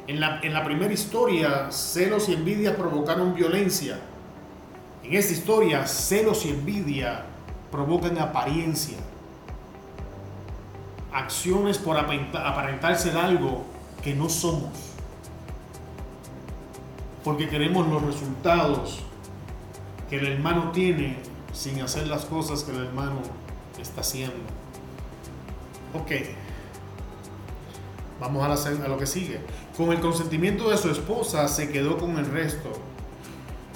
En 0.07 0.19
la, 0.19 0.39
en 0.41 0.53
la 0.53 0.63
primera 0.63 0.93
historia, 0.93 1.71
celos 1.71 2.29
y 2.29 2.33
envidia 2.33 2.77
provocaron 2.77 3.35
violencia. 3.35 3.99
En 5.03 5.13
esta 5.15 5.33
historia, 5.33 5.85
celos 5.87 6.45
y 6.45 6.49
envidia 6.49 7.25
provocan 7.71 8.17
apariencia. 8.17 8.97
Acciones 11.11 11.77
por 11.77 11.97
aparenta- 11.97 12.47
aparentar 12.47 12.97
ser 12.97 13.17
algo 13.17 13.65
que 14.03 14.13
no 14.13 14.29
somos. 14.29 14.71
Porque 17.23 17.49
queremos 17.49 17.87
los 17.87 18.01
resultados 18.01 18.99
que 20.09 20.17
el 20.17 20.27
hermano 20.27 20.71
tiene 20.71 21.17
sin 21.53 21.81
hacer 21.81 22.07
las 22.07 22.25
cosas 22.25 22.63
que 22.63 22.71
el 22.71 22.85
hermano 22.85 23.21
está 23.79 24.01
haciendo. 24.01 24.37
Ok. 25.93 26.11
Vamos 28.19 28.43
a, 28.65 28.87
lo 28.87 28.97
que 28.97 29.05
sigue. 29.05 29.39
Con 29.77 29.91
el 29.91 29.99
consentimiento 29.99 30.69
de 30.69 30.77
su 30.77 30.89
esposa 30.89 31.47
se 31.47 31.71
quedó 31.71 31.97
con 31.97 32.17
el 32.17 32.25
resto. 32.25 32.69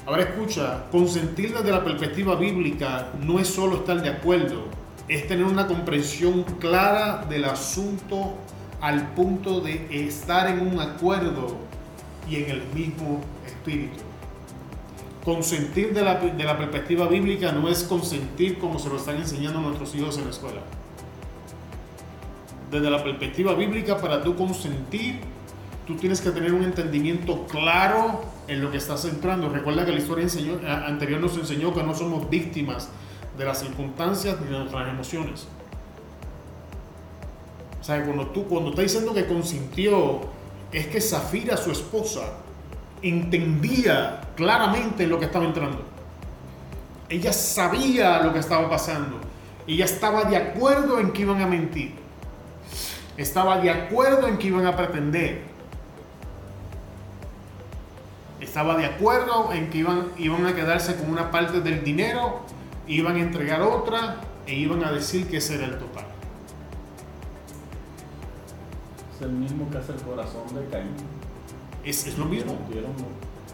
Ahora 0.06 0.24
escucha, 0.24 0.86
consentir 0.91 1.54
desde 1.54 1.72
la 1.72 1.84
perspectiva 1.84 2.36
bíblica 2.36 3.12
no 3.22 3.39
es 3.39 3.48
solo 3.48 3.78
estar 3.78 4.02
de 4.02 4.10
acuerdo, 4.10 4.66
es 5.08 5.28
tener 5.28 5.46
una 5.46 5.66
comprensión 5.66 6.44
clara 6.60 7.26
del 7.30 7.46
asunto 7.46 8.34
al 8.82 9.14
punto 9.14 9.62
de 9.62 9.88
estar 10.08 10.50
en 10.50 10.68
un 10.68 10.82
acuerdo 10.82 11.56
y 12.30 12.36
en 12.36 12.50
el 12.50 12.64
mismo 12.74 13.22
espíritu. 13.48 14.00
Consentir 15.24 15.94
de 15.94 16.02
la, 16.02 16.16
de 16.16 16.44
la 16.44 16.58
perspectiva 16.58 17.08
bíblica 17.08 17.54
no 17.54 17.70
es 17.70 17.84
consentir 17.84 18.60
como 18.60 18.78
se 18.80 18.89
lo 18.89 18.98
están 18.98 19.16
enseñando 19.16 19.62
nuestros 19.62 19.96
hijos 19.96 20.18
en 20.18 20.26
la 20.26 20.32
escuela. 20.32 20.62
Desde 22.74 22.90
la 22.90 23.04
perspectiva 23.04 23.54
bíblica, 23.54 23.98
para 23.98 24.24
tú 24.24 24.36
consentir, 24.36 25.20
tú 25.86 25.96
tienes 25.96 26.20
que 26.22 26.32
tener 26.32 26.52
un 26.54 26.64
entendimiento 26.64 27.46
claro 27.46 28.22
en 28.48 28.64
lo 28.64 28.72
que 28.72 28.78
estás 28.78 29.06
entrando. 29.06 29.48
Recuerda 29.48 29.86
que 29.86 29.92
la 29.92 30.00
historia 30.00 30.26
a- 30.68 30.88
anterior 30.88 31.22
nos 31.22 31.38
enseñó 31.38 31.72
que 31.72 31.84
no 31.84 31.94
somos 31.94 32.28
víctimas 32.32 32.90
de 33.38 33.46
las 33.46 33.60
circunstancias 33.60 34.38
ni 34.42 34.48
de 34.52 34.58
nuestras 34.58 34.90
emociones. 34.90 35.48
O 37.80 37.84
sea, 37.84 38.04
cuando 38.04 38.26
tú, 38.28 38.46
cuando 38.48 38.72
está 38.72 38.82
diciendo 38.82 39.14
que 39.14 39.28
consintió, 39.28 40.22
es 40.72 40.88
que 40.88 41.00
Zafira, 41.00 41.58
su 41.58 41.72
esposa, 41.72 42.22
entendía 43.04 44.22
claramente 44.36 45.06
lo 45.06 45.20
que 45.20 45.26
estaba 45.26 45.46
entrando. 45.46 45.84
Ella 47.08 47.34
sabía 47.34 48.24
lo 48.24 48.34
que 48.34 48.40
estaba 48.40 48.68
pasando. 48.68 49.18
Ella 49.68 49.86
estaba 49.86 50.24
de 50.24 50.38
acuerdo 50.38 51.00
en 51.00 51.12
que 51.12 51.22
iban 51.22 51.40
a 51.42 51.46
mentir. 51.46 52.02
Estaba 53.18 53.57
de 53.59 53.70
acuerdo 53.70 54.28
en 54.28 54.38
que 54.38 54.47
iban 54.47 54.66
a 54.66 54.76
pretender. 54.76 55.41
Estaba 58.39 58.76
de 58.76 58.86
acuerdo 58.86 59.51
en 59.53 59.70
que 59.70 59.78
iban, 59.80 60.07
iban 60.18 60.45
a 60.45 60.53
quedarse 60.55 60.95
con 60.95 61.09
una 61.09 61.32
parte 61.32 61.61
del 61.61 61.84
dinero, 61.84 62.41
iban 62.88 63.16
a 63.16 63.20
entregar 63.20 63.61
otra 63.61 64.18
e 64.45 64.55
iban 64.55 64.84
a 64.84 64.91
decir 64.91 65.28
que 65.30 65.38
ese 65.38 65.55
era 65.55 65.66
el 65.66 65.78
total. 65.80 66.05
Es 69.16 69.22
el 69.22 69.32
mismo 69.32 69.70
que 69.70 69.78
hace 69.78 69.93
el 69.93 69.99
corazón 70.01 70.43
de 70.55 70.66
Caín. 70.70 70.89
Es, 71.86 72.05
es 72.07 72.18
lo 72.18 72.26
mismo. 72.26 72.57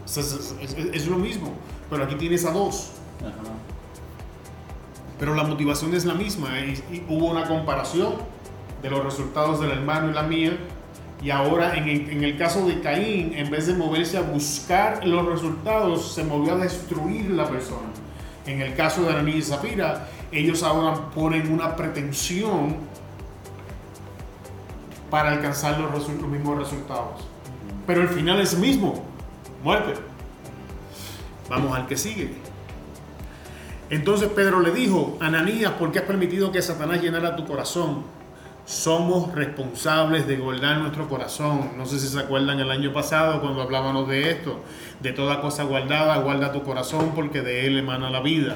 Es, 0.06 0.16
es- 0.16 0.54
es- 0.60 0.72
es- 0.76 0.94
es 0.94 1.06
lo 1.06 1.16
mismo. 1.18 1.52
Pero 1.88 2.04
aquí 2.04 2.16
tienes 2.16 2.44
a 2.44 2.50
dos. 2.50 2.92
Ajá. 3.20 3.32
Pero 5.18 5.34
la 5.34 5.44
motivación 5.44 5.94
es 5.94 6.04
la 6.04 6.14
misma. 6.14 6.58
Y, 6.60 6.72
y 6.90 7.06
hubo 7.08 7.26
una 7.26 7.46
comparación 7.46 8.14
de 8.82 8.90
los 8.90 9.04
resultados 9.04 9.60
del 9.60 9.70
hermano 9.70 10.10
y 10.10 10.14
la 10.14 10.22
mía. 10.22 10.56
Y 11.22 11.30
ahora 11.30 11.76
en 11.76 12.24
el, 12.24 12.38
caso 12.38 12.66
de 12.66 12.80
Caín, 12.80 13.34
en 13.34 13.50
vez 13.50 13.66
de 13.66 13.74
moverse 13.74 14.16
a 14.16 14.22
buscar 14.22 15.06
los 15.06 15.26
resultados, 15.26 16.14
se 16.14 16.24
movió 16.24 16.54
a 16.54 16.56
destruir 16.56 17.30
la 17.30 17.46
persona. 17.46 17.88
En 18.46 18.62
el 18.62 18.74
caso 18.74 19.02
de 19.02 19.10
Ananías 19.10 19.36
y 19.36 19.42
Zafira, 19.42 20.08
ellos 20.32 20.62
ahora 20.62 20.94
ponen 21.14 21.52
una 21.52 21.76
pretensión 21.76 22.76
para 25.10 25.32
alcanzar 25.32 25.78
los, 25.78 26.08
los 26.08 26.28
mismos 26.28 26.58
resultados. 26.58 27.26
Pero 27.86 28.02
el 28.02 28.08
final 28.08 28.40
es 28.40 28.56
mismo, 28.56 29.04
muerte. 29.62 29.94
Vamos 31.50 31.76
al 31.76 31.86
que 31.86 31.98
sigue. 31.98 32.32
Entonces 33.90 34.28
Pedro 34.28 34.60
le 34.60 34.70
dijo, 34.70 35.18
Ananías, 35.20 35.72
¿por 35.72 35.90
qué 35.90 35.98
has 35.98 36.04
permitido 36.04 36.52
que 36.52 36.62
Satanás 36.62 37.02
llenara 37.02 37.34
tu 37.34 37.44
corazón? 37.44 38.04
Somos 38.70 39.34
responsables 39.34 40.28
de 40.28 40.36
guardar 40.36 40.78
nuestro 40.78 41.08
corazón. 41.08 41.72
No 41.76 41.86
sé 41.86 41.98
si 41.98 42.06
se 42.06 42.20
acuerdan 42.20 42.60
el 42.60 42.70
año 42.70 42.92
pasado 42.92 43.40
cuando 43.40 43.62
hablábamos 43.62 44.08
de 44.08 44.30
esto, 44.30 44.60
de 45.00 45.12
toda 45.12 45.40
cosa 45.40 45.64
guardada, 45.64 46.18
guarda 46.18 46.52
tu 46.52 46.62
corazón 46.62 47.10
porque 47.16 47.40
de 47.42 47.66
él 47.66 47.78
emana 47.78 48.10
la 48.10 48.20
vida. 48.20 48.54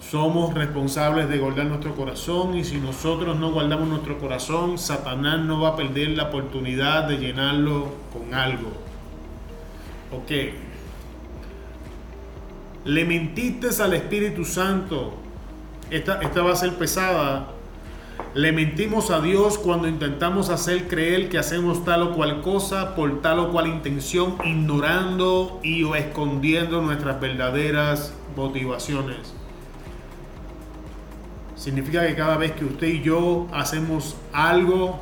Somos 0.00 0.52
responsables 0.52 1.30
de 1.30 1.38
guardar 1.38 1.64
nuestro 1.64 1.96
corazón 1.96 2.58
y 2.58 2.64
si 2.64 2.76
nosotros 2.76 3.38
no 3.38 3.52
guardamos 3.52 3.88
nuestro 3.88 4.18
corazón, 4.18 4.76
Satanás 4.76 5.40
no 5.40 5.62
va 5.62 5.70
a 5.70 5.76
perder 5.76 6.10
la 6.10 6.24
oportunidad 6.24 7.04
de 7.04 7.16
llenarlo 7.16 7.94
con 8.12 8.34
algo. 8.34 8.68
Ok. 10.12 10.30
Le 12.84 13.04
mentiste 13.06 13.68
al 13.82 13.94
Espíritu 13.94 14.44
Santo. 14.44 15.14
Esta, 15.88 16.20
esta 16.20 16.42
va 16.42 16.52
a 16.52 16.56
ser 16.56 16.74
pesada 16.74 17.55
le 18.34 18.52
mentimos 18.52 19.10
a 19.10 19.20
Dios 19.20 19.56
cuando 19.56 19.88
intentamos 19.88 20.50
hacer 20.50 20.88
creer 20.88 21.30
que 21.30 21.38
hacemos 21.38 21.84
tal 21.84 22.02
o 22.02 22.12
cual 22.14 22.42
cosa 22.42 22.94
por 22.94 23.22
tal 23.22 23.38
o 23.38 23.50
cual 23.50 23.66
intención, 23.66 24.36
ignorando 24.44 25.58
y 25.62 25.84
o 25.84 25.94
escondiendo 25.94 26.82
nuestras 26.82 27.18
verdaderas 27.18 28.12
motivaciones. 28.36 29.34
Significa 31.56 32.06
que 32.06 32.14
cada 32.14 32.36
vez 32.36 32.52
que 32.52 32.66
usted 32.66 32.88
y 32.88 33.02
yo 33.02 33.48
hacemos 33.52 34.16
algo 34.32 34.98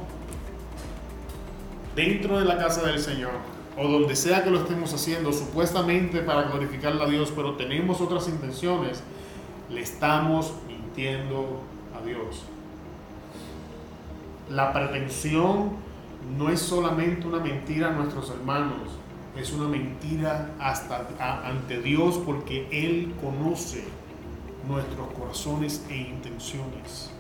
dentro 1.97 2.39
de 2.39 2.45
la 2.45 2.57
casa 2.57 2.83
del 2.83 3.01
Señor, 3.01 3.33
o 3.77 3.89
donde 3.89 4.15
sea 4.15 4.45
que 4.45 4.51
lo 4.51 4.59
estemos 4.59 4.95
haciendo, 4.95 5.33
supuestamente 5.33 6.21
para 6.21 6.43
glorificar 6.45 6.93
a 6.93 7.07
Dios, 7.07 7.33
pero 7.35 7.55
tenemos 7.55 8.01
otras 8.01 8.29
intenciones, 8.29 9.03
le 9.69 9.81
estamos 9.81 10.55
mintiendo 10.69 11.61
a 11.97 12.05
Dios. 12.07 12.45
La 14.51 14.73
pretensión 14.73 15.71
no 16.37 16.51
es 16.51 16.61
solamente 16.61 17.27
una 17.27 17.39
mentira 17.39 17.89
a 17.89 17.93
nuestros 17.93 18.31
hermanos, 18.31 18.91
es 19.37 19.53
una 19.53 19.69
mentira 19.69 20.51
hasta 20.61 21.07
ante 21.45 21.81
Dios 21.81 22.21
porque 22.25 22.69
Él 22.71 23.15
conoce 23.21 23.85
nuestros 24.69 25.09
corazones 25.13 25.85
e 25.89 25.97
intenciones. 25.97 27.11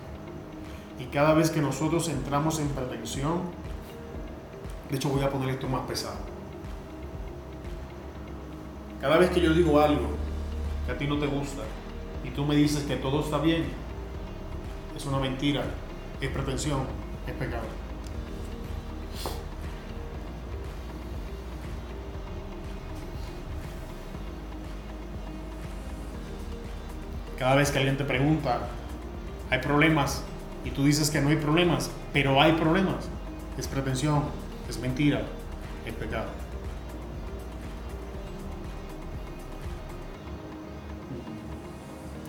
Y 0.98 1.04
cada 1.06 1.34
vez 1.34 1.50
que 1.50 1.60
nosotros 1.60 2.08
entramos 2.08 2.60
en 2.60 2.68
pretensión, 2.68 3.40
de 4.90 4.96
hecho 4.96 5.08
voy 5.08 5.22
a 5.22 5.30
poner 5.30 5.50
esto 5.50 5.68
más 5.68 5.82
pesado. 5.82 6.18
Cada 9.00 9.18
vez 9.18 9.30
que 9.30 9.40
yo 9.40 9.52
digo 9.52 9.80
algo 9.80 10.08
que 10.86 10.92
a 10.92 10.98
ti 10.98 11.06
no 11.06 11.18
te 11.18 11.26
gusta 11.26 11.62
y 12.22 12.30
tú 12.30 12.44
me 12.44 12.54
dices 12.54 12.84
que 12.84 12.96
todo 12.96 13.20
está 13.20 13.38
bien, 13.38 13.64
es 14.96 15.04
una 15.04 15.18
mentira, 15.18 15.64
es 16.20 16.30
pretensión, 16.30 16.82
es 17.26 17.34
pecado. 17.34 17.64
Cada 27.38 27.56
vez 27.56 27.70
que 27.70 27.78
alguien 27.78 27.96
te 27.96 28.04
pregunta, 28.04 28.68
¿hay 29.50 29.58
problemas? 29.58 30.22
Y 30.64 30.70
tú 30.70 30.84
dices 30.84 31.10
que 31.10 31.20
no 31.20 31.28
hay 31.28 31.36
problemas, 31.36 31.90
pero 32.12 32.40
hay 32.40 32.52
problemas. 32.52 33.08
Es 33.58 33.68
pretensión, 33.68 34.24
es 34.68 34.78
mentira, 34.78 35.22
es 35.84 35.92
pecado. 35.94 36.26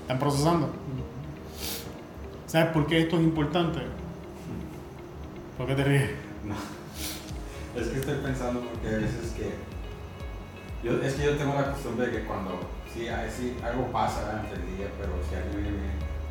¿Están 0.01 0.19
procesando? 0.19 0.69
¿Sabes 2.45 2.71
por 2.73 2.85
qué 2.85 3.01
esto 3.01 3.17
es 3.17 3.23
importante? 3.23 3.79
¿Por 5.57 5.67
qué 5.67 5.75
te 5.75 5.83
ríes? 5.83 6.09
No. 6.43 6.55
Es 7.79 7.87
que 7.87 7.99
estoy 7.99 8.15
pensando 8.15 8.61
porque 8.61 8.95
a 8.95 8.99
veces 8.99 9.33
que. 9.37 9.53
Yo, 10.83 11.01
es 11.01 11.13
que 11.13 11.25
yo 11.25 11.37
tengo 11.37 11.55
la 11.55 11.71
costumbre 11.71 12.07
de 12.07 12.11
que 12.11 12.23
cuando. 12.25 12.59
Sí, 12.93 13.07
sí 13.35 13.57
algo 13.63 13.91
pasa 13.91 14.21
durante 14.21 14.55
el 14.55 14.77
día, 14.77 14.87
pero 14.97 15.11
si 15.27 15.35
alguien 15.35 15.63
viene 15.63 15.77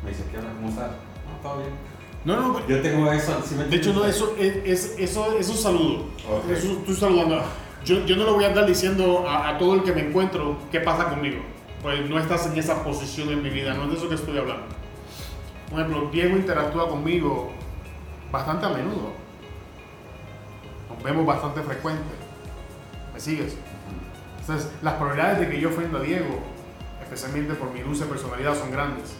me 0.03 0.09
dice, 0.09 0.23
¿qué 0.31 0.37
onda? 0.37 0.51
¿Cómo 0.53 0.69
estás? 0.69 0.91
No, 0.91 1.41
todo 1.41 1.57
bien. 1.59 1.71
No, 2.23 2.35
no, 2.35 2.67
yo 2.67 2.81
tengo 2.81 3.11
eso. 3.11 3.39
¿sí 3.45 3.55
de 3.55 3.75
hecho, 3.75 3.93
no, 3.93 4.05
eso 4.05 4.35
es, 4.39 4.55
es, 4.65 4.95
eso, 4.97 5.37
eso 5.37 5.53
es 5.53 5.59
saludo. 5.59 6.05
Okay. 6.27 6.55
Eso 6.55 6.71
estoy 6.79 6.95
saludando. 6.95 7.41
Yo, 7.83 8.03
yo, 8.05 8.15
no 8.15 8.25
le 8.25 8.31
voy 8.31 8.43
a 8.45 8.47
andar 8.47 8.65
diciendo 8.65 9.27
a, 9.27 9.49
a, 9.49 9.57
todo 9.59 9.75
el 9.75 9.83
que 9.83 9.93
me 9.93 10.07
encuentro 10.07 10.57
qué 10.71 10.79
pasa 10.79 11.09
conmigo. 11.09 11.37
Pues 11.83 12.09
no 12.09 12.17
estás 12.19 12.47
en 12.47 12.57
esa 12.57 12.83
posición 12.83 13.29
en 13.29 13.43
mi 13.43 13.51
vida, 13.51 13.75
no 13.75 13.83
es 13.83 13.91
de 13.91 13.97
eso 13.97 14.09
que 14.09 14.15
estoy 14.15 14.37
hablando. 14.39 14.65
Por 15.69 15.79
ejemplo, 15.79 16.09
Diego 16.11 16.35
interactúa 16.35 16.89
conmigo 16.89 17.51
bastante 18.35 18.65
a 18.65 18.69
menudo. 18.69 19.13
Nos 20.89 21.03
vemos 21.03 21.25
bastante 21.25 21.61
frecuente. 21.61 22.13
¿Me 23.13 23.19
sigues? 23.19 23.55
Entonces, 24.41 24.69
las 24.81 24.95
probabilidades 24.95 25.39
de 25.39 25.49
que 25.49 25.61
yo 25.61 25.69
ofenda 25.69 25.99
a 25.99 26.01
Diego, 26.01 26.39
especialmente 27.01 27.53
por 27.53 27.71
mi 27.71 27.79
dulce 27.79 28.05
personalidad, 28.05 28.53
son 28.55 28.71
grandes. 28.71 29.15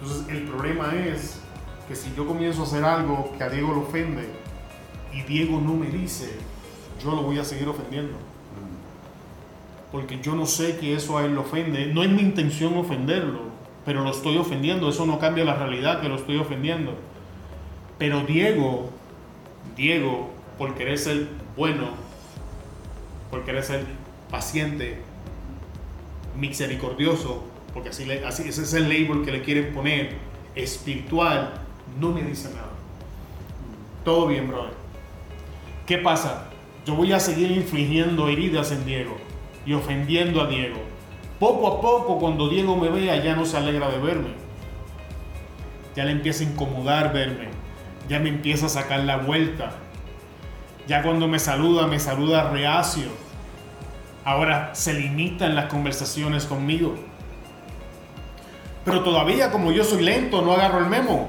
Entonces, 0.00 0.28
el 0.28 0.42
problema 0.44 0.92
es 0.94 1.40
que 1.86 1.94
si 1.94 2.12
yo 2.14 2.26
comienzo 2.26 2.62
a 2.62 2.64
hacer 2.64 2.84
algo 2.84 3.32
que 3.38 3.44
a 3.44 3.48
Diego 3.48 3.72
lo 3.72 3.82
ofende 3.82 4.28
y 5.12 5.22
Diego 5.22 5.60
no 5.60 5.74
me 5.74 5.86
dice, 5.86 6.36
yo 7.02 7.12
lo 7.12 7.22
voy 7.22 7.38
a 7.38 7.44
seguir 7.44 7.68
ofendiendo. 7.68 8.16
Porque 9.92 10.20
yo 10.20 10.34
no 10.34 10.46
sé 10.46 10.76
que 10.78 10.94
eso 10.94 11.16
a 11.16 11.24
él 11.24 11.34
lo 11.34 11.42
ofende. 11.42 11.86
No 11.86 12.02
es 12.02 12.10
mi 12.10 12.22
intención 12.22 12.76
ofenderlo, 12.76 13.42
pero 13.86 14.02
lo 14.02 14.10
estoy 14.10 14.36
ofendiendo. 14.36 14.90
Eso 14.90 15.06
no 15.06 15.18
cambia 15.18 15.44
la 15.44 15.54
realidad 15.54 16.02
que 16.02 16.08
lo 16.08 16.16
estoy 16.16 16.36
ofendiendo. 16.38 16.92
Pero 17.98 18.20
Diego, 18.22 18.90
Diego, 19.76 20.30
por 20.56 20.74
querer 20.74 20.98
ser 20.98 21.28
bueno, 21.56 21.90
por 23.30 23.44
querer 23.44 23.64
ser 23.64 23.84
paciente, 24.30 24.98
misericordioso, 26.36 27.42
porque 27.74 27.90
así, 27.90 28.08
ese 28.10 28.62
es 28.62 28.74
el 28.74 28.84
label 28.84 29.24
que 29.24 29.32
le 29.32 29.42
quieren 29.42 29.74
poner, 29.74 30.16
espiritual, 30.54 31.54
no 31.98 32.12
me 32.12 32.22
dice 32.22 32.48
nada. 32.50 32.70
Todo 34.04 34.28
bien, 34.28 34.48
brother. 34.48 34.72
¿Qué 35.86 35.98
pasa? 35.98 36.50
Yo 36.86 36.94
voy 36.94 37.12
a 37.12 37.20
seguir 37.20 37.50
infligiendo 37.50 38.28
heridas 38.28 38.72
en 38.72 38.84
Diego 38.86 39.16
y 39.66 39.74
ofendiendo 39.74 40.40
a 40.40 40.46
Diego. 40.46 40.78
Poco 41.38 41.68
a 41.68 41.80
poco, 41.80 42.18
cuando 42.18 42.48
Diego 42.48 42.76
me 42.76 42.88
vea, 42.88 43.22
ya 43.22 43.36
no 43.36 43.44
se 43.44 43.56
alegra 43.56 43.90
de 43.90 43.98
verme. 43.98 44.30
Ya 45.94 46.04
le 46.04 46.12
empieza 46.12 46.44
a 46.44 46.46
incomodar 46.46 47.12
verme. 47.12 47.57
Ya 48.08 48.18
me 48.18 48.28
empieza 48.30 48.66
a 48.66 48.70
sacar 48.70 49.00
la 49.00 49.18
vuelta. 49.18 49.72
Ya 50.86 51.02
cuando 51.02 51.28
me 51.28 51.38
saluda, 51.38 51.86
me 51.86 52.00
saluda 52.00 52.50
reacio. 52.50 53.08
Ahora 54.24 54.74
se 54.74 54.94
limita 54.94 55.46
en 55.46 55.54
las 55.54 55.66
conversaciones 55.66 56.46
conmigo. 56.46 56.96
Pero 58.84 59.02
todavía 59.02 59.50
como 59.50 59.70
yo 59.70 59.84
soy 59.84 60.02
lento, 60.02 60.40
no 60.40 60.52
agarro 60.52 60.78
el 60.78 60.86
memo. 60.86 61.28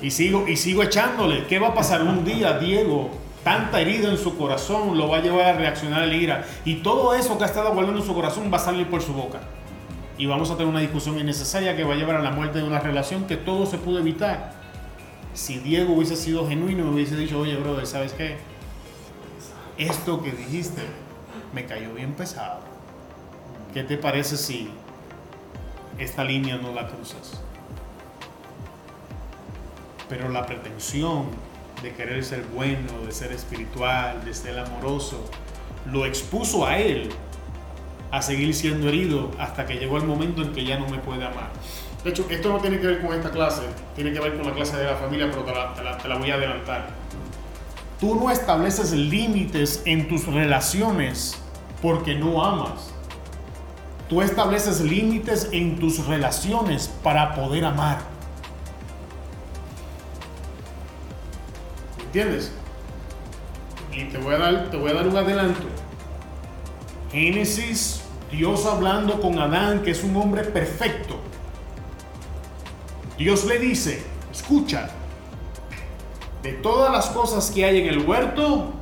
Y 0.00 0.10
sigo, 0.10 0.46
y 0.48 0.56
sigo 0.56 0.82
echándole. 0.82 1.46
¿Qué 1.46 1.58
va 1.58 1.68
a 1.68 1.74
pasar 1.74 2.02
un 2.02 2.24
día, 2.24 2.58
Diego? 2.58 3.10
Tanta 3.44 3.80
herida 3.80 4.08
en 4.08 4.16
su 4.16 4.38
corazón 4.38 4.96
lo 4.96 5.08
va 5.08 5.18
a 5.18 5.20
llevar 5.20 5.46
a 5.46 5.52
reaccionar 5.54 6.02
a 6.02 6.06
la 6.06 6.14
ira. 6.14 6.44
Y 6.64 6.76
todo 6.76 7.14
eso 7.14 7.36
que 7.36 7.44
ha 7.44 7.46
estado 7.46 7.72
guardando 7.74 8.00
en 8.00 8.06
su 8.06 8.14
corazón 8.14 8.50
va 8.52 8.56
a 8.56 8.60
salir 8.60 8.86
por 8.86 9.02
su 9.02 9.12
boca. 9.12 9.40
Y 10.18 10.26
vamos 10.26 10.50
a 10.50 10.56
tener 10.56 10.68
una 10.68 10.80
discusión 10.80 11.18
innecesaria 11.18 11.76
que 11.76 11.84
va 11.84 11.94
a 11.94 11.96
llevar 11.96 12.16
a 12.16 12.22
la 12.22 12.32
muerte 12.32 12.58
de 12.58 12.64
una 12.64 12.80
relación 12.80 13.24
que 13.26 13.36
todo 13.36 13.66
se 13.66 13.78
pudo 13.78 14.00
evitar. 14.00 14.52
Si 15.32 15.58
Diego 15.60 15.94
hubiese 15.94 16.16
sido 16.16 16.48
genuino, 16.48 16.84
me 16.84 16.90
hubiese 16.90 17.16
dicho, 17.16 17.38
oye, 17.38 17.56
brother, 17.56 17.86
¿sabes 17.86 18.12
qué? 18.12 18.36
Esto 19.78 20.20
que 20.20 20.32
dijiste 20.32 20.82
me 21.54 21.64
cayó 21.66 21.94
bien 21.94 22.14
pesado. 22.14 22.58
¿Qué 23.72 23.84
te 23.84 23.96
parece 23.96 24.36
si 24.36 24.68
esta 25.98 26.24
línea 26.24 26.56
no 26.56 26.72
la 26.72 26.88
cruzas? 26.88 27.40
Pero 30.08 30.28
la 30.30 30.46
pretensión 30.46 31.26
de 31.80 31.92
querer 31.92 32.24
ser 32.24 32.44
bueno, 32.52 33.06
de 33.06 33.12
ser 33.12 33.30
espiritual, 33.30 34.24
de 34.24 34.34
ser 34.34 34.58
amoroso, 34.58 35.24
lo 35.86 36.06
expuso 36.06 36.66
a 36.66 36.76
él 36.78 37.08
a 38.10 38.22
seguir 38.22 38.54
siendo 38.54 38.88
herido 38.88 39.30
hasta 39.38 39.66
que 39.66 39.74
llegó 39.74 39.98
el 39.98 40.04
momento 40.04 40.42
en 40.42 40.52
que 40.52 40.64
ya 40.64 40.78
no 40.78 40.88
me 40.88 40.98
puede 40.98 41.24
amar. 41.24 41.50
De 42.04 42.10
hecho, 42.10 42.26
esto 42.30 42.48
no 42.48 42.58
tiene 42.58 42.78
que 42.78 42.86
ver 42.86 43.00
con 43.00 43.14
esta 43.14 43.30
clase, 43.30 43.62
tiene 43.94 44.12
que 44.12 44.20
ver 44.20 44.36
con 44.36 44.46
la 44.46 44.54
clase 44.54 44.76
de 44.76 44.84
la 44.84 44.96
familia, 44.96 45.28
pero 45.30 45.44
te 45.44 45.52
la, 45.52 45.74
te 45.74 45.82
la, 45.82 45.98
te 45.98 46.08
la 46.08 46.16
voy 46.16 46.30
a 46.30 46.34
adelantar. 46.34 46.88
Tú 48.00 48.14
no 48.14 48.30
estableces 48.30 48.92
límites 48.92 49.82
en 49.84 50.08
tus 50.08 50.26
relaciones 50.26 51.36
porque 51.82 52.14
no 52.14 52.44
amas. 52.44 52.92
Tú 54.08 54.22
estableces 54.22 54.80
límites 54.80 55.48
en 55.52 55.78
tus 55.78 56.06
relaciones 56.06 56.88
para 57.02 57.34
poder 57.34 57.64
amar. 57.64 57.98
¿Entiendes? 62.06 62.52
Y 63.92 64.04
te 64.04 64.18
voy 64.18 64.34
a 64.34 64.38
dar, 64.38 64.70
te 64.70 64.76
voy 64.76 64.92
a 64.92 64.94
dar 64.94 65.08
un 65.08 65.16
adelanto. 65.16 65.66
Génesis, 67.10 68.02
Dios 68.30 68.66
hablando 68.66 69.20
con 69.20 69.38
Adán, 69.38 69.82
que 69.82 69.90
es 69.90 70.04
un 70.04 70.16
hombre 70.16 70.44
perfecto. 70.44 71.18
Dios 73.16 73.44
le 73.44 73.58
dice, 73.58 74.02
escucha, 74.30 74.90
de 76.42 76.52
todas 76.52 76.92
las 76.92 77.06
cosas 77.06 77.50
que 77.50 77.64
hay 77.64 77.80
en 77.80 77.86
el 77.88 78.06
huerto, 78.06 78.72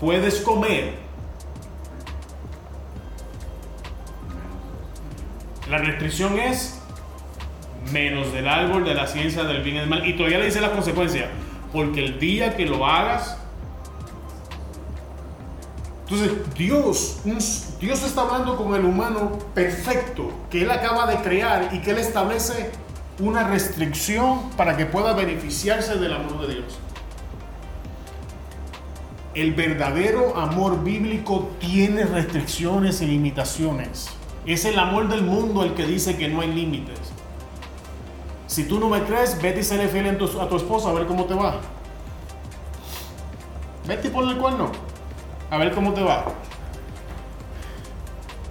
puedes 0.00 0.40
comer. 0.40 0.94
La 5.68 5.78
restricción 5.78 6.38
es 6.38 6.80
menos 7.92 8.32
del 8.32 8.48
árbol 8.48 8.84
de 8.84 8.94
la 8.94 9.06
ciencia 9.06 9.44
del 9.44 9.62
bien 9.62 9.76
y 9.76 9.78
del 9.80 9.88
mal. 9.88 10.06
Y 10.06 10.14
todavía 10.14 10.38
le 10.38 10.46
dice 10.46 10.60
la 10.60 10.72
consecuencia, 10.72 11.30
porque 11.72 12.04
el 12.04 12.18
día 12.18 12.56
que 12.56 12.66
lo 12.66 12.86
hagas, 12.86 13.39
entonces 16.10 16.54
Dios, 16.54 17.18
Dios 17.80 18.02
está 18.02 18.22
hablando 18.22 18.56
con 18.56 18.74
el 18.74 18.84
humano 18.84 19.38
perfecto 19.54 20.30
que 20.50 20.62
Él 20.62 20.70
acaba 20.70 21.06
de 21.06 21.16
crear 21.22 21.70
y 21.72 21.78
que 21.80 21.92
Él 21.92 21.98
establece 21.98 22.70
una 23.20 23.46
restricción 23.46 24.50
para 24.56 24.76
que 24.76 24.86
pueda 24.86 25.12
beneficiarse 25.12 25.96
del 25.98 26.12
amor 26.14 26.46
de 26.46 26.54
Dios. 26.54 26.78
El 29.34 29.54
verdadero 29.54 30.36
amor 30.36 30.82
bíblico 30.82 31.50
tiene 31.60 32.04
restricciones 32.04 33.00
y 33.02 33.06
limitaciones. 33.06 34.08
Es 34.46 34.64
el 34.64 34.78
amor 34.80 35.08
del 35.08 35.22
mundo 35.22 35.62
el 35.62 35.74
que 35.74 35.86
dice 35.86 36.16
que 36.16 36.26
no 36.28 36.40
hay 36.40 36.52
límites. 36.52 36.98
Si 38.48 38.64
tú 38.64 38.80
no 38.80 38.88
me 38.88 39.04
crees, 39.04 39.40
vete 39.40 39.60
y 39.60 39.62
fiel 39.62 40.06
en 40.06 40.18
tu- 40.18 40.40
a 40.40 40.48
tu 40.48 40.56
esposa 40.56 40.88
a 40.90 40.92
ver 40.92 41.06
cómo 41.06 41.26
te 41.26 41.34
va. 41.34 41.60
Vete 43.86 44.08
y 44.08 44.10
ponle 44.10 44.32
el 44.32 44.38
cuerno. 44.38 44.89
A 45.50 45.58
ver 45.58 45.72
cómo 45.72 45.92
te 45.92 46.02
va. 46.02 46.24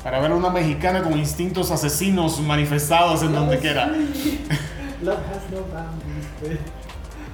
Para 0.04 0.20
ver 0.20 0.32
a 0.32 0.36
una 0.36 0.50
mexicana 0.50 1.02
con 1.02 1.18
instintos 1.18 1.72
asesinos 1.72 2.40
manifestados 2.42 3.24
en 3.24 3.34
donde 3.34 3.58
quiera. 3.60 3.88
Love 3.88 5.18
has 5.18 5.50
no 5.52 5.62
boundaries. 5.62 6.60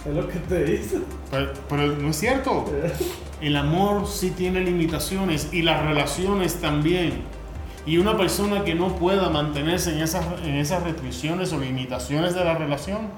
Es 0.05 0.13
lo 0.13 0.27
que 0.27 0.37
te 0.39 0.63
dice. 0.65 0.99
Pero, 1.31 1.53
pero 1.67 1.87
no 1.87 2.09
es 2.09 2.15
cierto. 2.15 2.65
El 3.41 3.55
amor 3.55 4.07
sí 4.07 4.31
tiene 4.31 4.61
limitaciones 4.61 5.49
y 5.51 5.63
las 5.63 5.83
relaciones 5.83 6.55
también. 6.61 7.23
Y 7.87 7.97
una 7.97 8.17
persona 8.17 8.63
que 8.63 8.75
no 8.75 8.95
pueda 8.95 9.29
mantenerse 9.29 9.93
en 9.93 10.01
esas, 10.01 10.25
en 10.43 10.55
esas 10.55 10.83
restricciones 10.83 11.53
o 11.53 11.59
limitaciones 11.59 12.33
de 12.33 12.43
la 12.43 12.55
relación, 12.55 13.09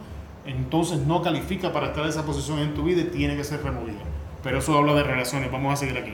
entonces 0.45 0.99
no 0.99 1.21
califica 1.21 1.71
para 1.71 1.87
estar 1.87 2.03
en 2.03 2.09
esa 2.09 2.25
posición 2.25 2.59
en 2.59 2.73
tu 2.73 2.83
vida 2.83 3.01
y 3.01 3.05
tiene 3.05 3.37
que 3.37 3.43
ser 3.43 3.63
removida. 3.63 3.99
Pero 4.43 4.59
eso 4.59 4.77
habla 4.77 4.93
de 4.93 5.03
relaciones. 5.03 5.51
Vamos 5.51 5.73
a 5.73 5.75
seguir 5.77 5.97
aquí. 5.97 6.13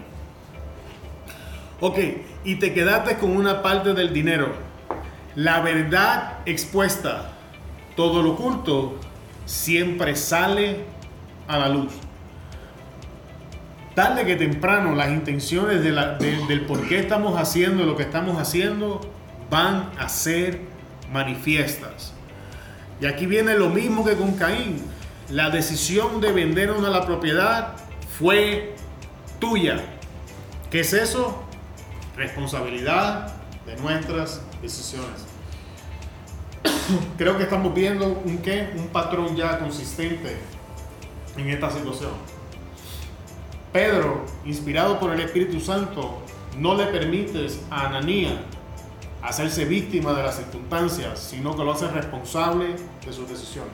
Ok, 1.80 1.98
y 2.44 2.56
te 2.56 2.74
quedaste 2.74 3.18
con 3.18 3.36
una 3.36 3.62
parte 3.62 3.94
del 3.94 4.14
dinero. 4.14 4.54
La 5.36 5.62
verdad 5.62 6.40
expuesta, 6.46 7.32
todo 7.96 8.22
lo 8.22 8.32
oculto, 8.32 9.00
siempre 9.46 10.16
sale 10.16 10.86
a 11.48 11.58
la 11.58 11.70
luz. 11.70 11.92
Tarde 13.96 14.26
que 14.26 14.36
temprano 14.36 14.96
las 14.96 15.10
intenciones 15.10 15.84
del 15.84 16.62
por 16.68 16.88
qué 16.88 17.00
estamos 17.00 17.40
haciendo 17.40 17.84
lo 17.84 17.96
que 17.96 18.04
estamos 18.04 18.40
haciendo 18.40 19.02
van 19.50 19.92
a 20.00 20.10
ser 20.10 20.62
manifiestas. 21.12 22.14
Y 23.00 23.06
aquí 23.06 23.26
viene 23.26 23.56
lo 23.56 23.70
mismo 23.70 24.04
que 24.04 24.16
con 24.16 24.34
Caín. 24.34 24.82
La 25.30 25.50
decisión 25.50 26.22
de 26.22 26.32
vendernos 26.32 26.82
la 26.82 27.06
propiedad 27.06 27.74
fue 28.18 28.76
tuya. 29.40 29.80
¿Qué 30.72 30.80
es 30.80 30.94
eso? 30.94 31.43
Responsabilidad 32.16 33.34
de 33.66 33.76
nuestras 33.78 34.42
decisiones. 34.62 35.26
Creo 37.18 37.38
que 37.38 37.44
estamos 37.44 37.74
viendo 37.74 38.22
un, 38.26 38.38
¿qué? 38.40 38.74
un 38.76 38.88
patrón 38.88 39.36
ya 39.36 39.60
consistente 39.60 40.38
en 41.38 41.50
esta 41.50 41.72
situación. 41.72 42.12
Pedro, 43.72 44.26
inspirado 44.46 45.00
por 45.00 45.12
el 45.12 45.20
Espíritu 45.22 45.60
Santo, 45.60 46.22
no 46.58 46.76
le 46.76 46.86
permites 46.88 47.60
a 47.72 47.88
Ananía 47.88 48.44
hacerse 49.24 49.66
víctima 49.66 50.14
de 50.14 50.22
las 50.22 50.36
circunstancias, 50.36 51.20
sino 51.20 51.56
que 51.56 51.64
lo 51.64 51.72
hace 51.72 51.88
responsable 51.88 52.76
de 53.06 53.14
sus 53.14 53.28
decisiones. 53.28 53.74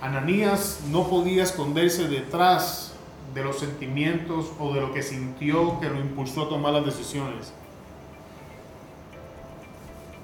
Ananías 0.00 0.80
no 0.90 1.08
podía 1.08 1.42
esconderse 1.42 2.08
detrás 2.08 2.91
de 3.34 3.44
los 3.44 3.58
sentimientos 3.58 4.52
o 4.58 4.74
de 4.74 4.80
lo 4.80 4.92
que 4.92 5.02
sintió 5.02 5.80
que 5.80 5.88
lo 5.88 5.98
impulsó 5.98 6.42
a 6.42 6.48
tomar 6.48 6.72
las 6.74 6.84
decisiones. 6.84 7.52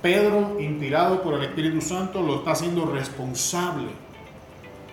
Pedro, 0.02 0.60
inspirado 0.60 1.22
por 1.22 1.34
el 1.34 1.42
Espíritu 1.42 1.80
Santo, 1.80 2.22
lo 2.22 2.36
está 2.36 2.52
haciendo 2.52 2.86
responsable 2.86 3.88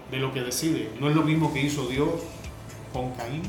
de 0.09 0.17
lo 0.17 0.33
que 0.33 0.41
decide. 0.41 0.91
No 0.99 1.09
es 1.09 1.15
lo 1.15 1.21
mismo 1.21 1.53
que 1.53 1.61
hizo 1.61 1.85
Dios 1.87 2.09
con 2.91 3.11
Caín. 3.11 3.43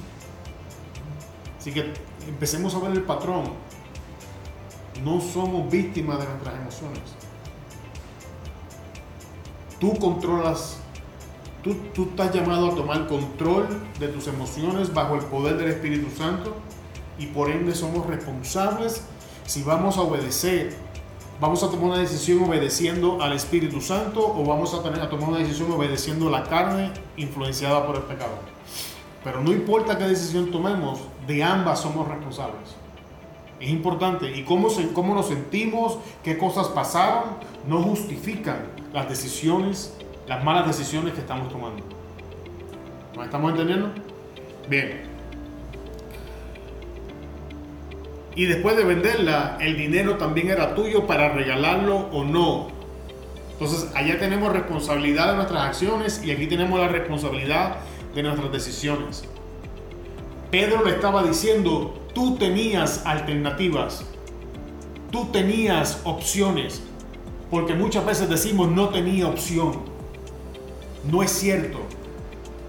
Así 1.58 1.72
que 1.72 1.92
empecemos 2.28 2.74
a 2.74 2.80
ver 2.80 2.92
el 2.92 3.02
patrón. 3.02 3.44
No 5.02 5.20
somos 5.20 5.70
víctimas 5.70 6.18
de 6.18 6.26
nuestras 6.26 6.54
emociones. 6.56 7.02
Tú 9.80 9.98
controlas, 9.98 10.80
tú, 11.66 11.74
tú 11.92 12.10
estás 12.10 12.32
llamado 12.32 12.70
a 12.70 12.74
tomar 12.76 13.08
control 13.08 13.66
de 13.98 14.06
tus 14.06 14.28
emociones 14.28 14.94
bajo 14.94 15.16
el 15.16 15.22
poder 15.22 15.56
del 15.56 15.68
Espíritu 15.70 16.16
Santo 16.16 16.54
y 17.18 17.26
por 17.26 17.50
ende 17.50 17.74
somos 17.74 18.06
responsables 18.06 19.02
si 19.46 19.64
vamos 19.64 19.96
a 19.96 20.02
obedecer. 20.02 20.76
Vamos 21.40 21.64
a 21.64 21.70
tomar 21.70 21.86
una 21.86 21.98
decisión 21.98 22.44
obedeciendo 22.44 23.20
al 23.20 23.32
Espíritu 23.32 23.80
Santo 23.80 24.20
o 24.24 24.44
vamos 24.44 24.72
a, 24.74 24.82
tomar 24.82 25.28
una 25.28 25.38
decisión 25.38 25.70
obedeciendo 25.72 26.30
la 26.30 26.44
carne 26.44 26.92
influenciada 27.16 27.84
por 27.84 27.96
el 27.96 28.02
pecado. 28.02 28.36
Pero 29.24 29.42
no 29.42 29.52
importa 29.52 29.98
qué 29.98 30.04
decisión 30.04 30.52
tomemos, 30.52 31.00
de 31.26 31.42
ambas 31.42 31.80
somos 31.80 32.06
responsables. 32.06 32.76
Es 33.58 33.70
importante. 33.70 34.34
Y 34.36 34.44
cómo, 34.44 34.70
se, 34.70 34.92
cómo 34.92 35.14
nos 35.14 35.26
sentimos, 35.26 35.98
qué 36.22 36.38
cosas 36.38 36.68
pasaron, 36.68 37.24
no 37.66 37.82
justifican 37.82 38.68
las 38.94 39.08
decisiones, 39.08 39.92
las 40.26 40.42
malas 40.44 40.66
decisiones 40.66 41.14
que 41.14 41.20
estamos 41.20 41.48
tomando. 41.48 41.82
¿Nos 43.14 43.24
estamos 43.24 43.52
entendiendo? 43.52 43.90
Bien. 44.68 45.02
Y 48.34 48.44
después 48.44 48.76
de 48.76 48.84
venderla, 48.84 49.56
el 49.60 49.78
dinero 49.78 50.16
también 50.16 50.50
era 50.50 50.74
tuyo 50.74 51.06
para 51.06 51.30
regalarlo 51.30 51.96
o 52.12 52.22
no. 52.24 52.68
Entonces, 53.52 53.90
allá 53.94 54.18
tenemos 54.18 54.52
responsabilidad 54.52 55.30
de 55.30 55.36
nuestras 55.36 55.62
acciones 55.62 56.22
y 56.22 56.30
aquí 56.30 56.46
tenemos 56.46 56.78
la 56.78 56.88
responsabilidad 56.88 57.76
de 58.14 58.22
nuestras 58.22 58.52
decisiones. 58.52 59.24
Pedro 60.50 60.84
le 60.84 60.90
estaba 60.90 61.22
diciendo, 61.22 62.08
tú 62.14 62.36
tenías 62.36 63.06
alternativas, 63.06 64.04
tú 65.10 65.26
tenías 65.32 66.02
opciones, 66.04 66.82
porque 67.50 67.72
muchas 67.72 68.04
veces 68.04 68.28
decimos 68.28 68.70
no 68.70 68.90
tenía 68.90 69.26
opción. 69.28 69.95
No 71.10 71.22
es 71.22 71.30
cierto. 71.30 71.78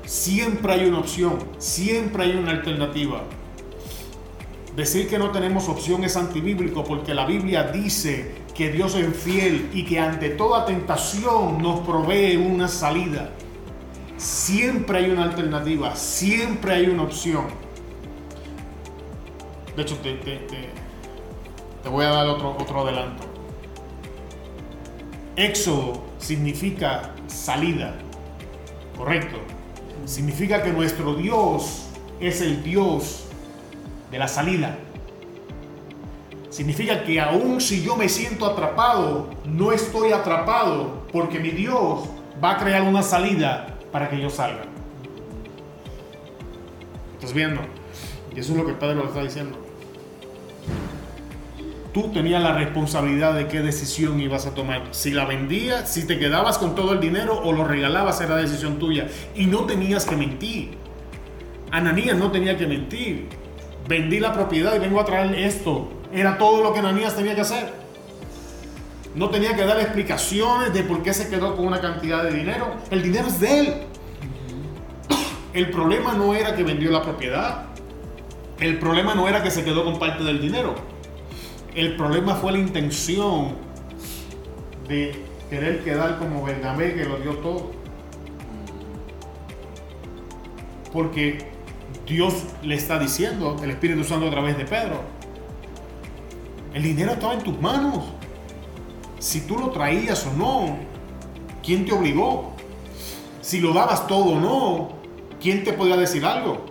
Siempre 0.05 0.73
hay 0.73 0.85
una 0.85 0.99
opción, 0.99 1.37
siempre 1.57 2.23
hay 2.23 2.37
una 2.37 2.51
alternativa. 2.51 3.23
Decir 4.75 5.09
que 5.09 5.17
no 5.17 5.31
tenemos 5.31 5.67
opción 5.69 6.03
es 6.03 6.15
antibíblico 6.15 6.83
porque 6.83 7.13
la 7.13 7.25
Biblia 7.25 7.63
dice 7.63 8.31
que 8.55 8.71
Dios 8.71 8.95
es 8.95 9.15
fiel 9.17 9.69
y 9.73 9.83
que 9.83 9.99
ante 9.99 10.29
toda 10.29 10.65
tentación 10.65 11.61
nos 11.61 11.79
provee 11.81 12.37
una 12.37 12.67
salida. 12.67 13.31
Siempre 14.17 14.99
hay 14.99 15.09
una 15.09 15.23
alternativa, 15.23 15.95
siempre 15.95 16.73
hay 16.73 16.85
una 16.87 17.03
opción. 17.03 17.45
De 19.75 19.81
hecho, 19.81 19.95
te, 19.97 21.89
voy 21.89 22.05
a 22.05 22.09
dar 22.09 22.27
otro 22.27 22.81
adelanto. 22.81 23.23
Éxodo 25.35 26.03
significa 26.17 27.13
salida, 27.27 27.95
correcto. 28.97 29.37
Significa 30.05 30.63
que 30.63 30.71
nuestro 30.71 31.15
Dios 31.15 31.87
es 32.19 32.41
el 32.41 32.63
Dios 32.63 33.25
de 34.11 34.19
la 34.19 34.27
salida. 34.27 34.77
Significa 36.49 37.03
que 37.03 37.21
aun 37.21 37.61
si 37.61 37.83
yo 37.83 37.95
me 37.95 38.09
siento 38.09 38.45
atrapado, 38.45 39.29
no 39.45 39.71
estoy 39.71 40.11
atrapado 40.11 41.03
porque 41.11 41.39
mi 41.39 41.51
Dios 41.51 42.09
va 42.43 42.51
a 42.51 42.57
crear 42.57 42.81
una 42.81 43.03
salida 43.03 43.77
para 43.91 44.09
que 44.09 44.19
yo 44.19 44.29
salga. 44.29 44.63
¿Estás 47.13 47.33
viendo? 47.33 47.61
Y 48.35 48.39
eso 48.39 48.53
es 48.53 48.57
lo 48.57 48.65
que 48.65 48.73
Pedro 48.73 49.01
le 49.01 49.07
está 49.07 49.23
diciendo. 49.23 49.66
Tú 51.97 52.11
tenías 52.13 52.43
la 52.43 52.53
responsabilidad 52.53 53.33
de 53.33 53.47
qué 53.47 53.61
decisión 53.61 54.19
ibas 54.19 54.45
a 54.45 54.53
tomar. 54.53 54.83
Si 54.91 55.09
la 55.09 55.25
vendías, 55.25 55.91
si 55.91 56.05
te 56.05 56.19
quedabas 56.19 56.59
con 56.59 56.75
todo 56.75 56.93
el 56.93 56.99
dinero 56.99 57.41
o 57.43 57.51
lo 57.51 57.63
regalabas, 57.63 58.21
era 58.21 58.35
decisión 58.35 58.77
tuya. 58.77 59.07
Y 59.33 59.47
no 59.47 59.65
tenías 59.65 60.05
que 60.05 60.15
mentir. 60.15 60.77
Ananías 61.71 62.15
no 62.15 62.29
tenía 62.29 62.55
que 62.55 62.67
mentir. 62.67 63.29
Vendí 63.87 64.19
la 64.19 64.31
propiedad 64.31 64.75
y 64.75 64.79
vengo 64.79 65.01
a 65.01 65.05
traer 65.05 65.33
esto. 65.33 65.89
Era 66.13 66.37
todo 66.37 66.61
lo 66.61 66.71
que 66.71 66.81
Ananías 66.81 67.15
tenía 67.15 67.33
que 67.33 67.41
hacer. 67.41 67.73
No 69.15 69.31
tenía 69.31 69.55
que 69.55 69.65
dar 69.65 69.79
explicaciones 69.79 70.75
de 70.75 70.83
por 70.83 71.01
qué 71.01 71.15
se 71.15 71.27
quedó 71.29 71.55
con 71.55 71.65
una 71.65 71.81
cantidad 71.81 72.21
de 72.21 72.31
dinero. 72.31 72.75
El 72.91 73.01
dinero 73.01 73.25
es 73.25 73.39
de 73.39 73.59
él. 73.59 73.73
El 75.51 75.71
problema 75.71 76.13
no 76.13 76.35
era 76.35 76.55
que 76.55 76.61
vendió 76.61 76.91
la 76.91 77.01
propiedad. 77.01 77.65
El 78.59 78.77
problema 78.77 79.15
no 79.15 79.27
era 79.27 79.41
que 79.41 79.49
se 79.49 79.63
quedó 79.63 79.83
con 79.83 79.97
parte 79.97 80.23
del 80.23 80.39
dinero. 80.39 80.75
El 81.77 81.95
problema 81.95 82.33
fue 82.33 82.53
la 82.53 82.57
intención 82.57 83.49
de 84.87 85.23
querer 85.47 85.83
quedar 85.83 86.17
como 86.17 86.43
Bernabé 86.43 86.95
que 86.95 87.05
lo 87.05 87.17
dio 87.17 87.35
todo. 87.35 87.69
Porque 90.91 91.51
Dios 92.07 92.33
le 92.63 92.73
está 92.73 92.97
diciendo, 92.97 93.57
el 93.61 93.69
Espíritu 93.69 94.03
Santo 94.03 94.25
a 94.25 94.31
través 94.31 94.57
de 94.57 94.65
Pedro, 94.65 95.01
el 96.73 96.81
dinero 96.81 97.11
estaba 97.11 97.35
en 97.35 97.43
tus 97.43 97.61
manos. 97.61 98.05
Si 99.19 99.41
tú 99.41 99.59
lo 99.59 99.69
traías 99.69 100.25
o 100.25 100.33
no, 100.33 100.79
¿quién 101.61 101.85
te 101.85 101.91
obligó? 101.91 102.53
Si 103.41 103.59
lo 103.59 103.71
dabas 103.71 104.07
todo 104.07 104.31
o 104.31 104.39
no, 104.39 104.89
¿quién 105.39 105.63
te 105.63 105.73
podía 105.73 105.95
decir 105.95 106.25
algo? 106.25 106.65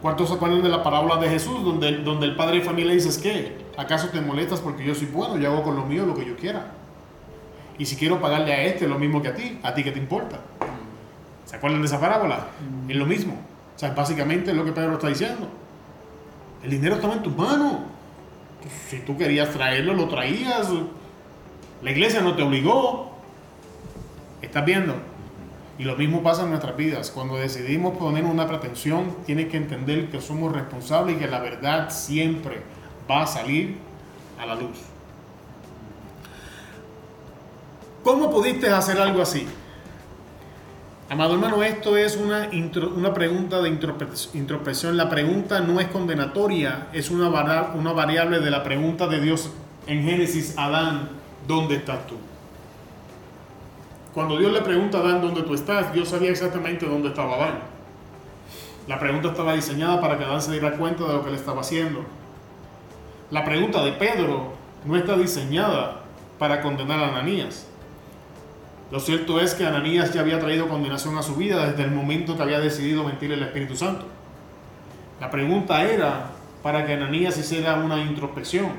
¿Cuántos 0.00 0.30
se 0.30 0.34
acuerdan 0.36 0.62
de 0.62 0.70
la 0.70 0.82
parábola 0.82 1.18
de 1.18 1.28
Jesús 1.28 1.62
donde, 1.62 1.98
donde 1.98 2.24
el 2.24 2.36
padre 2.36 2.60
de 2.60 2.64
familia 2.64 2.94
dice, 2.94 3.20
¿qué? 3.20 3.61
¿Acaso 3.76 4.08
te 4.08 4.20
molestas 4.20 4.60
porque 4.60 4.84
yo 4.84 4.94
soy 4.94 5.06
bueno 5.06 5.38
y 5.38 5.46
hago 5.46 5.62
con 5.62 5.76
lo 5.76 5.84
mío 5.84 6.04
lo 6.04 6.14
que 6.14 6.26
yo 6.26 6.36
quiera? 6.36 6.72
Y 7.78 7.86
si 7.86 7.96
quiero 7.96 8.20
pagarle 8.20 8.52
a 8.52 8.64
este 8.64 8.86
lo 8.86 8.98
mismo 8.98 9.22
que 9.22 9.28
a 9.28 9.34
ti, 9.34 9.58
¿a 9.62 9.74
ti 9.74 9.82
qué 9.82 9.92
te 9.92 9.98
importa? 9.98 10.40
¿Se 11.46 11.56
acuerdan 11.56 11.80
de 11.80 11.86
esa 11.86 12.00
parábola? 12.00 12.46
Es 12.88 12.96
lo 12.96 13.06
mismo. 13.06 13.34
O 13.74 13.78
sea, 13.78 13.92
básicamente 13.92 14.50
es 14.50 14.56
lo 14.56 14.64
que 14.64 14.72
Pedro 14.72 14.94
está 14.94 15.08
diciendo. 15.08 15.48
El 16.62 16.70
dinero 16.70 16.96
estaba 16.96 17.14
en 17.14 17.22
tus 17.22 17.36
manos. 17.36 17.76
Si 18.88 19.00
tú 19.00 19.16
querías 19.16 19.50
traerlo, 19.50 19.94
lo 19.94 20.06
traías. 20.08 20.68
La 21.82 21.90
iglesia 21.90 22.20
no 22.20 22.36
te 22.36 22.42
obligó. 22.42 23.16
¿Estás 24.42 24.64
viendo? 24.64 24.94
Y 25.78 25.84
lo 25.84 25.96
mismo 25.96 26.22
pasa 26.22 26.42
en 26.44 26.50
nuestras 26.50 26.76
vidas. 26.76 27.10
Cuando 27.10 27.36
decidimos 27.36 27.96
poner 27.96 28.24
una 28.24 28.46
pretensión, 28.46 29.16
tienes 29.24 29.48
que 29.48 29.56
entender 29.56 30.10
que 30.10 30.20
somos 30.20 30.52
responsables 30.52 31.16
y 31.16 31.18
que 31.18 31.26
la 31.26 31.40
verdad 31.40 31.90
siempre 31.90 32.60
va 33.10 33.22
a 33.22 33.26
salir 33.26 33.76
a 34.38 34.46
la 34.46 34.54
luz. 34.54 34.78
¿Cómo 38.02 38.30
pudiste 38.30 38.68
hacer 38.68 38.98
algo 38.98 39.22
así? 39.22 39.46
Amado 41.08 41.34
hermano, 41.34 41.62
esto 41.62 41.96
es 41.96 42.16
una, 42.16 42.48
una 42.96 43.12
pregunta 43.12 43.60
de 43.60 43.68
introspección. 43.68 44.96
La 44.96 45.08
pregunta 45.08 45.60
no 45.60 45.78
es 45.78 45.88
condenatoria, 45.88 46.88
es 46.92 47.10
una, 47.10 47.28
una 47.74 47.92
variable 47.92 48.40
de 48.40 48.50
la 48.50 48.64
pregunta 48.64 49.06
de 49.06 49.20
Dios 49.20 49.50
en 49.86 50.04
Génesis, 50.04 50.54
Adán, 50.56 51.10
¿dónde 51.46 51.76
estás 51.76 52.06
tú? 52.06 52.14
Cuando 54.14 54.38
Dios 54.38 54.52
le 54.52 54.62
pregunta 54.62 54.98
a 54.98 55.00
Adán 55.02 55.20
dónde 55.20 55.42
tú 55.42 55.54
estás, 55.54 55.92
Dios 55.92 56.08
sabía 56.08 56.30
exactamente 56.30 56.86
dónde 56.86 57.08
estaba 57.08 57.36
Adán. 57.36 57.58
La 58.86 58.98
pregunta 58.98 59.28
estaba 59.28 59.54
diseñada 59.54 60.00
para 60.00 60.18
que 60.18 60.24
Adán 60.24 60.42
se 60.42 60.52
diera 60.52 60.76
cuenta 60.76 61.04
de 61.04 61.12
lo 61.12 61.22
que 61.22 61.30
él 61.30 61.36
estaba 61.36 61.60
haciendo. 61.60 62.04
La 63.32 63.46
pregunta 63.46 63.82
de 63.82 63.92
Pedro 63.92 64.52
no 64.84 64.94
está 64.94 65.16
diseñada 65.16 66.02
para 66.38 66.60
condenar 66.60 66.98
a 66.98 67.08
Ananías. 67.08 67.66
Lo 68.90 69.00
cierto 69.00 69.40
es 69.40 69.54
que 69.54 69.64
Ananías 69.64 70.12
ya 70.12 70.20
había 70.20 70.38
traído 70.38 70.68
condenación 70.68 71.16
a 71.16 71.22
su 71.22 71.34
vida 71.36 71.66
desde 71.66 71.84
el 71.84 71.92
momento 71.92 72.36
que 72.36 72.42
había 72.42 72.60
decidido 72.60 73.04
mentirle 73.04 73.36
al 73.36 73.44
Espíritu 73.44 73.74
Santo. 73.74 74.04
La 75.18 75.30
pregunta 75.30 75.82
era 75.82 76.32
para 76.62 76.84
que 76.84 76.92
Ananías 76.92 77.38
hiciera 77.38 77.76
una 77.76 78.02
introspección 78.02 78.72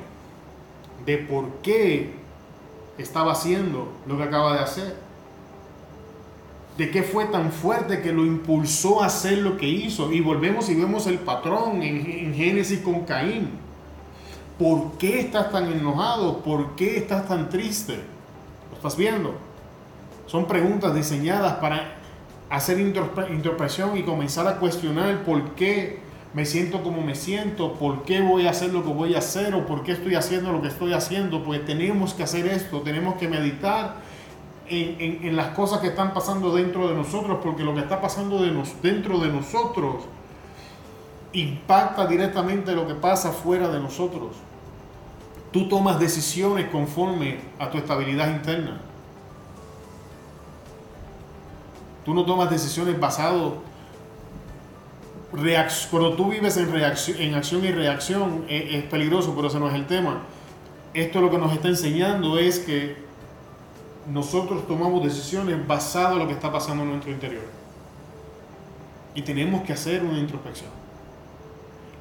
de 1.04 1.18
por 1.18 1.49
qué 1.64 2.14
estaba 2.99 3.32
haciendo 3.32 3.91
lo 4.06 4.18
que 4.18 4.24
acaba 4.24 4.54
de 4.54 4.60
hacer. 4.60 4.95
De 6.78 6.91
qué 6.91 7.01
fue 7.01 7.26
tan 7.26 7.51
fuerte 7.51 8.04
que 8.04 8.14
lo 8.14 8.24
impulsó 8.24 9.01
a 9.01 9.08
hacer 9.08 9.39
lo 9.39 9.58
que 9.58 9.68
hizo. 9.68 10.14
Y 10.14 10.22
volvemos 10.22 10.70
y 10.70 10.76
vemos 10.76 11.08
el 11.08 11.18
patrón 11.18 11.82
en, 11.82 12.06
en 12.06 12.36
Génesis 12.36 12.82
con 12.82 13.04
Caín. 13.04 13.62
¿Por 14.58 14.97
qué 14.99 15.20
estás 15.20 15.51
tan 15.51 15.72
enojado? 15.72 16.39
¿Por 16.39 16.76
qué 16.76 16.97
estás 16.97 17.28
tan 17.28 17.49
triste? 17.49 17.95
¿Lo 18.70 18.76
estás 18.76 18.95
viendo? 18.95 19.34
Son 20.28 20.45
preguntas 20.45 20.93
diseñadas 20.93 21.54
para 21.54 21.95
hacer 22.49 22.80
introspección 22.80 23.97
y 23.97 24.04
comenzar 24.04 24.47
a 24.47 24.58
cuestionar 24.58 25.24
por 25.24 25.51
qué 25.56 25.99
me 26.34 26.45
siento 26.45 26.82
como 26.84 27.01
me 27.01 27.16
siento, 27.16 27.74
por 27.74 28.04
qué 28.04 28.22
voy 28.22 28.47
a 28.47 28.51
hacer 28.51 28.74
lo 28.74 28.84
que 28.84 28.91
voy 28.91 29.16
a 29.16 29.20
hacer 29.20 29.54
o 29.54 29.66
por 29.66 29.84
qué 29.84 29.93
estoy 29.93 30.16
haciendo 30.16 30.51
lo 30.51 30.62
que 30.62 30.68
estoy 30.68 30.93
haciendo. 30.93 31.43
Pues 31.43 31.66
tenemos 31.66 32.14
que 32.14 32.24
hacer 32.24 32.45
esto, 32.47 32.82
tenemos 32.82 33.16
que 33.16 33.28
meditar 33.28 33.97
en, 34.68 35.36
las 35.36 35.49
cosas 35.49 35.80
que 35.80 35.88
están 35.88 36.14
pasando 36.14 36.56
dentro 36.56 36.88
de 36.88 36.95
nosotros, 36.95 37.39
porque 37.43 37.64
lo 37.64 37.74
que 37.74 37.82
está 37.82 38.01
pasando 38.01 38.41
dentro 38.82 39.20
de 39.20 39.30
nosotros 39.30 39.95
impacta 41.34 42.07
directamente 42.07 42.73
lo 42.73 42.88
que 42.88 42.95
pasa 42.95 43.31
fuera 43.31 43.67
de 43.67 43.79
nosotros. 43.79 44.36
Tú 45.51 45.67
tomas 45.67 45.99
decisiones 45.99 46.69
conforme 46.69 47.39
a 47.59 47.69
tu 47.69 47.77
estabilidad 47.77 48.29
interna. 48.29 48.79
Tú 52.05 52.13
no 52.13 52.25
tomas 52.25 52.49
decisiones 52.49 52.99
basado 52.99 53.61
cuando 55.89 56.13
tú 56.13 56.29
vives 56.29 56.57
en, 56.57 56.69
en 56.69 57.36
acción 57.36 57.65
y 57.65 57.71
reacción 57.71 58.45
es, 58.47 58.84
peligroso, 58.84 59.34
pero 59.36 59.47
ese 59.47 59.59
no 59.59 59.67
es 59.67 59.73
el 59.73 59.88
tema. 59.88 60.21
Esto 60.93 61.21
lo 61.21 61.31
que 61.31 61.39
nos 61.39 61.51
está 61.51 61.69
enseñando 61.69 62.38
es 62.38 62.59
que 62.59 62.97
nosotros 64.07 64.67
tomamos 64.67 65.03
decisiones 65.03 65.65
basadas 65.65 66.13
en 66.13 66.19
lo 66.19 66.27
que 66.27 66.34
está 66.34 66.51
pasando 66.51 66.84
en 66.84 66.89
nuestro 66.91 67.11
interior. 67.11 67.43
Y 69.15 69.23
tenemos 69.23 69.63
que 69.63 69.73
hacer 69.73 70.03
una 70.03 70.19
introspección. 70.19 70.82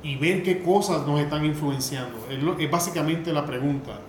Y 0.03 0.17
ver 0.17 0.43
qué 0.43 0.63
cosas 0.63 1.07
nos 1.07 1.21
están 1.21 1.45
influenciando. 1.45 2.19
es 2.59 2.71
básicamente 2.71 3.33
la 3.33 3.47
pregunta. 3.47 4.01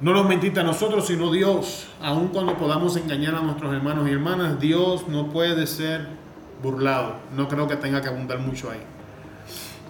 No 0.00 0.12
nos 0.12 0.28
mentiste 0.28 0.60
a 0.60 0.62
nosotros, 0.62 1.06
sino 1.06 1.32
Dios. 1.32 1.88
Aun 2.00 2.28
cuando 2.28 2.56
podamos 2.56 2.96
engañar 2.96 3.34
a 3.34 3.40
nuestros 3.40 3.74
hermanos 3.74 4.08
y 4.08 4.12
hermanas, 4.12 4.60
Dios 4.60 5.08
no 5.08 5.30
puede 5.30 5.66
ser 5.66 6.06
burlado. 6.62 7.14
No 7.36 7.48
creo 7.48 7.66
que 7.66 7.76
tenga 7.76 8.00
que 8.00 8.08
abundar 8.08 8.38
mucho 8.38 8.70
ahí. 8.70 8.80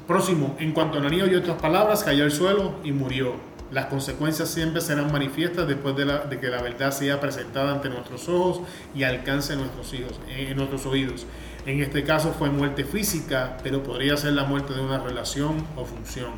Próximo, 0.06 0.56
en 0.58 0.72
cuanto 0.72 0.96
a 0.96 1.00
Ananías 1.00 1.28
oyó 1.28 1.38
estas 1.38 1.60
palabras, 1.60 2.02
cayó 2.02 2.24
al 2.24 2.30
suelo 2.30 2.76
y 2.82 2.92
murió. 2.92 3.34
Las 3.70 3.86
consecuencias 3.86 4.48
siempre 4.48 4.80
serán 4.80 5.12
manifiestas 5.12 5.68
después 5.68 5.94
de, 5.94 6.06
de, 6.06 6.40
que 6.40 6.48
la 6.48 6.62
verdad 6.62 6.90
sea 6.90 7.20
presentada 7.20 7.72
ante 7.72 7.90
nuestros 7.90 8.26
ojos 8.30 8.62
y 8.94 9.02
alcance 9.02 9.54
nuestros, 9.56 9.92
hijos, 9.92 10.18
en 10.26 10.56
nuestros 10.56 10.86
oídos. 10.86 11.26
En 11.68 11.82
este 11.82 12.02
caso 12.02 12.32
fue 12.32 12.48
muerte 12.48 12.82
física, 12.82 13.58
pero 13.62 13.82
podría 13.82 14.16
ser 14.16 14.32
la 14.32 14.44
muerte 14.44 14.72
de 14.72 14.80
una 14.80 15.00
relación 15.00 15.66
o 15.76 15.84
función, 15.84 16.30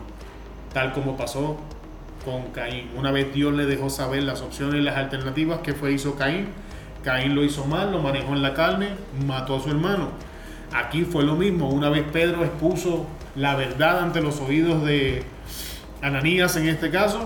tal 0.73 0.93
como 0.93 1.17
pasó 1.17 1.57
con 2.25 2.51
Caín. 2.51 2.91
Una 2.97 3.13
vez 3.13 3.33
Dios 3.33 3.55
le 3.55 3.65
dejó 3.65 3.91
saber 3.91 4.25
las 4.25 4.41
opciones 4.41 4.81
y 4.81 4.83
las 4.83 4.97
alternativas 4.97 5.61
que 5.61 5.73
fue 5.73 5.93
hizo 5.93 6.17
Caín. 6.17 6.49
Caín 7.05 7.37
lo 7.37 7.45
hizo 7.45 7.65
mal, 7.65 7.93
lo 7.93 8.01
manejó 8.01 8.33
en 8.33 8.43
la 8.43 8.55
carne, 8.55 8.89
mató 9.25 9.55
a 9.55 9.61
su 9.61 9.71
hermano. 9.71 10.09
Aquí 10.73 11.05
fue 11.05 11.23
lo 11.23 11.37
mismo. 11.37 11.71
Una 11.71 11.91
vez 11.91 12.05
Pedro 12.13 12.45
expuso 12.45 13.07
la 13.37 13.55
verdad 13.55 14.01
ante 14.01 14.21
los 14.21 14.41
oídos 14.41 14.85
de 14.85 15.23
Ananías 16.03 16.57
en 16.57 16.67
este 16.67 16.91
caso, 16.91 17.21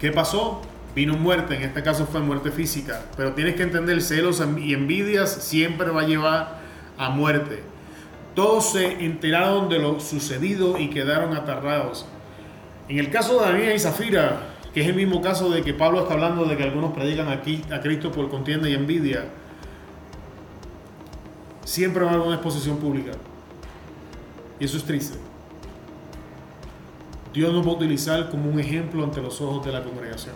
¿qué 0.00 0.10
pasó? 0.10 0.62
Vino 0.94 1.18
muerte, 1.18 1.54
en 1.54 1.64
este 1.64 1.82
caso 1.82 2.06
fue 2.06 2.22
muerte 2.22 2.50
física. 2.50 3.02
Pero 3.14 3.34
tienes 3.34 3.56
que 3.56 3.62
entender, 3.62 4.00
celos 4.00 4.42
y 4.56 4.72
envidias 4.72 5.30
siempre 5.30 5.90
va 5.90 6.00
a 6.00 6.06
llevar 6.06 6.61
a 6.98 7.10
muerte. 7.10 7.62
Todos 8.34 8.72
se 8.72 9.04
enteraron 9.04 9.68
de 9.68 9.78
lo 9.78 10.00
sucedido 10.00 10.78
y 10.78 10.88
quedaron 10.88 11.36
aterrados. 11.36 12.06
En 12.88 12.98
el 12.98 13.10
caso 13.10 13.38
de 13.38 13.46
Daniel 13.46 13.76
y 13.76 13.78
Zafira, 13.78 14.40
que 14.72 14.80
es 14.80 14.88
el 14.88 14.94
mismo 14.94 15.20
caso 15.20 15.50
de 15.50 15.62
que 15.62 15.74
Pablo 15.74 16.00
está 16.00 16.14
hablando 16.14 16.44
de 16.44 16.56
que 16.56 16.62
algunos 16.62 16.92
predican 16.92 17.28
aquí 17.28 17.62
a 17.70 17.80
Cristo 17.80 18.10
por 18.10 18.30
contienda 18.30 18.68
y 18.68 18.74
envidia, 18.74 19.26
siempre 21.64 22.04
va 22.04 22.10
a 22.10 22.14
haber 22.14 22.26
una 22.26 22.36
exposición 22.36 22.78
pública. 22.78 23.12
Y 24.58 24.64
eso 24.64 24.76
es 24.76 24.84
triste. 24.84 25.18
Dios 27.32 27.52
nos 27.52 27.66
va 27.66 27.70
a 27.70 27.74
utilizar 27.74 28.30
como 28.30 28.50
un 28.50 28.60
ejemplo 28.60 29.04
ante 29.04 29.22
los 29.22 29.40
ojos 29.40 29.64
de 29.64 29.72
la 29.72 29.82
congregación. 29.82 30.34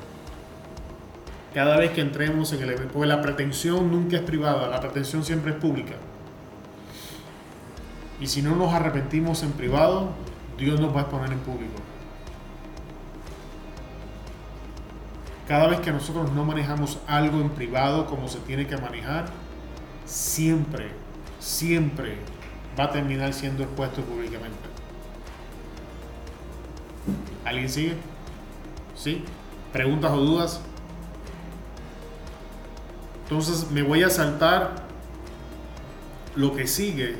Cada 1.54 1.78
vez 1.78 1.92
que 1.92 2.00
entremos 2.00 2.52
en 2.52 2.62
el 2.62 2.70
evento, 2.70 2.92
porque 2.92 3.08
la 3.08 3.22
pretensión 3.22 3.90
nunca 3.90 4.16
es 4.16 4.22
privada, 4.22 4.68
la 4.68 4.80
pretensión 4.80 5.24
siempre 5.24 5.52
es 5.52 5.58
pública. 5.58 5.94
Y 8.20 8.26
si 8.26 8.42
no 8.42 8.56
nos 8.56 8.72
arrepentimos 8.72 9.42
en 9.42 9.52
privado, 9.52 10.10
Dios 10.58 10.80
nos 10.80 10.94
va 10.94 11.00
a 11.00 11.02
exponer 11.02 11.32
en 11.32 11.38
público. 11.40 11.74
Cada 15.46 15.68
vez 15.68 15.80
que 15.80 15.92
nosotros 15.92 16.32
no 16.32 16.44
manejamos 16.44 16.98
algo 17.06 17.40
en 17.40 17.50
privado 17.50 18.06
como 18.06 18.28
se 18.28 18.40
tiene 18.40 18.66
que 18.66 18.76
manejar, 18.78 19.26
siempre, 20.04 20.90
siempre 21.38 22.16
va 22.78 22.84
a 22.84 22.90
terminar 22.90 23.32
siendo 23.32 23.62
expuesto 23.62 24.02
públicamente. 24.02 24.56
¿Alguien 27.44 27.68
sigue? 27.68 27.96
¿Sí? 28.96 29.22
¿Preguntas 29.72 30.10
o 30.10 30.16
dudas? 30.16 30.60
Entonces 33.24 33.70
me 33.70 33.82
voy 33.82 34.02
a 34.02 34.10
saltar 34.10 34.86
lo 36.34 36.54
que 36.54 36.66
sigue, 36.66 37.16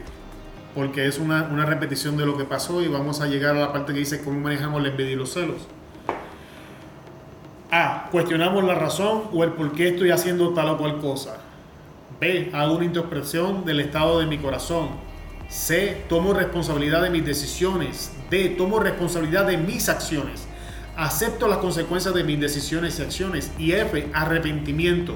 porque 0.77 1.07
es 1.07 1.19
una, 1.19 1.45
una 1.45 1.65
repetición 1.65 2.19
de 2.19 2.27
lo 2.27 2.37
que 2.37 2.45
pasó 2.45 2.83
y 2.83 2.89
vamos 2.89 3.23
a 3.23 3.27
llegar 3.27 3.57
a 3.57 3.61
la 3.61 3.73
parte 3.73 3.95
que 3.95 4.01
dice 4.01 4.23
cómo 4.23 4.39
manejamos 4.39 4.83
la 4.83 4.91
envidia 4.91 5.13
y 5.13 5.17
los 5.17 5.33
celos. 5.33 5.67
A. 7.71 8.09
Cuestionamos 8.13 8.63
la 8.63 8.75
razón 8.75 9.23
o 9.33 9.43
el 9.43 9.53
por 9.53 9.73
qué 9.73 9.89
estoy 9.89 10.11
haciendo 10.11 10.53
tal 10.53 10.69
o 10.69 10.77
cual 10.77 10.99
cosa. 10.99 11.39
B. 12.21 12.51
Hago 12.53 12.77
una 12.77 12.85
introspección 12.85 13.65
del 13.65 13.81
estado 13.81 14.21
de 14.21 14.27
mi 14.27 14.37
corazón. 14.37 14.91
C. 15.49 16.05
Tomo 16.11 16.35
responsabilidad 16.35 17.03
de 17.03 17.09
mis 17.09 17.25
decisiones. 17.25 18.13
D. 18.31 18.51
Tomo 18.51 18.79
responsabilidad 18.79 19.47
de 19.47 19.57
mis 19.57 19.89
acciones. 19.89 20.47
Acepto 20.95 21.49
las 21.49 21.59
consecuencias 21.59 22.15
de 22.15 22.23
mis 22.23 22.39
decisiones 22.39 22.99
y 22.99 23.03
acciones. 23.03 23.51
Y 23.59 23.73
F. 23.73 24.09
Arrepentimiento. 24.13 25.15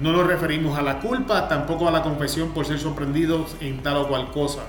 No 0.00 0.12
nos 0.12 0.26
referimos 0.26 0.76
a 0.78 0.82
la 0.82 1.00
culpa, 1.00 1.48
tampoco 1.48 1.88
a 1.88 1.90
la 1.90 2.02
confesión 2.02 2.50
por 2.52 2.66
ser 2.66 2.78
sorprendidos 2.78 3.56
en 3.60 3.82
tal 3.82 3.98
o 3.98 4.08
cual 4.08 4.30
cosa. 4.30 4.64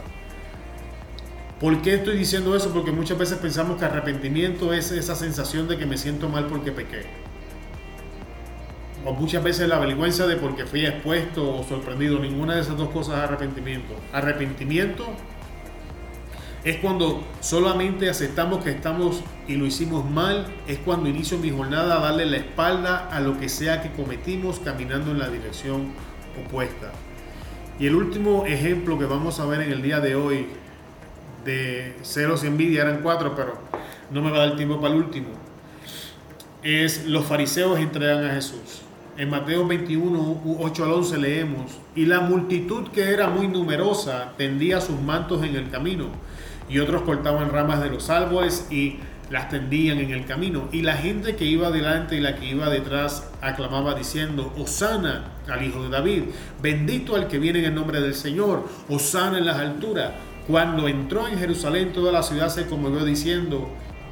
¿Por 1.59 1.81
qué 1.81 1.95
estoy 1.95 2.17
diciendo 2.17 2.55
eso? 2.55 2.71
Porque 2.71 2.91
muchas 2.91 3.17
veces 3.17 3.37
pensamos 3.39 3.77
que 3.79 3.85
arrepentimiento 3.85 4.73
es 4.73 4.91
esa 4.91 5.15
sensación 5.15 5.67
de 5.67 5.77
que 5.77 5.85
me 5.85 5.97
siento 5.97 6.29
mal 6.29 6.45
porque 6.45 6.71
pequé. 6.71 7.05
O 9.05 9.13
muchas 9.13 9.43
veces 9.43 9.67
la 9.67 9.79
vergüenza 9.79 10.27
de 10.27 10.35
porque 10.35 10.65
fui 10.65 10.85
expuesto 10.85 11.59
o 11.59 11.63
sorprendido. 11.63 12.19
Ninguna 12.19 12.55
de 12.55 12.61
esas 12.61 12.77
dos 12.77 12.89
cosas 12.89 13.17
es 13.17 13.23
arrepentimiento. 13.23 13.93
Arrepentimiento 14.11 15.05
es 16.65 16.77
cuando 16.77 17.23
solamente 17.41 18.09
aceptamos 18.09 18.63
que 18.63 18.71
estamos 18.71 19.21
y 19.47 19.55
lo 19.55 19.67
hicimos 19.67 20.09
mal, 20.09 20.47
es 20.67 20.79
cuando 20.79 21.07
inicio 21.07 21.37
mi 21.37 21.51
jornada 21.51 21.99
a 21.99 22.01
darle 22.01 22.25
la 22.25 22.37
espalda 22.37 23.07
a 23.11 23.19
lo 23.19 23.39
que 23.39 23.49
sea 23.49 23.83
que 23.83 23.91
cometimos 23.91 24.59
caminando 24.59 25.11
en 25.11 25.19
la 25.19 25.29
dirección 25.29 25.91
opuesta. 26.43 26.91
Y 27.79 27.85
el 27.85 27.93
último 27.93 28.47
ejemplo 28.47 28.97
que 28.97 29.05
vamos 29.05 29.39
a 29.39 29.45
ver 29.45 29.61
en 29.61 29.71
el 29.71 29.83
día 29.83 29.99
de 29.99 30.15
hoy 30.15 30.47
de 31.45 31.95
celos 32.01 32.43
y 32.43 32.47
envidia 32.47 32.81
eran 32.81 33.01
cuatro, 33.03 33.35
pero 33.35 33.59
no 34.09 34.23
me 34.23 34.31
va 34.31 34.37
a 34.37 34.47
dar 34.47 34.57
tiempo 34.57 34.81
para 34.81 34.95
el 34.95 35.01
último. 35.01 35.27
Es 36.63 37.05
los 37.05 37.25
fariseos 37.25 37.79
entregan 37.79 38.25
a 38.25 38.33
Jesús. 38.33 38.81
En 39.17 39.29
Mateo 39.29 39.67
21, 39.67 40.41
8 40.59 40.83
al 40.83 40.91
11 40.93 41.17
leemos, 41.19 41.79
y 41.95 42.07
la 42.07 42.21
multitud 42.21 42.87
que 42.87 43.11
era 43.11 43.29
muy 43.29 43.47
numerosa 43.47 44.33
tendía 44.35 44.81
sus 44.81 44.99
mantos 44.99 45.43
en 45.43 45.55
el 45.55 45.69
camino 45.69 46.09
y 46.69 46.79
otros 46.79 47.03
cortaban 47.03 47.49
ramas 47.49 47.81
de 47.81 47.89
los 47.89 48.09
árboles 48.09 48.67
y 48.71 48.97
las 49.29 49.49
tendían 49.49 49.99
en 49.99 50.11
el 50.11 50.25
camino. 50.25 50.69
Y 50.71 50.81
la 50.81 50.95
gente 50.95 51.35
que 51.35 51.45
iba 51.45 51.71
delante 51.71 52.15
y 52.15 52.19
la 52.19 52.35
que 52.35 52.45
iba 52.45 52.69
detrás 52.69 53.29
aclamaba 53.41 53.95
diciendo, 53.95 54.53
Osana 54.57 55.31
al 55.47 55.63
Hijo 55.63 55.83
de 55.83 55.89
David, 55.89 56.23
bendito 56.61 57.15
al 57.15 57.27
que 57.27 57.39
viene 57.39 57.59
en 57.59 57.65
el 57.65 57.75
nombre 57.75 58.01
del 58.01 58.15
Señor, 58.15 58.67
Osana 58.89 59.37
en 59.37 59.45
las 59.45 59.57
alturas. 59.57 60.11
Cuando 60.47 60.87
entró 60.87 61.27
en 61.27 61.39
Jerusalén 61.39 61.91
toda 61.91 62.11
la 62.11 62.21
ciudad 62.21 62.49
se 62.49 62.67
conmovió 62.67 63.03
diciendo, 63.03 63.69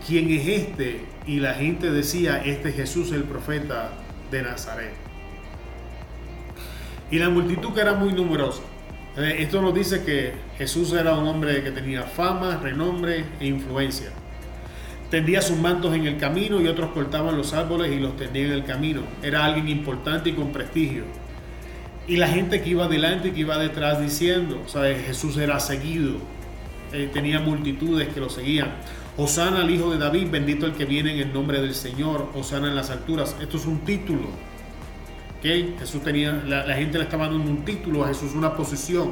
¿quién 0.08 0.32
es 0.32 0.48
este? 0.48 1.06
Y 1.28 1.40
la 1.40 1.54
gente 1.54 1.92
decía, 1.92 2.44
este 2.44 2.70
es 2.70 2.76
Jesús 2.76 3.12
el 3.12 3.24
profeta 3.24 3.92
de 4.32 4.42
Nazaret. 4.42 4.94
Y 7.12 7.20
la 7.20 7.30
multitud 7.30 7.74
que 7.74 7.82
era 7.82 7.94
muy 7.94 8.14
numerosa 8.14 8.64
eh, 9.16 9.36
esto 9.40 9.62
nos 9.62 9.76
dice 9.76 10.04
que 10.04 10.34
Jesús 10.58 10.92
era 10.94 11.16
un 11.16 11.28
hombre 11.28 11.64
que 11.64 11.72
tenía 11.72 12.04
fama, 12.04 12.60
renombre 12.62 13.26
e 13.40 13.46
influencia. 13.46 14.10
Tendía 15.12 15.44
sus 15.44 15.58
mantos 15.60 15.94
en 15.94 16.08
el 16.08 16.18
camino 16.18 16.60
y 16.60 16.68
otros 16.68 16.92
cortaban 16.92 17.38
los 17.38 17.54
árboles 17.54 17.92
y 17.92 18.00
los 18.00 18.18
tendían 18.18 18.48
en 18.48 18.54
el 18.54 18.64
camino. 18.66 19.02
Era 19.22 19.46
alguien 19.46 19.70
importante 19.70 20.32
y 20.32 20.34
con 20.34 20.52
prestigio. 20.52 21.04
Y 22.08 22.18
la 22.18 22.28
gente 22.28 22.64
que 22.64 22.72
iba 22.72 22.88
delante 22.88 23.28
y 23.28 23.32
que 23.32 23.42
iba 23.42 23.58
detrás 23.60 24.02
diciendo, 24.02 24.64
o 24.66 24.82
Jesús 24.82 25.38
era 25.38 25.60
seguido. 25.60 26.16
Eh, 26.92 27.10
tenía 27.14 27.40
multitudes 27.40 28.08
que 28.10 28.20
lo 28.20 28.30
seguían. 28.30 28.72
Osana 29.16 29.62
al 29.62 29.70
Hijo 29.70 29.92
de 29.92 30.00
David, 30.00 30.30
bendito 30.32 30.66
el 30.66 30.74
que 30.74 30.86
viene 30.86 31.14
en 31.14 31.20
el 31.20 31.34
nombre 31.34 31.62
del 31.62 31.76
Señor. 31.76 32.30
Osana 32.34 32.68
en 32.68 32.76
las 32.76 32.90
alturas. 32.90 33.36
Esto 33.40 33.58
es 33.58 33.68
un 33.68 33.82
título 33.82 34.30
Jesús 35.44 36.02
tenía, 36.02 36.32
la, 36.32 36.74
gente 36.74 36.98
le 36.98 37.04
estaba 37.04 37.28
dando 37.28 37.52
un 37.52 37.66
título 37.66 38.06
a 38.06 38.08
Jesús, 38.08 38.34
una 38.34 38.56
posición. 38.56 39.12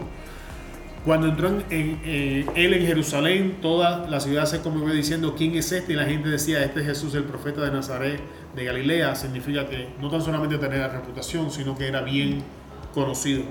Cuando 1.03 1.27
entró 1.27 1.49
en, 1.49 1.65
eh, 1.69 2.45
él 2.55 2.73
en 2.73 2.85
Jerusalén, 2.85 3.57
toda 3.61 4.07
la 4.07 4.19
ciudad 4.21 4.45
se 4.45 4.61
conmovió 4.61 4.93
diciendo, 4.93 5.35
¿quién 5.35 5.55
es 5.55 5.71
este? 5.73 5.93
Y 5.93 5.95
la 5.97 6.05
gente 6.05 6.29
decía, 6.29 6.63
este 6.63 6.81
es 6.81 6.85
Jesús, 6.85 7.15
el 7.15 7.25
profeta 7.25 7.61
de 7.61 7.71
Nazaret 7.71 8.21
de 8.55 8.63
Galilea. 8.63 9.13
Significa 9.15 9.67
que 9.67 9.89
no 9.99 10.09
tan 10.09 10.21
solamente 10.21 10.57
tenía 10.57 10.87
reputación, 10.87 11.51
sino 11.51 11.77
que 11.77 11.87
era 11.87 12.01
bien 12.01 12.43
conocido. 12.93 13.43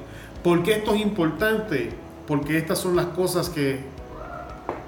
¿Por 0.42 0.62
qué 0.62 0.74
esto 0.74 0.94
es 0.94 1.02
importante? 1.02 1.90
Porque 2.26 2.56
estas 2.56 2.78
son 2.78 2.96
las 2.96 3.06
cosas 3.06 3.50
que 3.50 3.80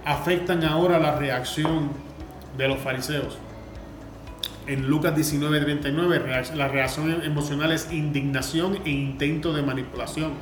afectan 0.05 0.65
ahora 0.65 0.99
la 0.99 1.17
reacción 1.17 1.91
de 2.57 2.69
los 2.69 2.79
fariseos 2.79 3.37
en 4.67 4.87
Lucas 4.87 5.15
19:39, 5.15 6.55
la 6.55 6.69
reacción 6.69 7.23
emocional 7.23 7.73
es 7.73 7.93
indignación 7.93 8.79
e 8.85 8.91
intento 8.91 9.53
de 9.53 9.63
manipulación. 9.63 10.33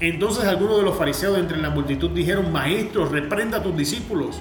Entonces 0.00 0.44
algunos 0.44 0.78
de 0.78 0.82
los 0.82 0.96
fariseos 0.96 1.38
entre 1.38 1.58
la 1.58 1.70
multitud 1.70 2.10
dijeron, 2.10 2.50
maestro, 2.50 3.04
reprenda 3.06 3.58
a 3.58 3.62
tus 3.62 3.76
discípulos. 3.76 4.40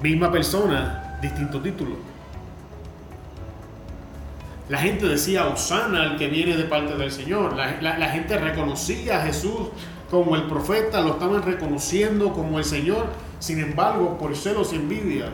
Misma 0.00 0.30
persona, 0.30 1.18
distinto 1.20 1.60
título. 1.60 1.96
La 4.68 4.78
gente 4.78 5.06
decía, 5.06 5.46
Osana, 5.46 6.04
el 6.04 6.16
que 6.16 6.28
viene 6.28 6.56
de 6.56 6.62
parte 6.64 6.96
del 6.96 7.10
Señor. 7.10 7.56
La, 7.56 7.80
la 7.80 8.08
gente 8.10 8.38
reconocía 8.38 9.20
a 9.20 9.26
Jesús 9.26 9.70
como 10.08 10.36
el 10.36 10.44
profeta, 10.44 11.00
lo 11.00 11.14
estaban 11.14 11.42
reconociendo 11.42 12.32
como 12.32 12.58
el 12.58 12.64
Señor. 12.64 13.06
Sin 13.40 13.58
embargo, 13.58 14.16
por 14.18 14.36
celos 14.36 14.72
y 14.72 14.76
envidia, 14.76 15.32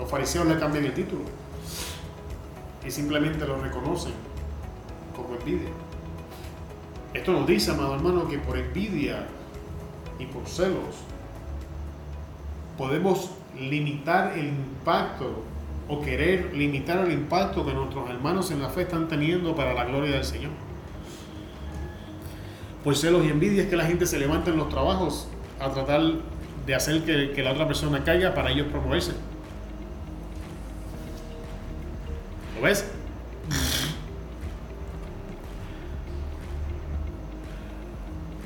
los 0.00 0.08
fariseos 0.08 0.46
le 0.46 0.58
cambian 0.58 0.86
el 0.86 0.94
título 0.94 1.20
y 2.84 2.90
simplemente 2.90 3.46
lo 3.46 3.60
reconocen 3.60 4.12
como 5.14 5.34
envidia. 5.34 5.68
Esto 7.12 7.32
nos 7.32 7.46
dice, 7.46 7.72
amado 7.72 7.96
hermano, 7.96 8.26
que 8.26 8.38
por 8.38 8.56
envidia 8.56 9.26
y 10.18 10.24
por 10.24 10.46
celos 10.46 11.04
podemos 12.78 13.30
limitar 13.58 14.38
el 14.38 14.48
impacto 14.48 15.44
o 15.86 16.00
querer 16.00 16.54
limitar 16.54 17.04
el 17.04 17.12
impacto 17.12 17.66
que 17.66 17.74
nuestros 17.74 18.08
hermanos 18.08 18.50
en 18.50 18.62
la 18.62 18.70
fe 18.70 18.82
están 18.82 19.06
teniendo 19.06 19.54
para 19.54 19.74
la 19.74 19.84
gloria 19.84 20.14
del 20.14 20.24
Señor. 20.24 20.52
Por 22.82 22.96
celos 22.96 23.22
y 23.26 23.28
envidia 23.28 23.64
es 23.64 23.68
que 23.68 23.76
la 23.76 23.84
gente 23.84 24.06
se 24.06 24.18
levanta 24.18 24.50
en 24.50 24.56
los 24.56 24.70
trabajos 24.70 25.28
a 25.60 25.68
tratar 25.68 26.00
de 26.64 26.74
hacer 26.74 27.04
que, 27.04 27.32
que 27.32 27.42
la 27.42 27.52
otra 27.52 27.66
persona 27.66 28.02
caiga 28.02 28.34
para 28.34 28.50
ellos 28.50 28.68
promoverse. 28.68 29.12
Ves? 32.60 32.84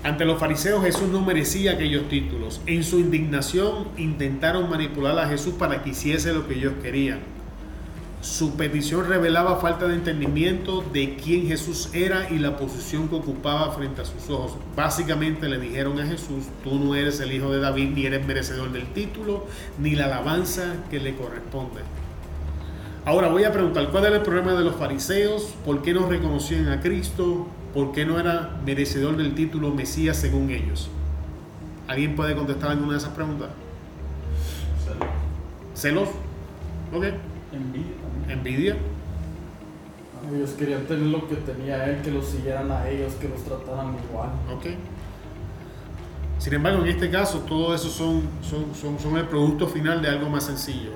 Ante 0.05 0.27
los 0.27 0.39
fariseos 0.39 0.85
Jesús 0.85 1.09
no 1.09 1.23
merecía 1.23 1.73
aquellos 1.73 2.11
títulos. 2.11 2.61
En 2.67 2.85
su 2.85 2.99
indignación 2.99 3.89
intentaron 3.97 4.69
manipular 4.69 5.19
a 5.19 5.27
Jesús 5.27 5.55
para 5.55 5.83
que 5.83 5.91
hiciese 5.91 6.35
lo 6.35 6.47
que 6.47 6.55
ellos 6.55 6.75
querían. 6.83 7.21
Su 8.21 8.55
petición 8.57 9.09
revelaba 9.09 9.61
falta 9.61 9.87
de 9.87 9.95
entendimiento 9.95 10.83
de 10.93 11.17
quién 11.17 11.47
Jesús 11.47 11.89
era 11.95 12.31
y 12.31 12.39
la 12.39 12.59
posición 12.59 13.09
que 13.09 13.17
ocupaba 13.17 13.73
frente 13.73 14.03
a 14.03 14.05
sus 14.05 14.29
ojos. 14.29 14.57
Básicamente 14.77 15.49
le 15.49 15.59
dijeron 15.59 15.99
a 15.99 16.07
Jesús, 16.07 16.45
tú 16.63 16.79
no 16.79 16.95
eres 16.95 17.21
el 17.21 17.33
hijo 17.33 17.51
de 17.51 17.61
David, 17.61 17.91
ni 17.95 18.05
eres 18.05 18.27
merecedor 18.27 18.73
del 18.73 18.87
título, 18.93 19.47
ni 19.79 19.95
la 19.95 20.05
alabanza 20.05 20.77
que 20.91 21.01
le 21.01 21.15
corresponde. 21.17 21.81
Ahora 23.07 23.29
voy 23.29 23.45
a 23.45 23.53
preguntar, 23.53 23.91
¿cuál 23.91 24.07
era 24.07 24.17
el 24.17 24.23
problema 24.23 24.55
de 24.55 24.65
los 24.65 24.77
fariseos? 24.77 25.55
¿Por 25.63 25.83
qué 25.83 25.93
no 25.93 26.09
reconocían 26.09 26.69
a 26.71 26.81
Cristo? 26.81 27.47
¿Por 27.75 27.93
qué 27.93 28.07
no 28.07 28.19
era 28.19 28.57
merecedor 28.65 29.19
del 29.19 29.35
título 29.35 29.71
Mesías 29.73 30.17
según 30.17 30.51
ellos? 30.51 30.89
¿Alguien 31.87 32.17
puede 32.17 32.35
contestar 32.35 32.71
alguna 32.71 32.93
de 32.93 32.99
esas 32.99 33.11
preguntas? 33.11 33.51
¿Celos? 35.75 36.09
¿Ok? 36.95 37.05
Envidia 37.53 37.93
¿Envidia? 38.31 38.77
Ellos 40.35 40.51
querían 40.53 40.87
tener 40.87 41.05
lo 41.05 41.29
que 41.29 41.35
tenía 41.37 41.85
él, 41.85 42.01
que 42.01 42.11
los 42.11 42.25
siguieran 42.25 42.71
a 42.71 42.89
ellos, 42.89 43.13
que 43.21 43.29
los 43.29 43.43
trataran 43.45 43.97
igual. 44.09 44.31
Ok. 44.51 44.65
Sin 46.39 46.55
embargo, 46.55 46.83
en 46.83 46.89
este 46.89 47.11
caso, 47.11 47.41
todo 47.41 47.75
eso 47.75 47.91
son, 47.91 48.23
son, 48.41 48.75
son, 48.75 48.99
son 48.99 49.19
el 49.19 49.27
producto 49.27 49.69
final 49.69 50.01
de 50.01 50.09
algo 50.09 50.31
más 50.31 50.45
sencillo 50.45 50.93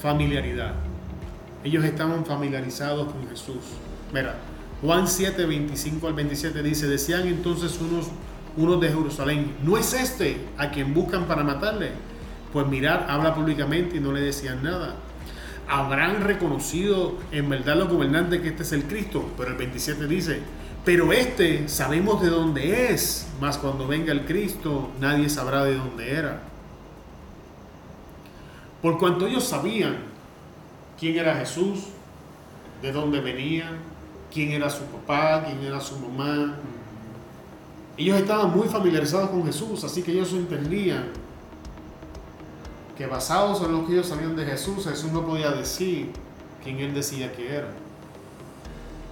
familiaridad. 0.00 0.74
Ellos 1.64 1.84
estaban 1.84 2.24
familiarizados 2.24 3.12
con 3.12 3.28
Jesús. 3.28 3.64
Mira, 4.12 4.36
Juan 4.80 5.08
7, 5.08 5.44
25 5.44 6.06
al 6.06 6.14
27 6.14 6.62
dice, 6.62 6.86
decían 6.86 7.26
entonces 7.26 7.78
unos, 7.80 8.06
unos 8.56 8.80
de 8.80 8.88
Jerusalén, 8.88 9.56
¿no 9.64 9.76
es 9.76 9.92
este 9.92 10.36
a 10.56 10.70
quien 10.70 10.94
buscan 10.94 11.24
para 11.26 11.42
matarle? 11.42 11.90
Pues 12.52 12.66
mirar, 12.66 13.06
habla 13.10 13.34
públicamente 13.34 13.96
y 13.96 14.00
no 14.00 14.12
le 14.12 14.20
decían 14.20 14.62
nada. 14.62 14.94
habrán 15.68 16.22
reconocido 16.22 17.18
en 17.30 17.48
verdad 17.50 17.76
los 17.76 17.88
gobernantes 17.88 18.40
que 18.40 18.48
este 18.48 18.62
es 18.62 18.72
el 18.72 18.84
Cristo. 18.84 19.30
Pero 19.36 19.50
el 19.50 19.56
27 19.56 20.06
dice, 20.06 20.40
pero 20.84 21.12
este 21.12 21.68
sabemos 21.68 22.22
de 22.22 22.30
dónde 22.30 22.92
es, 22.92 23.26
mas 23.40 23.58
cuando 23.58 23.86
venga 23.86 24.12
el 24.12 24.24
Cristo 24.24 24.90
nadie 25.00 25.28
sabrá 25.28 25.64
de 25.64 25.74
dónde 25.74 26.12
era. 26.12 26.47
Por 28.82 28.98
cuanto 28.98 29.26
ellos 29.26 29.44
sabían 29.44 29.98
quién 30.98 31.16
era 31.16 31.34
Jesús, 31.36 31.88
de 32.80 32.92
dónde 32.92 33.20
venía, 33.20 33.70
quién 34.32 34.52
era 34.52 34.70
su 34.70 34.84
papá, 34.84 35.44
quién 35.44 35.62
era 35.62 35.80
su 35.80 35.98
mamá. 35.98 36.56
Ellos 37.96 38.16
estaban 38.18 38.56
muy 38.56 38.68
familiarizados 38.68 39.30
con 39.30 39.44
Jesús, 39.44 39.82
así 39.82 40.02
que 40.02 40.12
ellos 40.12 40.32
entendían 40.32 41.08
que 42.96 43.06
basados 43.06 43.62
en 43.62 43.72
lo 43.72 43.86
que 43.86 43.92
ellos 43.92 44.08
sabían 44.08 44.36
de 44.36 44.44
Jesús, 44.44 44.84
Jesús 44.84 45.10
no 45.12 45.24
podía 45.24 45.50
decir 45.50 46.12
quién 46.62 46.78
él 46.78 46.94
decía 46.94 47.32
que 47.32 47.56
era. 47.56 47.68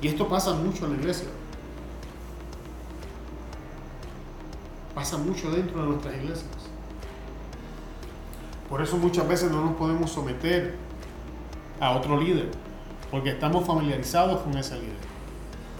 Y 0.00 0.08
esto 0.08 0.28
pasa 0.28 0.54
mucho 0.54 0.86
en 0.86 0.92
la 0.92 0.98
iglesia. 0.98 1.28
Pasa 4.94 5.16
mucho 5.18 5.50
dentro 5.50 5.80
de 5.80 5.88
nuestras 5.88 6.14
iglesias. 6.14 6.55
Por 8.68 8.82
eso 8.82 8.96
muchas 8.96 9.28
veces 9.28 9.50
no 9.50 9.64
nos 9.64 9.76
podemos 9.76 10.10
someter 10.10 10.74
a 11.80 11.92
otro 11.92 12.20
líder, 12.20 12.50
porque 13.10 13.30
estamos 13.30 13.66
familiarizados 13.66 14.42
con 14.42 14.56
ese 14.56 14.74
líder. 14.74 15.06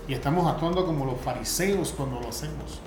Y 0.09 0.15
estamos 0.15 0.47
actuando 0.47 0.87
como 0.87 1.05
los 1.05 1.21
fariseos 1.21 1.93
cuando 1.97 2.21
lo 2.21 2.29
hacemos. 2.29 2.81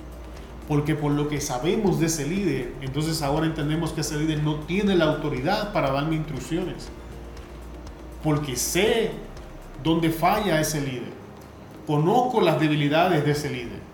Porque 0.66 0.94
por 0.94 1.12
lo 1.12 1.28
que 1.28 1.40
sabemos 1.40 2.00
de 2.00 2.06
ese 2.06 2.26
líder, 2.26 2.72
entonces 2.80 3.20
ahora 3.22 3.46
entendemos 3.46 3.92
que 3.92 4.00
ese 4.00 4.16
líder 4.16 4.42
no 4.42 4.60
tiene 4.60 4.96
la 4.96 5.06
autoridad 5.06 5.72
para 5.72 5.90
darme 5.90 6.16
instrucciones. 6.16 6.88
Porque 8.22 8.56
sé 8.56 9.10
dónde 9.82 10.10
falla 10.10 10.60
ese 10.60 10.80
líder. 10.80 11.12
Conozco 11.86 12.40
las 12.40 12.60
debilidades 12.60 13.24
de 13.24 13.32
ese 13.32 13.50
líder. 13.50 13.89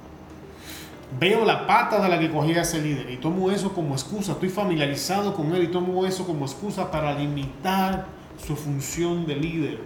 Veo 1.18 1.44
la 1.44 1.66
pata 1.66 2.00
de 2.02 2.08
la 2.08 2.18
que 2.18 2.30
cogía 2.30 2.62
ese 2.62 2.80
líder 2.80 3.10
y 3.10 3.16
tomo 3.16 3.50
eso 3.50 3.72
como 3.72 3.94
excusa. 3.94 4.32
Estoy 4.32 4.50
familiarizado 4.50 5.34
con 5.34 5.54
él 5.54 5.64
y 5.64 5.68
tomo 5.68 6.04
eso 6.04 6.26
como 6.26 6.44
excusa 6.44 6.90
para 6.90 7.14
limitar 7.18 8.06
su 8.44 8.56
función 8.56 9.26
de 9.26 9.36
líder. 9.36 9.78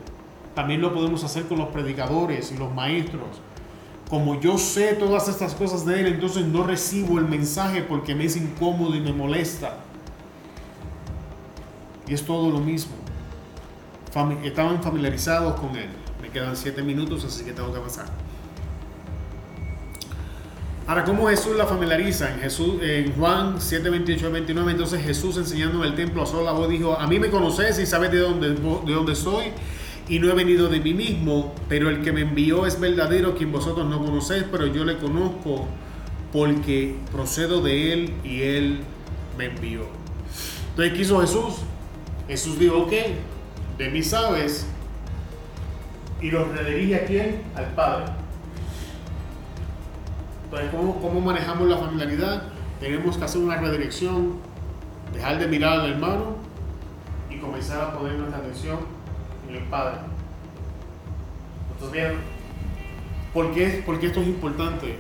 También 0.55 0.81
lo 0.81 0.93
podemos 0.93 1.23
hacer 1.23 1.47
con 1.47 1.59
los 1.59 1.69
predicadores 1.69 2.51
y 2.53 2.59
los 2.59 2.75
maestros 2.75 3.41
como 4.11 4.41
yo 4.41 4.59
sé 4.59 4.95
todas 4.95 5.29
estas 5.29 5.55
cosas 5.55 5.87
de 5.87 6.01
Él, 6.01 6.07
entonces 6.09 6.45
no 6.45 6.65
recibo 6.65 7.21
el 7.21 7.27
mensaje 7.27 7.83
porque 7.83 8.17
me 8.17 8.25
es 8.25 8.37
incómodo 8.37 8.97
y 8.97 9.01
me 9.01 9.13
molesta. 9.13 9.77
Y 12.09 12.15
es 12.15 12.25
todo 12.25 12.51
lo 12.51 12.59
mismo. 12.59 12.93
estaban 14.43 14.83
familiarizados 14.83 15.61
con 15.61 15.77
Él. 15.77 15.89
Me 16.21 16.29
quedan 16.29 16.57
siete 16.57 16.83
minutos, 16.83 17.25
así 17.25 17.45
que 17.45 17.53
tengo 17.53 17.73
que 17.73 17.79
pasar. 17.79 18.07
Ahora, 20.91 21.05
¿cómo 21.05 21.29
Jesús 21.29 21.55
la 21.55 21.67
familiariza? 21.67 22.35
En, 22.35 22.41
Jesús, 22.41 22.83
en 22.83 23.13
Juan 23.13 23.61
7, 23.61 23.91
28 23.91 24.33
29, 24.33 24.73
entonces 24.73 25.01
Jesús 25.01 25.37
enseñando 25.37 25.85
en 25.85 25.91
el 25.93 25.95
templo 25.95 26.25
a 26.25 26.27
sola 26.27 26.51
voz 26.51 26.69
dijo, 26.69 26.99
a 26.99 27.07
mí 27.07 27.21
me 27.21 27.31
conoces 27.31 27.79
y 27.79 27.87
sabes 27.87 28.11
de 28.11 28.19
dónde, 28.19 28.55
de 28.55 28.93
dónde 28.93 29.15
soy 29.15 29.53
y 30.09 30.19
no 30.19 30.29
he 30.29 30.35
venido 30.35 30.69
de 30.69 30.81
mí 30.81 30.93
mismo, 30.93 31.55
pero 31.69 31.91
el 31.91 32.03
que 32.03 32.11
me 32.11 32.23
envió 32.23 32.67
es 32.67 32.81
verdadero, 32.81 33.37
quien 33.37 33.53
vosotros 33.53 33.87
no 33.87 34.05
conocéis, 34.05 34.47
pero 34.51 34.67
yo 34.67 34.85
le 34.85 34.97
conozco 34.97 35.69
porque 36.33 36.97
procedo 37.13 37.63
de 37.63 37.93
él 37.93 38.15
y 38.25 38.43
él 38.43 38.81
me 39.39 39.45
envió. 39.45 39.83
Entonces, 40.71 40.93
¿qué 40.93 41.03
hizo 41.03 41.21
Jesús? 41.21 41.55
Jesús 42.27 42.59
dijo, 42.59 42.79
ok, 42.79 42.93
de 43.79 43.91
mí 43.91 44.03
sabes, 44.03 44.67
y 46.21 46.33
lo 46.33 46.47
redirige 46.47 46.97
a 46.97 47.05
quién? 47.05 47.43
Al 47.55 47.67
Padre. 47.77 48.20
Entonces, 50.51 50.71
¿cómo, 50.73 51.01
¿cómo 51.01 51.21
manejamos 51.21 51.69
la 51.69 51.79
familiaridad? 51.79 52.43
Tenemos 52.81 53.17
que 53.17 53.25
hacer 53.25 53.41
una 53.41 53.59
redirección, 53.59 54.39
dejar 55.15 55.39
de 55.39 55.47
mirar 55.47 55.79
al 55.79 55.93
hermano 55.93 56.35
y 57.31 57.37
comenzar 57.37 57.81
a 57.81 57.93
poner 57.97 58.15
nuestra 58.15 58.41
atención 58.41 58.79
el 59.49 59.63
Padre. 59.65 59.99
¿Estás 61.75 61.93
bien? 61.93 62.15
¿Por 63.33 63.55
qué? 63.55 63.83
Porque 63.87 64.09
esto 64.09 64.21
es 64.23 64.27
importante. 64.27 64.97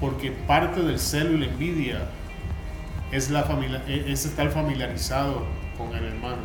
Porque 0.00 0.32
parte 0.32 0.82
del 0.82 0.98
celo 0.98 1.34
y 1.34 1.38
la 1.38 1.46
envidia 1.46 2.08
es 3.12 3.30
estar 3.30 4.50
familiarizado 4.50 5.44
con 5.78 5.94
el 5.94 6.04
hermano. 6.04 6.42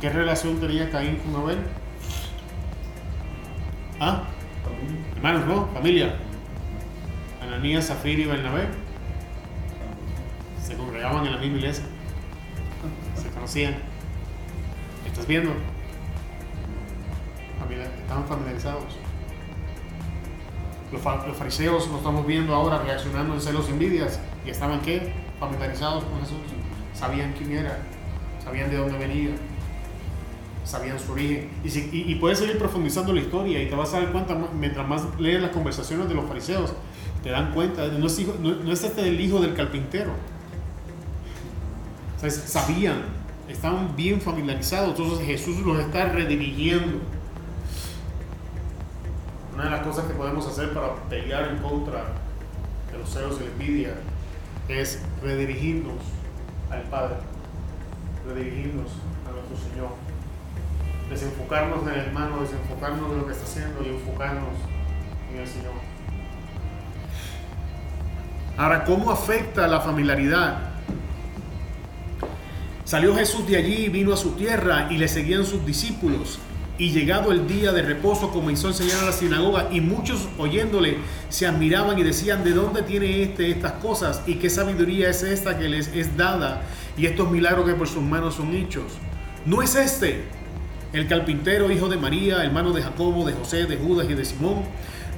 ¿Qué 0.00 0.08
relación 0.08 0.58
tenía 0.60 0.90
Caín 0.90 1.16
con 1.16 1.42
Abel? 1.42 1.58
¿Ah? 4.00 4.24
Hermanos, 5.16 5.46
¿no? 5.46 5.66
Familia. 5.74 6.16
Ananías, 7.42 7.86
Zafir 7.86 8.18
y 8.18 8.24
Bernabé 8.26 8.68
se 10.62 10.76
congregaban 10.76 11.24
en 11.24 11.32
la 11.32 11.38
misma 11.38 11.56
iglesia, 11.56 11.84
se 13.16 13.30
conocían. 13.30 13.76
¿Estás 15.06 15.26
viendo? 15.26 15.52
Estaban 18.02 18.26
familiarizados. 18.26 18.84
Los, 20.92 21.36
fariseos 21.36 21.88
lo 21.88 21.98
estamos 21.98 22.26
viendo 22.26 22.54
ahora 22.54 22.78
reaccionando 22.78 23.34
en 23.34 23.40
celos 23.40 23.68
y 23.68 23.72
envidias. 23.72 24.20
¿Y 24.46 24.50
estaban 24.50 24.80
qué? 24.80 25.12
Familiarizados 25.38 26.04
con 26.04 26.20
Jesús. 26.20 26.38
Sabían 26.94 27.32
quién 27.32 27.52
era, 27.52 27.78
sabían 28.42 28.70
de 28.70 28.76
dónde 28.76 28.98
venía, 28.98 29.30
sabían 30.68 30.98
su 30.98 31.12
origen. 31.12 31.50
Y, 31.64 32.14
puedes 32.16 32.38
seguir 32.38 32.58
profundizando 32.58 33.12
la 33.12 33.20
historia 33.20 33.62
y 33.62 33.68
te 33.68 33.74
vas 33.74 33.94
a 33.94 34.00
dar 34.00 34.12
cuenta, 34.12 34.36
mientras 34.58 34.86
más 34.86 35.02
lees 35.18 35.40
las 35.40 35.50
conversaciones 35.50 36.08
de 36.08 36.14
los 36.14 36.26
fariseos, 36.26 36.74
te 37.22 37.30
dan 37.30 37.52
cuenta, 37.52 37.88
no 37.88 38.06
es, 38.06 38.18
no, 38.40 38.54
no 38.54 38.72
es 38.72 38.84
este 38.84 39.08
el 39.08 39.20
hijo 39.20 39.40
del 39.40 39.54
carpintero 39.54 40.12
sabían, 42.26 43.02
estaban 43.48 43.94
bien 43.94 44.20
familiarizados, 44.20 44.90
entonces 44.98 45.24
Jesús 45.26 45.60
los 45.60 45.78
está 45.78 46.06
redirigiendo. 46.06 46.98
Una 49.54 49.64
de 49.64 49.70
las 49.70 49.86
cosas 49.86 50.04
que 50.06 50.14
podemos 50.14 50.46
hacer 50.46 50.72
para 50.72 50.94
pelear 51.08 51.48
en 51.48 51.58
contra 51.58 52.04
de 52.92 52.98
los 52.98 53.08
celos 53.08 53.38
y 53.40 53.44
la 53.44 53.50
envidia 53.50 53.94
es 54.68 55.00
redirigirnos 55.22 55.98
al 56.70 56.82
Padre, 56.84 57.16
redirigirnos 58.26 58.90
a 59.26 59.32
nuestro 59.32 59.70
Señor, 59.70 59.90
desenfocarnos 61.10 61.84
del 61.86 61.96
hermano, 61.96 62.40
desenfocarnos 62.40 63.10
de 63.10 63.16
lo 63.16 63.26
que 63.26 63.32
está 63.32 63.44
haciendo 63.44 63.82
y 63.82 63.88
enfocarnos 63.88 64.54
en 65.32 65.40
el 65.40 65.46
Señor. 65.46 65.72
Ahora, 68.56 68.84
¿cómo 68.84 69.10
afecta 69.10 69.68
la 69.68 69.80
familiaridad 69.80 70.68
Salió 72.88 73.14
Jesús 73.14 73.46
de 73.46 73.58
allí 73.58 73.84
y 73.84 73.88
vino 73.90 74.14
a 74.14 74.16
su 74.16 74.30
tierra 74.30 74.88
y 74.90 74.96
le 74.96 75.08
seguían 75.08 75.44
sus 75.44 75.66
discípulos. 75.66 76.38
Y 76.78 76.88
llegado 76.88 77.32
el 77.32 77.46
día 77.46 77.70
de 77.70 77.82
reposo 77.82 78.30
comenzó 78.30 78.68
a 78.68 78.70
enseñar 78.70 79.00
a 79.02 79.04
la 79.04 79.12
sinagoga 79.12 79.68
y 79.70 79.82
muchos 79.82 80.26
oyéndole 80.38 80.96
se 81.28 81.46
admiraban 81.46 81.98
y 81.98 82.02
decían, 82.02 82.42
¿de 82.44 82.52
dónde 82.52 82.80
tiene 82.80 83.24
este 83.24 83.50
estas 83.50 83.72
cosas? 83.72 84.22
¿Y 84.26 84.36
qué 84.36 84.48
sabiduría 84.48 85.10
es 85.10 85.22
esta 85.22 85.58
que 85.58 85.68
les 85.68 85.88
es 85.88 86.16
dada? 86.16 86.62
Y 86.96 87.04
estos 87.04 87.30
milagros 87.30 87.66
que 87.66 87.74
por 87.74 87.88
sus 87.88 88.02
manos 88.02 88.36
son 88.36 88.54
hechos. 88.54 88.94
¿No 89.44 89.60
es 89.60 89.74
este 89.74 90.24
el 90.92 91.06
carpintero, 91.06 91.70
hijo 91.70 91.88
de 91.88 91.96
María, 91.96 92.44
hermano 92.44 92.72
de 92.72 92.82
Jacobo, 92.82 93.26
de 93.26 93.32
José, 93.32 93.66
de 93.66 93.76
Judas 93.76 94.06
y 94.08 94.14
de 94.14 94.24
Simón? 94.24 94.62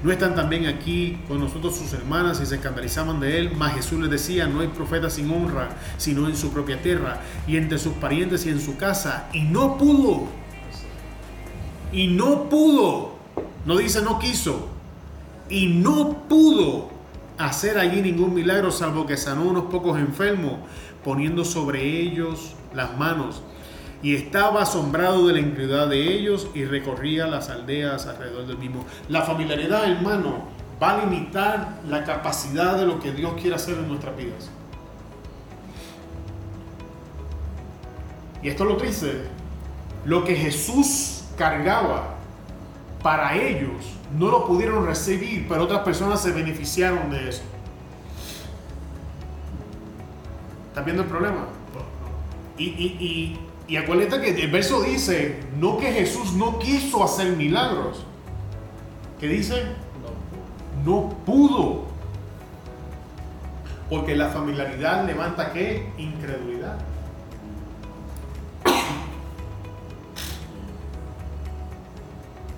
¿No 0.03 0.11
están 0.11 0.35
también 0.35 0.67
aquí 0.67 1.19
con 1.29 1.41
nosotros 1.41 1.77
sus 1.77 1.93
hermanas 1.93 2.41
y 2.43 2.47
se 2.47 2.55
escandalizaban 2.55 3.21
de 3.21 3.39
él? 3.39 3.53
Mas 3.55 3.75
Jesús 3.75 4.01
les 4.01 4.11
decía, 4.11 4.47
no 4.47 4.61
hay 4.61 4.69
profeta 4.69 5.11
sin 5.11 5.31
honra, 5.31 5.77
sino 5.99 6.27
en 6.27 6.37
su 6.37 6.51
propia 6.53 6.81
tierra 6.81 7.21
y 7.47 7.59
entre 7.59 7.79
sus 7.79 7.93
parientes 7.95 8.47
y 8.47 8.49
en 8.49 8.61
su 8.61 8.79
casa. 8.79 9.29
Y 9.35 9.43
no 9.43 9.77
pudo. 9.77 10.29
Y 11.93 12.09
no 12.09 12.49
pudo. 12.49 13.17
No 13.67 13.77
dice 13.77 14.01
no 14.01 14.19
quiso. 14.19 14.69
Y 15.51 15.67
no 15.67 16.25
pudo 16.29 16.89
hacer 17.37 17.79
allí 17.79 18.01
ningún 18.01 18.33
milagro 18.33 18.71
salvo 18.71 19.07
que 19.07 19.19
sanó 19.19 19.43
unos 19.45 19.65
pocos 19.65 19.99
enfermos 19.99 20.61
poniendo 21.05 21.45
sobre 21.45 21.85
ellos 21.85 22.55
las 22.75 22.97
manos 22.97 23.43
y 24.03 24.15
estaba 24.15 24.63
asombrado 24.63 25.27
de 25.27 25.35
la 25.35 25.41
incredulidad 25.41 25.89
de 25.89 26.15
ellos 26.15 26.49
y 26.55 26.65
recorría 26.65 27.27
las 27.27 27.51
aldeas 27.51 28.07
alrededor 28.07 28.47
del 28.47 28.59
mismo. 28.59 28.85
La 29.09 29.23
familiaridad, 29.23 29.85
hermano, 29.85 30.49
va 30.83 30.93
a 30.93 31.05
limitar 31.05 31.81
la 31.89 32.05
capacidad 32.05 32.77
de 32.77 32.87
lo 32.87 32.99
que 32.99 33.13
Dios 33.13 33.35
quiere 33.35 33.57
hacer 33.57 33.75
en 33.75 33.89
nuestras 33.89 34.17
vidas. 34.17 34.51
Y 38.43 38.49
esto 38.49 38.65
lo 38.65 38.77
triste, 38.77 39.25
lo 40.07 40.25
que 40.25 40.35
Jesús 40.35 41.25
cargaba 41.37 42.15
para 43.03 43.37
ellos 43.37 44.01
no 44.17 44.31
lo 44.31 44.47
pudieron 44.47 44.87
recibir, 44.87 45.47
pero 45.49 45.65
otras 45.65 45.81
personas 45.81 46.23
se 46.23 46.33
beneficiaron 46.33 47.11
de 47.11 47.29
eso. 47.29 47.43
¿Estás 50.69 50.85
viendo 50.85 51.03
el 51.03 51.09
problema? 51.09 51.47
Y, 52.57 52.65
y, 52.65 53.39
y 53.71 53.77
acuérdate 53.77 54.21
que 54.21 54.43
el 54.43 54.51
verso 54.51 54.83
dice, 54.83 55.39
no 55.57 55.79
que 55.79 55.93
Jesús 55.93 56.33
no 56.33 56.59
quiso 56.59 57.05
hacer 57.05 57.37
milagros. 57.37 58.05
¿Qué 59.21 59.29
dice? 59.29 59.63
No 60.85 61.11
pudo. 61.25 61.85
Porque 63.89 64.17
la 64.17 64.31
familiaridad 64.31 65.07
levanta 65.07 65.53
qué? 65.53 65.89
Incredulidad. 65.99 66.79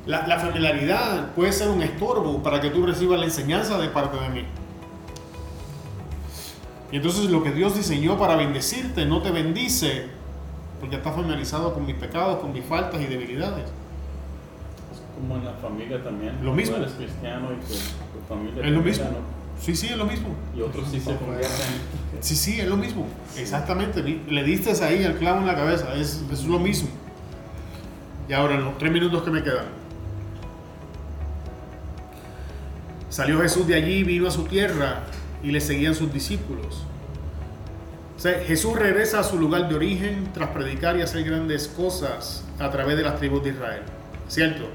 La, 0.07 0.27
la 0.27 0.41
familiaridad 0.41 1.35
puede 1.35 1.53
ser 1.53 1.69
un 1.69 1.83
estorbo 1.83 2.43
para 2.43 2.59
que 2.63 2.71
tú 2.71 2.87
recibas 2.87 3.21
la 3.21 3.27
enseñanza 3.27 3.77
de 3.77 3.89
parte 3.89 4.19
de 4.19 4.31
mí. 4.31 4.47
Y 6.91 6.97
entonces 6.97 7.25
lo 7.27 7.43
que 7.43 7.51
Dios 7.51 7.77
diseñó 7.77 8.19
para 8.19 8.35
bendecirte 8.35 9.05
no 9.05 9.21
te 9.21 9.31
bendice 9.31 10.22
porque 10.83 10.97
está 10.97 11.13
familiarizado 11.13 11.73
con 11.73 11.87
mis 11.87 11.95
pecados, 11.95 12.41
con 12.41 12.53
mis 12.53 12.65
faltas 12.65 13.01
y 13.01 13.07
debilidades. 13.07 13.67
Como 15.15 15.37
en 15.37 15.45
la 15.45 15.53
familia 15.53 16.03
también. 16.03 16.45
Lo 16.45 16.53
mismo. 16.53 16.75
Eres 16.75 16.95
cristiano 16.95 17.51
y 17.53 17.61
tu, 17.65 17.73
tu 17.73 18.27
familia 18.29 18.65
Es 18.65 18.73
lo 18.73 18.83
mismo. 18.83 19.05
¿no? 19.05 19.19
Sí, 19.61 19.77
sí, 19.77 19.87
es 19.87 19.97
lo 19.97 20.07
mismo. 20.07 20.35
Y 20.57 20.61
otros 20.61 20.89
sí 20.91 20.99
se 20.99 21.15
convierten. 21.15 21.49
Sí, 22.19 22.35
sí, 22.35 22.61
es 22.61 22.67
lo 22.67 22.77
mismo. 22.77 23.07
Exactamente. 23.39 24.03
Le 24.03 24.43
diste 24.43 24.73
ahí 24.85 25.05
el 25.05 25.15
clavo 25.19 25.39
en 25.39 25.47
la 25.47 25.55
cabeza. 25.55 25.95
Es, 25.95 26.25
es 26.33 26.45
lo 26.47 26.59
mismo. 26.59 26.89
Y 28.29 28.33
ahora, 28.33 28.57
en 28.57 28.65
los 28.65 28.77
tres 28.77 28.91
minutos 28.91 29.23
que 29.23 29.31
me 29.31 29.45
quedan. 29.45 29.67
Salió 33.09 33.41
Jesús 33.41 33.69
de 33.69 33.77
allí, 33.77 34.03
vino 34.03 34.27
a 34.27 34.33
su 34.33 34.47
tierra 34.47 35.05
y 35.45 35.53
le 35.53 35.61
seguían 35.61 35.95
sus 35.95 36.13
discípulos. 36.13 36.83
Jesús 38.23 38.79
regresa 38.79 39.21
a 39.21 39.25
su 39.25 39.37
lugar 39.37 39.69
de 39.69 39.75
origen 39.75 40.29
tras 40.33 40.51
predicar 40.51 40.97
y 40.97 41.03
hacer 41.03 41.25
grandes 41.25 41.67
cosas 41.67 42.45
a 42.61 42.71
través 42.71 42.97
de 42.97 43.03
las 43.03 43.19
tribus 43.19 43.43
de 43.43 43.51
Israel. 43.51 43.83
¿Cierto? 44.29 44.69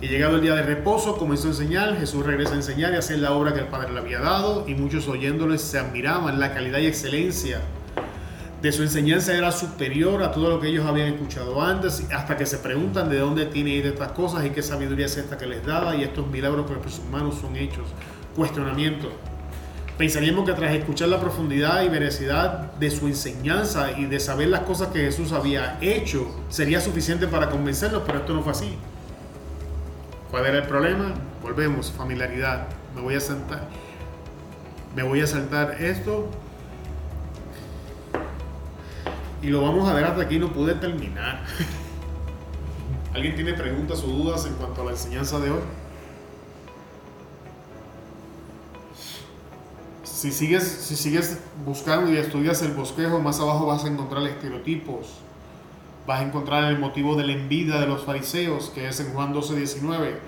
Y 0.00 0.08
llegado 0.08 0.36
el 0.36 0.42
día 0.42 0.54
de 0.54 0.62
reposo, 0.62 1.16
comenzó 1.18 1.48
a 1.48 1.50
enseñar. 1.50 1.96
Jesús 1.98 2.24
regresa 2.24 2.52
a 2.52 2.56
enseñar 2.56 2.94
y 2.94 2.96
hacer 2.96 3.18
la 3.18 3.32
obra 3.32 3.52
que 3.52 3.60
el 3.60 3.66
Padre 3.66 3.92
le 3.92 4.00
había 4.00 4.20
dado. 4.20 4.64
Y 4.66 4.74
muchos 4.74 5.06
oyéndoles 5.06 5.60
se 5.60 5.78
admiraban. 5.78 6.40
La 6.40 6.54
calidad 6.54 6.78
y 6.78 6.86
excelencia 6.86 7.60
de 8.62 8.72
su 8.72 8.82
enseñanza 8.82 9.34
era 9.34 9.52
superior 9.52 10.22
a 10.22 10.32
todo 10.32 10.50
lo 10.50 10.60
que 10.60 10.68
ellos 10.68 10.86
habían 10.86 11.08
escuchado 11.08 11.60
antes. 11.62 12.06
Hasta 12.10 12.38
que 12.38 12.46
se 12.46 12.58
preguntan 12.58 13.10
de 13.10 13.18
dónde 13.18 13.46
tiene 13.46 13.78
estas 13.78 14.12
cosas 14.12 14.46
y 14.46 14.50
qué 14.50 14.62
sabiduría 14.62 15.06
es 15.06 15.16
esta 15.18 15.36
que 15.36 15.46
les 15.46 15.64
daba. 15.64 15.94
Y 15.94 16.04
estos 16.04 16.26
milagros 16.26 16.66
que 16.66 16.74
los 16.74 16.98
humanos 16.98 17.36
son 17.40 17.54
hechos. 17.56 17.86
Cuestionamiento. 18.34 19.10
Pensaríamos 20.00 20.46
que 20.46 20.54
tras 20.54 20.74
escuchar 20.74 21.10
la 21.10 21.20
profundidad 21.20 21.82
y 21.82 21.90
veracidad 21.90 22.72
de 22.72 22.90
su 22.90 23.06
enseñanza 23.06 23.92
y 23.98 24.06
de 24.06 24.18
saber 24.18 24.48
las 24.48 24.60
cosas 24.60 24.88
que 24.88 25.00
Jesús 25.00 25.30
había 25.32 25.76
hecho, 25.82 26.26
sería 26.48 26.80
suficiente 26.80 27.26
para 27.26 27.50
convencerlos, 27.50 28.04
pero 28.06 28.20
esto 28.20 28.32
no 28.32 28.42
fue 28.42 28.52
así. 28.52 28.78
¿Cuál 30.30 30.46
era 30.46 30.56
el 30.56 30.66
problema? 30.66 31.12
Volvemos, 31.42 31.92
familiaridad. 31.92 32.66
Me 32.94 33.02
voy 33.02 33.14
a 33.14 33.20
saltar. 33.20 33.68
Me 34.96 35.02
voy 35.02 35.20
a 35.20 35.26
saltar 35.26 35.76
esto. 35.82 36.30
Y 39.42 39.48
lo 39.48 39.60
vamos 39.60 39.86
a 39.86 39.92
ver 39.92 40.06
hasta 40.06 40.22
aquí, 40.22 40.38
no 40.38 40.50
pude 40.50 40.76
terminar. 40.76 41.44
¿Alguien 43.14 43.34
tiene 43.34 43.52
preguntas 43.52 44.02
o 44.02 44.06
dudas 44.06 44.46
en 44.46 44.54
cuanto 44.54 44.80
a 44.80 44.84
la 44.86 44.90
enseñanza 44.92 45.38
de 45.40 45.50
hoy? 45.50 45.60
Si 50.20 50.32
sigues, 50.32 50.64
si 50.64 50.96
sigues 50.96 51.38
buscando 51.64 52.12
y 52.12 52.18
estudias 52.18 52.60
el 52.60 52.72
bosquejo, 52.72 53.20
más 53.20 53.40
abajo 53.40 53.64
vas 53.64 53.86
a 53.86 53.88
encontrar 53.88 54.22
estereotipos. 54.24 55.14
Vas 56.06 56.20
a 56.20 56.24
encontrar 56.24 56.64
el 56.64 56.78
motivo 56.78 57.16
de 57.16 57.26
la 57.26 57.32
envidia 57.32 57.80
de 57.80 57.86
los 57.86 58.04
fariseos, 58.04 58.68
que 58.68 58.86
es 58.86 59.00
en 59.00 59.14
Juan 59.14 59.32
12, 59.32 59.56
19. 59.56 60.20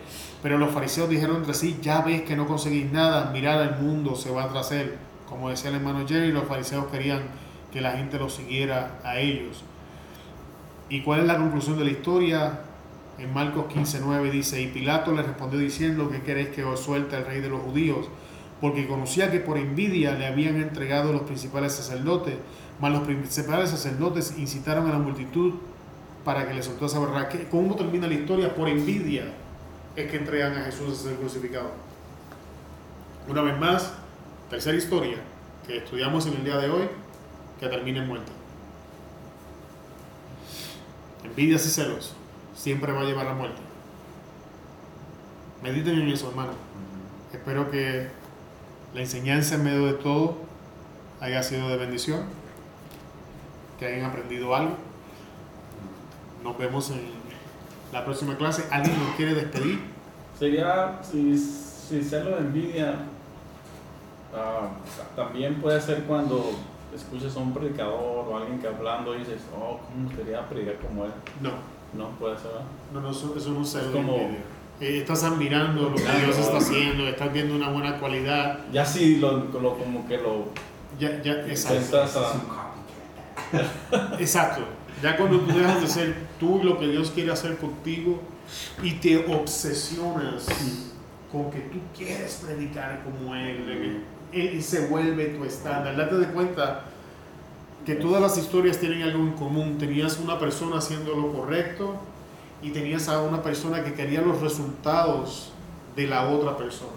Pero 0.42 0.56
los 0.56 0.72
fariseos 0.72 1.10
dijeron 1.10 1.36
entre 1.36 1.52
sí, 1.52 1.78
ya 1.82 2.00
ves 2.00 2.22
que 2.22 2.36
no 2.36 2.46
conseguís 2.46 2.90
nada, 2.90 3.32
mirad 3.34 3.60
al 3.60 3.82
mundo, 3.82 4.16
se 4.16 4.30
va 4.30 4.48
tras 4.48 4.72
él. 4.72 4.94
Como 5.28 5.50
decía 5.50 5.68
el 5.68 5.76
hermano 5.76 6.08
Jerry, 6.08 6.32
los 6.32 6.44
fariseos 6.44 6.86
querían 6.86 7.24
que 7.70 7.82
la 7.82 7.92
gente 7.92 8.18
los 8.18 8.32
siguiera 8.32 8.98
a 9.04 9.18
ellos. 9.18 9.62
¿Y 10.88 11.02
cuál 11.02 11.20
es 11.20 11.26
la 11.26 11.36
conclusión 11.36 11.78
de 11.78 11.84
la 11.84 11.90
historia? 11.90 12.60
En 13.18 13.30
Marcos 13.34 13.66
15, 13.66 14.00
9 14.02 14.30
dice, 14.30 14.58
y 14.58 14.68
Pilato 14.68 15.12
le 15.12 15.22
respondió 15.22 15.58
diciendo, 15.58 16.08
¿qué 16.10 16.22
queréis 16.22 16.48
que 16.48 16.64
os 16.64 16.80
suelte 16.80 17.14
el 17.18 17.26
rey 17.26 17.42
de 17.42 17.50
los 17.50 17.60
judíos? 17.60 18.08
Porque 18.62 18.86
conocía 18.88 19.30
que 19.30 19.40
por 19.40 19.58
envidia 19.58 20.12
le 20.12 20.24
habían 20.26 20.56
entregado 20.56 21.12
los 21.12 21.22
principales 21.22 21.74
sacerdotes, 21.74 22.36
mas 22.80 22.92
los 22.92 23.02
principales 23.02 23.68
sacerdotes 23.68 24.38
incitaron 24.38 24.86
a 24.88 24.92
la 24.92 24.98
multitud 24.98 25.54
para 26.24 26.48
que 26.48 26.54
le 26.54 26.62
soltase 26.62 26.96
a. 26.96 27.28
¿Qué- 27.28 27.48
¿Cómo 27.50 27.74
termina 27.76 28.06
la 28.06 28.14
historia? 28.14 28.54
Por 28.54 28.68
envidia 28.68 29.24
es 29.96 30.10
que 30.10 30.16
entregan 30.16 30.56
a 30.56 30.62
Jesús 30.62 31.00
a 31.00 31.02
ser 31.02 31.16
crucificado. 31.16 31.72
Una 33.28 33.42
vez 33.42 33.58
más, 33.58 33.92
tercera 34.48 34.76
historia 34.78 35.16
que 35.66 35.78
estudiamos 35.78 36.24
en 36.26 36.34
el 36.34 36.44
día 36.44 36.56
de 36.58 36.70
hoy, 36.70 36.88
que 37.60 37.66
termina 37.68 38.00
en 38.00 38.08
muerte. 38.08 38.32
Envidias 41.24 41.66
y 41.66 41.70
celos 41.70 42.14
siempre 42.54 42.92
va 42.92 43.00
a 43.00 43.04
llevar 43.04 43.26
a 43.26 43.30
la 43.30 43.34
muerte. 43.34 43.60
Mediten 45.62 45.98
en 46.00 46.08
eso, 46.08 46.28
hermano. 46.30 46.52
Espero 47.32 47.70
que 47.70 48.08
la 48.94 49.00
enseñanza 49.00 49.54
en 49.56 49.64
medio 49.64 49.86
de 49.86 49.94
todo 49.94 50.36
haya 51.20 51.42
sido 51.42 51.68
de 51.68 51.76
bendición, 51.76 52.20
que 53.78 53.86
hayan 53.86 54.04
aprendido 54.04 54.54
algo. 54.54 54.74
Nos 56.42 56.58
vemos 56.58 56.90
en 56.90 57.00
la 57.92 58.04
próxima 58.04 58.36
clase. 58.36 58.64
¿Alguien 58.70 58.98
nos 58.98 59.14
quiere 59.16 59.34
despedir? 59.34 59.80
Sería, 60.38 60.98
si, 61.02 61.38
si 61.38 62.02
celo 62.02 62.30
de 62.32 62.38
envidia, 62.38 62.96
ah, 64.34 64.70
también 65.14 65.60
puede 65.60 65.80
ser 65.80 66.02
cuando 66.04 66.50
escuchas 66.94 67.36
a 67.36 67.38
un 67.38 67.54
predicador 67.54 68.26
o 68.28 68.36
alguien 68.36 68.58
que 68.58 68.66
hablando 68.66 69.14
y 69.14 69.18
dices, 69.20 69.42
oh, 69.56 69.78
¿cómo 69.78 70.08
gustaría 70.08 70.46
predicar 70.48 70.76
como 70.86 71.04
él? 71.04 71.12
No, 71.40 71.50
No, 71.96 72.10
puede 72.18 72.36
ser, 72.38 72.50
no, 72.92 73.00
no 73.00 73.10
eso, 73.10 73.34
eso 73.36 73.50
no 73.50 73.62
es 73.62 73.68
celo 73.70 73.84
Es 73.84 73.90
como- 73.92 74.16
envidia. 74.16 74.40
Eh, 74.82 74.98
estás 74.98 75.22
admirando 75.22 75.90
lo 75.90 75.94
que. 75.94 76.02
Dios 76.02 76.36
está 76.38 76.58
haciendo, 76.58 77.06
estás 77.06 77.32
viendo 77.32 77.54
una 77.54 77.68
buena 77.70 77.98
cualidad. 78.00 78.58
Ya 78.72 78.84
si 78.84 79.16
lo, 79.16 79.38
lo- 79.38 79.78
como 79.78 80.08
que 80.08 80.18
lo 80.18 80.46
Ya, 80.98 81.22
ya, 81.22 81.34
exacto. 81.46 82.02
a... 82.02 82.72
Exacto. 84.18 84.62
Ya 85.00 85.16
cuando 85.16 85.38
tú 85.40 85.52
dejas 85.56 85.80
de 85.80 85.86
ser 85.86 86.16
tú 86.40 86.60
lo 86.64 86.78
que 86.80 86.88
Dios 86.88 87.12
quiere 87.14 87.30
hacer 87.30 87.56
contigo 87.58 88.20
y 88.82 88.92
te 88.94 89.16
obsesionas 89.32 90.46
con 91.30 91.50
que 91.50 91.60
tú 91.60 91.78
quieres 91.96 92.42
predicar 92.44 93.02
como 93.04 93.34
Él, 93.36 94.02
Él 94.32 94.62
se 94.62 94.86
vuelve 94.88 95.26
tu 95.26 95.44
estándar. 95.44 95.96
Date 95.96 96.16
de 96.16 96.26
cuenta 96.26 96.84
que 97.86 97.94
todas 97.94 98.20
las 98.20 98.36
historias 98.36 98.78
tienen 98.78 99.02
algo 99.02 99.20
en 99.20 99.32
común. 99.32 99.78
Tenías 99.78 100.18
una 100.18 100.38
persona 100.40 100.78
haciendo 100.78 101.14
lo 101.14 101.32
correcto 101.32 102.00
y 102.62 102.70
tenías 102.70 103.08
a 103.08 103.20
una 103.22 103.42
persona 103.42 103.82
que 103.84 103.92
quería 103.94 104.20
los 104.22 104.40
resultados 104.40 105.50
de 105.96 106.06
la 106.06 106.28
otra 106.28 106.56
persona. 106.56 106.92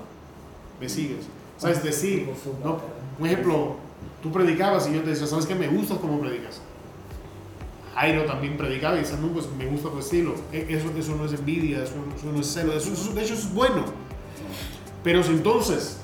¿Me 0.80 0.88
sigues? 0.90 1.26
O 1.58 1.62
sea, 1.62 1.72
es 1.72 1.84
decir, 1.84 2.30
no, 2.64 2.80
un 3.20 3.26
ejemplo, 3.26 3.76
tú 4.22 4.32
predicabas 4.32 4.88
y 4.88 4.94
yo 4.94 5.02
te 5.02 5.10
decía, 5.12 5.26
¿sabes 5.28 5.46
qué? 5.46 5.56
Me 5.56 5.68
gusta 5.68 5.96
cómo 5.96 6.20
predicas. 6.20 6.62
Jairo 7.96 8.26
también 8.26 8.58
predicaba 8.58 8.96
y 8.98 9.00
decía, 9.00 9.18
no, 9.18 9.30
pues 9.30 9.48
me 9.58 9.66
gusta 9.68 9.90
tu 9.90 10.00
estilo. 10.00 10.36
E- 10.52 10.66
Eso, 10.70 10.92
eso 10.98 11.16
no 11.16 11.26
es 11.26 11.34
envidia, 11.34 11.82
eso, 11.82 11.94
eso 12.16 12.32
no 12.32 12.42
es 12.42 12.48
celo, 12.48 12.74
eso, 12.74 12.92
eso- 12.92 13.14
de 13.14 13.24
hecho 13.24 13.34
es 13.36 13.54
bueno. 13.54 13.86
Pero 15.04 15.24
si 15.24 15.32
entonces, 15.32 15.98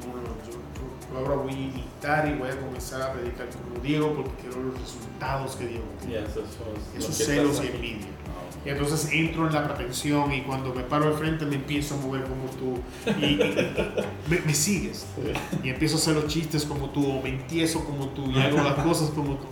yo, 0.00 1.12
yo 1.12 1.18
ahora 1.18 1.34
voy 1.42 1.52
a 1.52 1.56
imitar 1.56 2.28
y 2.28 2.38
voy 2.38 2.48
a 2.50 2.60
comenzar 2.60 3.02
a 3.02 3.12
predicar 3.12 3.48
como 3.48 3.82
Diego 3.82 4.12
porque 4.14 4.30
quiero 4.42 4.62
los 4.62 4.80
resultados 4.80 5.56
que 5.56 5.66
Diego 5.66 5.84
tiene. 6.00 6.18
eso, 6.24 6.42
eso 6.96 7.08
es 7.10 7.16
celos 7.26 7.60
y 7.64 7.66
envidia. 7.68 8.06
Y 8.64 8.68
entonces 8.68 9.08
entro 9.12 9.46
en 9.46 9.54
la 9.54 9.66
pretensión 9.66 10.32
y 10.34 10.42
cuando 10.42 10.74
me 10.74 10.82
paro 10.82 11.06
al 11.06 11.14
frente 11.14 11.46
me 11.46 11.54
empiezo 11.56 11.94
a 11.94 11.98
mover 11.98 12.24
como 12.24 12.44
tú 12.50 12.78
y, 13.18 13.24
y- 13.24 13.66
me, 14.28 14.40
me 14.40 14.54
sigues. 14.54 15.06
Y 15.64 15.70
empiezo 15.70 15.96
a 15.96 15.98
hacer 15.98 16.14
los 16.14 16.26
chistes 16.26 16.64
como 16.66 16.90
tú 16.90 17.10
o 17.10 17.22
me 17.22 17.30
empiezo 17.30 17.82
como 17.84 18.08
tú 18.08 18.30
y 18.30 18.38
hago 18.38 18.58
las 18.62 18.74
cosas 18.74 19.10
como 19.10 19.36
tú. 19.36 19.46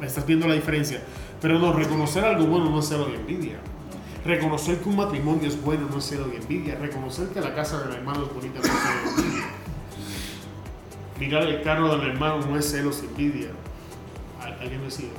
Me 0.00 0.06
estás 0.06 0.26
viendo 0.26 0.48
la 0.48 0.54
diferencia. 0.54 1.00
Pero 1.40 1.58
no, 1.60 1.72
reconocer 1.72 2.24
algo 2.24 2.44
bueno 2.46 2.70
no 2.70 2.80
es 2.80 2.88
celo 2.88 3.08
y 3.10 3.14
envidia. 3.14 3.58
Reconocer 4.24 4.78
que 4.80 4.88
un 4.88 4.96
matrimonio 4.96 5.46
es 5.48 5.62
bueno 5.62 5.86
no 5.90 5.98
es 5.98 6.04
celo 6.04 6.26
y 6.32 6.36
envidia. 6.36 6.74
Reconocer 6.74 7.28
que 7.28 7.40
la 7.40 7.54
casa 7.54 7.80
del 7.82 7.94
hermano 7.98 8.24
es 8.26 8.34
bonita 8.34 8.58
no 8.58 8.64
es 8.64 8.70
celo 8.72 9.00
y 9.04 9.20
envidia. 9.20 9.46
Mirar 11.20 11.42
el 11.44 11.62
carro 11.62 11.96
del 11.96 12.08
hermano 12.10 12.44
no 12.46 12.58
es 12.58 12.68
celos 12.70 13.02
y 13.02 13.06
envidia. 13.06 13.50
¿Al- 14.42 14.54
¿Alguien 14.60 14.82
me 14.82 14.90
sigue? 14.90 15.10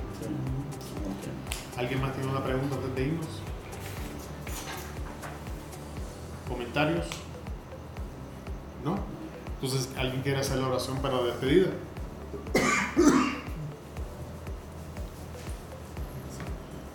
¿Alguien 1.81 1.99
más 1.99 2.13
tiene 2.13 2.29
una 2.29 2.43
pregunta 2.43 2.75
antes 2.75 2.93
de 2.93 3.07
irnos? 3.07 3.25
¿Comentarios? 6.47 7.07
¿No? 8.85 8.99
Entonces, 9.55 9.89
¿alguien 9.97 10.21
quiere 10.21 10.41
hacer 10.41 10.59
la 10.59 10.67
oración 10.67 10.97
para 10.97 11.15
la 11.15 11.23
despedida? 11.23 11.69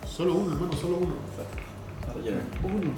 Solo 0.07 0.35
uno, 0.35 0.53
hermano, 0.53 0.71
solo 0.71 0.97
uno. 0.99 1.15
Uno. 2.63 2.91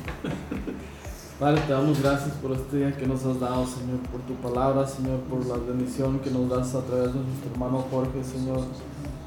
Padre, 1.40 1.61
te 1.61 1.74
damos 1.74 1.99
gracias 2.03 2.36
por 2.36 2.52
este 2.52 2.78
día 2.78 2.95
que 2.95 3.07
nos 3.07 3.26
has 3.26 3.40
dado, 3.40 3.66
Señor, 3.66 3.98
por 4.11 4.22
tu 4.22 4.36
palabra, 4.36 4.86
Señor, 4.86 5.22
por 5.22 5.44
la 5.44 5.56
bendición 5.56 6.20
que 6.20 6.30
nos 6.30 6.49
das 6.49 6.76
a 6.76 6.86
través 6.86 7.16
de 7.16 7.20
nuestro 7.20 7.52
hermano 7.52 7.84
Jorge, 7.90 8.24
Señor. 8.24 8.60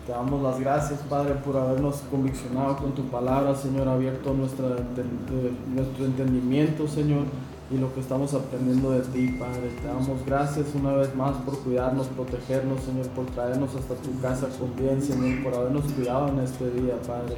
Te 0.06 0.10
damos 0.12 0.42
las 0.42 0.58
gracias, 0.58 0.98
Padre, 1.08 1.34
por 1.44 1.56
habernos 1.56 2.02
conviccionado 2.10 2.76
con 2.76 2.92
tu 2.92 3.04
palabra, 3.04 3.54
Señor, 3.54 3.86
abierto 3.88 4.34
nuestra, 4.34 4.66
enten- 4.70 5.74
nuestro 5.74 6.04
entendimiento, 6.06 6.88
Señor, 6.88 7.22
y 7.70 7.78
lo 7.78 7.94
que 7.94 8.00
estamos 8.00 8.34
aprendiendo 8.34 8.90
de 8.90 9.00
ti, 9.00 9.28
Padre. 9.38 9.70
Te 9.80 9.86
damos 9.86 10.26
gracias 10.26 10.66
una 10.74 10.92
vez 10.94 11.14
más 11.14 11.36
por 11.44 11.56
cuidarnos, 11.60 12.08
protegernos, 12.08 12.80
Señor, 12.82 13.06
por 13.10 13.26
traernos 13.26 13.70
hasta 13.76 13.94
tu 13.94 14.20
casa 14.20 14.48
con 14.58 14.74
bien, 14.76 15.00
Señor, 15.00 15.42
por 15.44 15.54
habernos 15.54 15.84
cuidado 15.92 16.28
en 16.30 16.40
este 16.40 16.68
día, 16.72 16.94
Padre. 17.06 17.36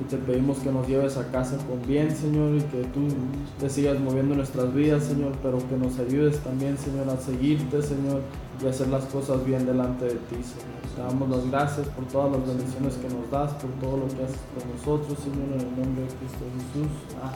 Y 0.00 0.04
te 0.04 0.16
pedimos 0.16 0.58
que 0.58 0.70
nos 0.70 0.86
lleves 0.86 1.16
a 1.16 1.30
casa 1.30 1.56
con 1.66 1.84
bien, 1.86 2.14
Señor, 2.14 2.54
y 2.54 2.60
que 2.60 2.84
tú 2.94 3.08
te 3.58 3.68
sigas 3.68 3.98
moviendo 3.98 4.34
en 4.34 4.38
nuestras 4.38 4.72
vidas, 4.72 5.04
Señor, 5.04 5.32
pero 5.42 5.58
que 5.68 5.76
nos 5.76 5.98
ayudes 5.98 6.38
también, 6.38 6.78
Señor, 6.78 7.10
a 7.10 7.16
seguirte, 7.16 7.82
Señor, 7.82 8.22
y 8.62 8.66
a 8.66 8.70
hacer 8.70 8.88
las 8.88 9.04
cosas 9.06 9.44
bien 9.44 9.66
delante 9.66 10.04
de 10.04 10.14
ti, 10.14 10.36
Señor. 10.36 10.78
Te 10.94 11.02
damos 11.02 11.28
las 11.28 11.50
gracias 11.50 11.88
por 11.88 12.04
todas 12.06 12.32
las 12.32 12.46
bendiciones 12.46 12.94
que 12.94 13.08
nos 13.08 13.30
das, 13.30 13.52
por 13.54 13.70
todo 13.80 13.96
lo 13.98 14.08
que 14.08 14.22
haces 14.22 14.38
por 14.54 14.66
nosotros, 14.66 15.18
Señor, 15.18 15.46
en 15.54 15.60
el 15.60 15.80
nombre 15.80 16.02
de 16.02 16.08
Cristo 16.08 16.44
Jesús. 16.74 16.92
Ah. 17.22 17.32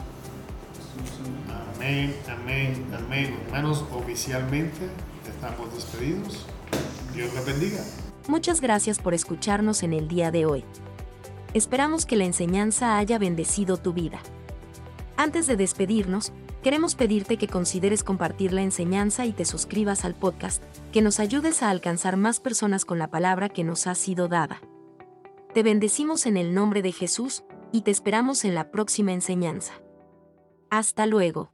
Amén, 1.75 2.15
amén, 2.29 2.85
amén. 2.95 3.35
Hermanos, 3.47 3.83
oficialmente 3.93 4.87
estamos 5.27 5.73
despedidos. 5.73 6.45
Dios 7.13 7.33
les 7.33 7.45
bendiga. 7.45 7.83
Muchas 8.27 8.61
gracias 8.61 8.99
por 8.99 9.13
escucharnos 9.13 9.83
en 9.83 9.93
el 9.93 10.07
día 10.07 10.31
de 10.31 10.45
hoy. 10.45 10.63
Esperamos 11.53 12.05
que 12.07 12.15
la 12.15 12.25
enseñanza 12.25 12.97
haya 12.97 13.19
bendecido 13.19 13.77
tu 13.77 13.93
vida. 13.93 14.19
Antes 15.17 15.45
de 15.45 15.55
despedirnos, 15.55 16.33
queremos 16.63 16.95
pedirte 16.95 17.37
que 17.37 17.47
consideres 17.47 18.03
compartir 18.03 18.53
la 18.53 18.63
enseñanza 18.63 19.25
y 19.27 19.33
te 19.33 19.45
suscribas 19.45 20.03
al 20.03 20.15
podcast, 20.15 20.63
que 20.91 21.03
nos 21.03 21.19
ayudes 21.19 21.61
a 21.61 21.69
alcanzar 21.69 22.17
más 22.17 22.39
personas 22.39 22.85
con 22.85 22.97
la 22.97 23.11
palabra 23.11 23.49
que 23.49 23.63
nos 23.63 23.85
ha 23.85 23.93
sido 23.93 24.27
dada. 24.27 24.61
Te 25.53 25.61
bendecimos 25.61 26.25
en 26.25 26.37
el 26.37 26.55
nombre 26.55 26.81
de 26.81 26.91
Jesús, 26.91 27.43
y 27.71 27.81
te 27.81 27.91
esperamos 27.91 28.45
en 28.45 28.55
la 28.55 28.71
próxima 28.71 29.13
enseñanza. 29.13 29.73
Hasta 30.69 31.05
luego. 31.05 31.51